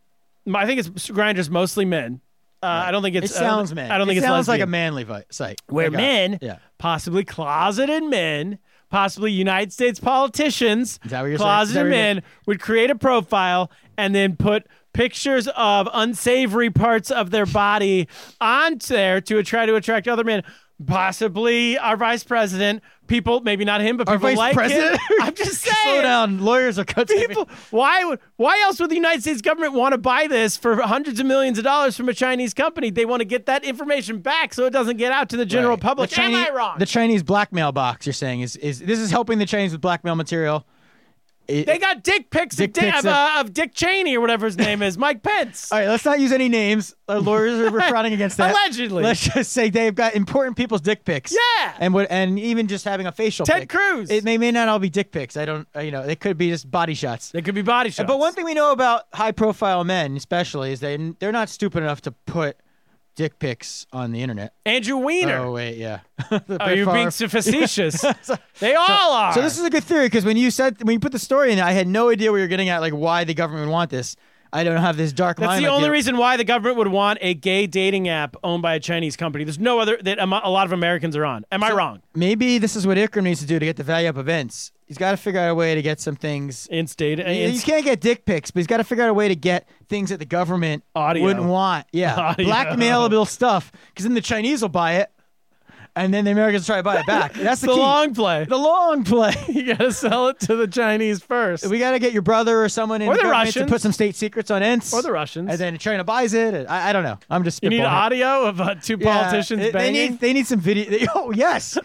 I 0.54 0.66
think 0.66 0.80
it's 0.80 1.10
Grindr's 1.10 1.50
mostly 1.50 1.86
men. 1.86 2.22
Uh, 2.62 2.68
I 2.88 2.92
don't 2.92 3.02
think 3.04 3.16
It 3.16 3.24
it's 3.26 3.36
I 3.36 3.42
don't- 3.42 3.50
sounds 3.50 3.76
man. 3.76 3.92
I 3.92 3.98
don't 3.98 4.08
think 4.08 4.18
it 4.18 4.20
it's 4.20 4.28
sounds 4.28 4.48
like 4.48 4.62
a 4.62 4.66
manly 4.68 5.04
vi- 5.04 5.24
site. 5.30 5.62
where 5.68 5.88
Like 5.90 5.94
a- 5.96 5.98
men, 6.02 6.40
yeah. 6.42 6.58
possibly 6.78 7.24
closeted 7.26 8.04
men, 8.04 8.58
possibly 8.90 9.32
United 9.32 9.74
States 9.74 10.00
politicians, 10.00 10.98
Is 11.04 11.12
that 11.12 11.22
what 11.22 11.28
you're 11.28 11.38
saying? 11.40 11.46
Closeted 11.48 11.76
you're 11.82 11.90
men 11.90 12.24
would 12.46 12.62
create 12.62 12.90
a 12.90 12.96
profile 12.96 13.70
and 13.98 14.16
then 14.16 14.36
put 14.38 14.66
pictures 14.94 15.48
of 15.58 15.90
unsavory 15.94 16.70
parts 16.70 17.12
of 17.12 17.32
their 17.32 17.46
body 17.48 18.08
on 18.40 18.78
there 18.88 19.20
to 19.20 19.42
try 19.44 19.66
to 19.66 19.76
attract 19.76 20.08
other 20.08 20.24
men. 20.24 20.44
Possibly 20.86 21.78
our 21.78 21.98
vice 21.98 22.24
president, 22.24 22.82
people, 23.14 23.42
maybe 23.42 23.64
not 23.64 23.80
him, 23.82 23.98
but 23.98 24.08
Our 24.10 24.16
people 24.16 24.30
vice 24.30 24.38
like 24.38 24.56
president? 24.56 25.00
him. 25.00 25.08
I'm 25.22 25.36
just 25.36 25.62
saying. 25.62 25.76
Slow 25.84 26.02
down. 26.02 26.40
Lawyers 26.44 26.80
are 26.80 26.84
cut. 26.86 27.08
People, 27.08 27.48
why 27.70 28.04
would 28.06 28.20
why 28.38 28.60
else 28.64 28.80
would 28.80 28.90
the 28.90 28.96
United 28.96 29.22
States 29.22 29.42
government 29.42 29.74
want 29.74 29.92
to 29.94 29.98
buy 30.00 30.26
this 30.28 30.58
for 30.58 30.82
hundreds 30.82 31.20
of 31.20 31.26
millions 31.26 31.58
of 31.60 31.64
dollars 31.64 31.96
from 31.96 32.10
a 32.10 32.14
Chinese 32.14 32.54
company? 32.54 32.90
They 32.90 33.06
want 33.06 33.22
to 33.22 33.26
get 33.26 33.46
that 33.46 33.64
information 33.64 34.20
back 34.20 34.54
so 34.54 34.66
it 34.66 34.72
doesn't 34.72 34.98
get 34.98 35.12
out 35.12 35.30
to 35.30 35.38
the 35.38 35.46
general 35.46 35.74
Right. 35.76 35.82
public. 35.82 36.10
The 36.10 36.16
Chinese, 36.16 36.48
Am 36.48 36.54
I 36.54 36.58
wrong? 36.58 36.80
The 36.80 36.86
Chinese 36.88 37.22
blackmail 37.24 37.72
box. 37.72 38.06
You're 38.08 38.14
saying 38.14 38.42
is 38.42 38.56
is 38.56 38.80
this 38.80 38.98
is 39.00 39.12
helping 39.12 39.38
the 39.38 39.46
Chinese 39.46 39.72
with 39.72 39.82
blackmail 39.82 40.16
material? 40.16 40.66
It- 41.48 41.66
they 41.66 41.78
got 41.78 42.04
dick 42.04 42.30
pics, 42.30 42.56
Dick 42.56 42.70
of, 42.70 42.74
Dick, 42.74 42.84
pics 42.94 43.00
of, 43.00 43.06
uh, 43.08 43.36
of 43.40 43.54
Dick 43.54 43.74
Cheney 43.74 44.16
or 44.16 44.22
whatever 44.22 44.46
his 44.46 44.58
name 44.58 44.82
is, 44.82 44.98
Mike 44.98 45.24
Pence. 45.24 45.70
all 45.72 45.80
right, 45.80 45.88
let's 45.88 46.06
not 46.06 46.20
use 46.20 46.32
any 46.32 46.50
names. 46.50 46.96
Our 47.10 47.20
lawyers 47.20 47.60
are 47.60 47.82
frowning 47.90 48.14
against 48.14 48.38
that. 48.38 48.52
Allegedly. 48.52 49.04
let's 49.04 49.22
just 49.22 49.52
say 49.52 49.70
they've 49.70 49.94
got 49.94 50.16
important 50.16 50.56
people's 50.56 50.82
dick 50.82 51.04
pics. 51.04 51.34
Yeah. 51.34 51.74
and 51.80 51.94
what 51.94 52.08
and 52.10 52.40
even 52.40 52.68
just 52.68 52.86
having 52.86 53.08
a 53.08 53.12
facial. 53.12 53.46
Ted 53.46 53.62
pic. 53.64 53.70
Cruz. 53.70 54.10
It 54.10 54.24
may 54.24 54.38
may 54.38 54.52
not 54.52 54.68
all 54.70 54.80
be 54.80 54.90
dick 54.90 55.12
pics. 55.12 55.36
I 55.36 55.46
don't. 55.46 55.68
You 55.80 55.92
know, 55.92 56.06
they 56.06 56.16
could 56.16 56.38
be 56.38 56.50
just 56.50 56.70
body 56.72 56.94
shots. 56.94 57.32
They 57.32 57.42
could 57.42 57.56
be 57.56 57.62
body 57.62 57.90
shots. 57.90 58.08
But 58.08 58.20
one 58.20 58.34
thing 58.34 58.46
we 58.46 58.54
know 58.54 58.72
about 58.72 59.04
high-profile 59.14 59.84
men, 59.84 60.16
especially, 60.16 60.72
is 60.72 60.80
they 60.80 60.96
they're 61.20 61.32
not 61.32 61.50
stupid 61.50 61.84
enough 61.84 62.02
to 62.02 62.12
put 62.12 62.58
dick 63.16 63.40
pics 63.40 63.86
on 63.92 64.12
the 64.12 64.22
internet. 64.22 64.54
Andrew 64.66 64.98
Weiner. 64.98 65.38
Oh 65.38 65.52
wait, 65.54 65.78
yeah. 65.78 66.00
Oh, 66.32 66.70
you're 66.70 66.92
being 66.92 67.12
facetious. 67.12 68.02
they 68.60 68.76
all 68.76 69.14
are. 69.14 69.34
So 69.34 69.42
this 69.42 69.58
is 69.58 69.66
a 69.66 69.70
good 69.70 69.84
theory 69.84 70.08
because 70.08 70.26
when 70.26 70.38
you 70.38 70.52
said 70.52 70.82
when 70.84 70.94
you 70.94 71.00
put 71.00 71.12
the 71.12 71.20
story 71.20 71.52
in, 71.52 71.60
I 71.60 71.72
had 71.72 71.88
no 71.88 72.10
idea 72.10 72.32
where 72.32 72.40
you're 72.40 72.48
getting 72.48 72.70
at, 72.70 72.82
like 72.82 72.94
why 72.94 73.24
the 73.24 73.34
government 73.34 73.68
would 73.68 73.74
want 73.74 73.90
this. 73.90 74.16
I 74.52 74.64
don't 74.64 74.78
have 74.78 74.98
this 74.98 75.12
dark 75.12 75.40
line. 75.40 75.50
That's 75.50 75.62
the 75.64 75.68
only 75.68 75.88
you. 75.88 75.92
reason 75.92 76.16
why 76.16 76.38
the 76.38 76.44
government 76.44 76.78
would 76.78 76.88
want 76.88 77.18
a 77.22 77.34
gay 77.34 77.66
dating 77.66 78.08
app 78.08 78.36
owned 78.44 78.62
by 78.62 78.76
a 78.76 78.80
Chinese 78.80 79.18
company. 79.18 79.44
There's 79.44 79.58
no 79.58 79.80
other 79.80 79.98
that 80.04 80.20
a 80.20 80.26
lot 80.26 80.68
of 80.68 80.74
Americans 80.74 81.16
are 81.16 81.26
on. 81.26 81.44
Am 81.52 81.64
I 81.64 81.72
wrong? 81.72 82.02
Maybe 82.14 82.60
this 82.60 82.76
is 82.76 82.86
what 82.86 82.98
Ikram 82.98 83.24
needs 83.24 83.40
to 83.40 83.48
do 83.48 83.58
to 83.58 83.66
get 83.66 83.78
the 83.78 83.84
value 83.84 84.10
up 84.10 84.18
events. 84.18 84.72
He's 84.86 84.98
got 84.98 85.12
to 85.12 85.18
figure 85.18 85.40
out 85.40 85.50
a 85.50 85.56
way 85.56 85.76
to 85.76 85.82
get 85.82 86.00
some 86.00 86.16
things. 86.16 86.68
Inst 86.70 86.98
data. 86.98 87.24
You- 87.34 87.50
you 87.50 87.62
can't 87.62 87.84
get 87.86 88.00
dick 88.02 88.26
pics, 88.26 88.52
but 88.52 88.60
he's 88.60 88.68
got 88.68 88.78
to 88.78 88.84
figure 88.84 89.04
out 89.04 89.10
a 89.10 89.14
way 89.14 89.28
to 89.28 89.36
get 89.36 89.68
things 89.90 90.10
that 90.10 90.20
the 90.20 90.26
government 90.26 90.84
Audio. 90.96 91.24
wouldn't 91.24 91.46
want. 91.46 91.88
Yeah, 91.92 92.16
Audio. 92.20 92.48
blackmailable 92.48 93.28
stuff. 93.28 93.72
Because 93.90 94.04
then 94.06 94.14
the 94.14 94.22
Chinese 94.22 94.62
will 94.62 94.70
buy 94.70 94.96
it, 94.96 95.10
and 95.96 96.14
then 96.14 96.26
the 96.26 96.32
Americans 96.32 96.66
try 96.66 96.78
to 96.78 96.84
buy 96.84 96.98
it 97.00 97.06
back. 97.08 97.34
That's 97.36 97.62
the, 97.62 97.68
the 97.68 97.76
long 97.76 98.14
play. 98.14 98.46
the 98.46 98.58
long 98.58 99.04
play. 99.04 99.34
you 99.48 99.68
got 99.68 99.80
to 99.80 99.92
sell 99.94 100.28
it 100.28 100.40
to 100.42 100.56
the 100.56 100.68
Chinese 100.68 101.24
first. 101.24 101.66
We 101.68 101.80
got 101.80 101.92
to 101.92 102.00
get 102.00 102.12
your 102.14 102.22
brother 102.24 102.64
or 102.64 102.68
someone 102.70 103.02
in 103.02 103.08
Or 103.08 103.14
the 103.14 103.22
government 103.22 103.46
Russians. 103.48 103.66
to 103.68 103.72
put 103.72 103.82
some 103.82 103.92
state 103.94 104.16
secrets 104.16 104.52
on 104.52 104.62
Ense. 104.64 104.94
or 104.94 105.02
the 105.02 105.12
Russians. 105.12 105.50
And 105.50 105.60
then 105.60 105.78
China 105.78 106.04
buys 106.04 106.34
it. 106.34 106.68
I, 106.70 106.90
I 106.90 106.94
don't 106.94 107.04
know. 107.04 107.18
I'm 107.30 107.44
just 107.44 107.64
you 107.64 107.70
need 107.70 107.82
audio 107.82 108.46
of 108.46 108.60
uh, 108.60 108.76
two 108.76 108.98
Yeah, 109.00 109.14
politicians 109.22 109.72
they- 109.72 109.92
need 109.92 110.20
they 110.20 110.34
need 110.34 110.46
some 110.48 110.60
video. 110.60 111.08
oh 111.16 111.32
yes. 111.32 111.78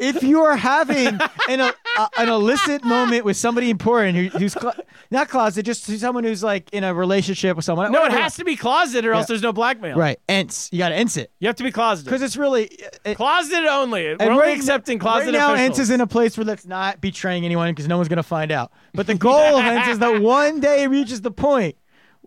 If 0.00 0.22
you 0.22 0.42
are 0.44 0.56
having 0.56 1.18
an, 1.48 1.60
a, 1.60 1.72
an 2.18 2.28
illicit 2.28 2.84
moment 2.84 3.24
with 3.24 3.36
somebody 3.36 3.70
important 3.70 4.16
who, 4.16 4.38
who's 4.38 4.54
clo- 4.54 4.72
not 5.10 5.28
closet, 5.28 5.64
just 5.64 5.84
someone 5.84 6.24
who's 6.24 6.42
like 6.42 6.72
in 6.72 6.84
a 6.84 6.92
relationship 6.94 7.56
with 7.56 7.64
someone. 7.64 7.90
no, 7.92 8.04
it 8.04 8.12
has 8.12 8.36
to 8.36 8.44
be 8.44 8.56
closeted 8.56 9.06
or 9.06 9.12
else 9.12 9.26
there's 9.26 9.42
no 9.42 9.52
blackmail. 9.52 9.96
Right, 9.96 10.18
Ense. 10.28 10.68
You 10.72 10.78
got 10.78 10.90
to 10.90 10.94
Ense 10.94 11.16
it 11.16 11.32
You 11.40 11.48
have 11.48 11.56
to 11.56 11.64
be 11.64 11.72
closeted. 11.72 12.06
because 12.06 12.22
it's 12.22 12.36
really. 12.36 12.70
Uh, 12.84 12.88
it, 13.04 13.14
closeted 13.16 13.66
only. 13.66 14.02
We're 14.04 14.12
and 14.12 14.22
only 14.22 14.38
right- 14.42 14.56
accepting 14.56 14.98
closeted 14.98 15.34
Right 15.34 15.40
now, 15.40 15.54
officials. 15.54 15.78
Ense 15.78 15.88
is 15.88 15.90
in 15.90 16.00
a 16.00 16.06
place 16.06 16.36
where 16.36 16.44
that's 16.44 16.66
not 16.66 17.00
betraying 17.00 17.44
anyone 17.44 17.70
because 17.72 17.88
no 17.88 17.96
one's 17.96 18.08
gonna 18.08 18.22
find 18.22 18.52
out. 18.52 18.72
But 18.94 19.06
the 19.06 19.14
goal 19.14 19.56
of 19.56 19.64
Ense 19.64 19.88
is 19.88 19.98
that 20.00 20.20
one 20.22 20.60
day 20.60 20.82
it 20.84 20.88
reaches 20.88 21.22
the 21.22 21.30
point 21.30 21.76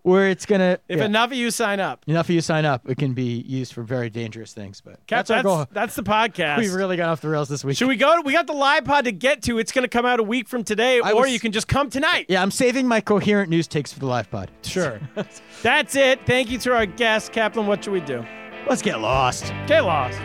where 0.02 0.28
it's 0.28 0.46
gonna. 0.46 0.78
if 0.88 0.98
yeah, 0.98 1.04
enough 1.04 1.30
of 1.30 1.36
you 1.36 1.50
sign 1.50 1.78
up. 1.80 2.04
enough 2.06 2.26
of 2.26 2.34
you 2.34 2.40
sign 2.40 2.64
up, 2.64 2.88
it 2.88 2.98
can 2.98 3.12
be 3.14 3.40
used 3.42 3.72
for 3.72 3.82
very 3.82 4.10
dangerous 4.10 4.52
things. 4.52 4.80
But 4.80 4.94
Cap, 5.06 5.26
that's 5.26 5.30
our 5.30 5.42
goal. 5.42 5.66
that's 5.70 5.94
the 5.94 6.02
podcast. 6.04 6.58
We 6.58 6.68
really 6.68 6.96
got 6.96 7.08
off 7.08 7.20
the 7.20 7.28
rails 7.28 7.48
this 7.48 7.64
week. 7.64 7.76
Should 7.76 7.88
we 7.88 7.96
go? 7.96 8.20
We 8.24 8.32
got 8.32 8.46
the 8.46 8.52
live 8.52 8.84
pod 8.84 9.04
to 9.04 9.12
get 9.12 9.42
to. 9.44 9.58
It's 9.58 9.72
going 9.72 9.84
to 9.84 9.88
come 9.88 10.04
out 10.04 10.18
a 10.20 10.22
week 10.24 10.48
from 10.48 10.64
today, 10.64 11.00
I 11.02 11.12
or 11.12 11.22
was- 11.22 11.32
you 11.32 11.38
can 11.40 11.52
just 11.52 11.68
come 11.68 11.88
tonight. 11.90 12.26
Yeah, 12.28 12.42
I'm 12.42 12.50
saving 12.50 12.88
my 12.88 13.00
coherent 13.00 13.48
news 13.50 13.66
takes 13.68 13.92
for 13.92 14.00
the 14.00 14.06
live 14.06 14.30
pod. 14.30 14.50
Sure. 14.62 15.00
That's 15.62 15.94
it. 15.96 16.20
Thank 16.26 16.50
you 16.50 16.58
to 16.58 16.74
our 16.74 16.86
guest, 16.86 17.32
Kaplan. 17.32 17.66
What 17.66 17.84
should 17.84 17.92
we 17.92 18.00
do? 18.00 18.24
Let's 18.68 18.82
get 18.82 19.00
lost. 19.00 19.52
Get 19.66 19.80
lost. 19.84 20.18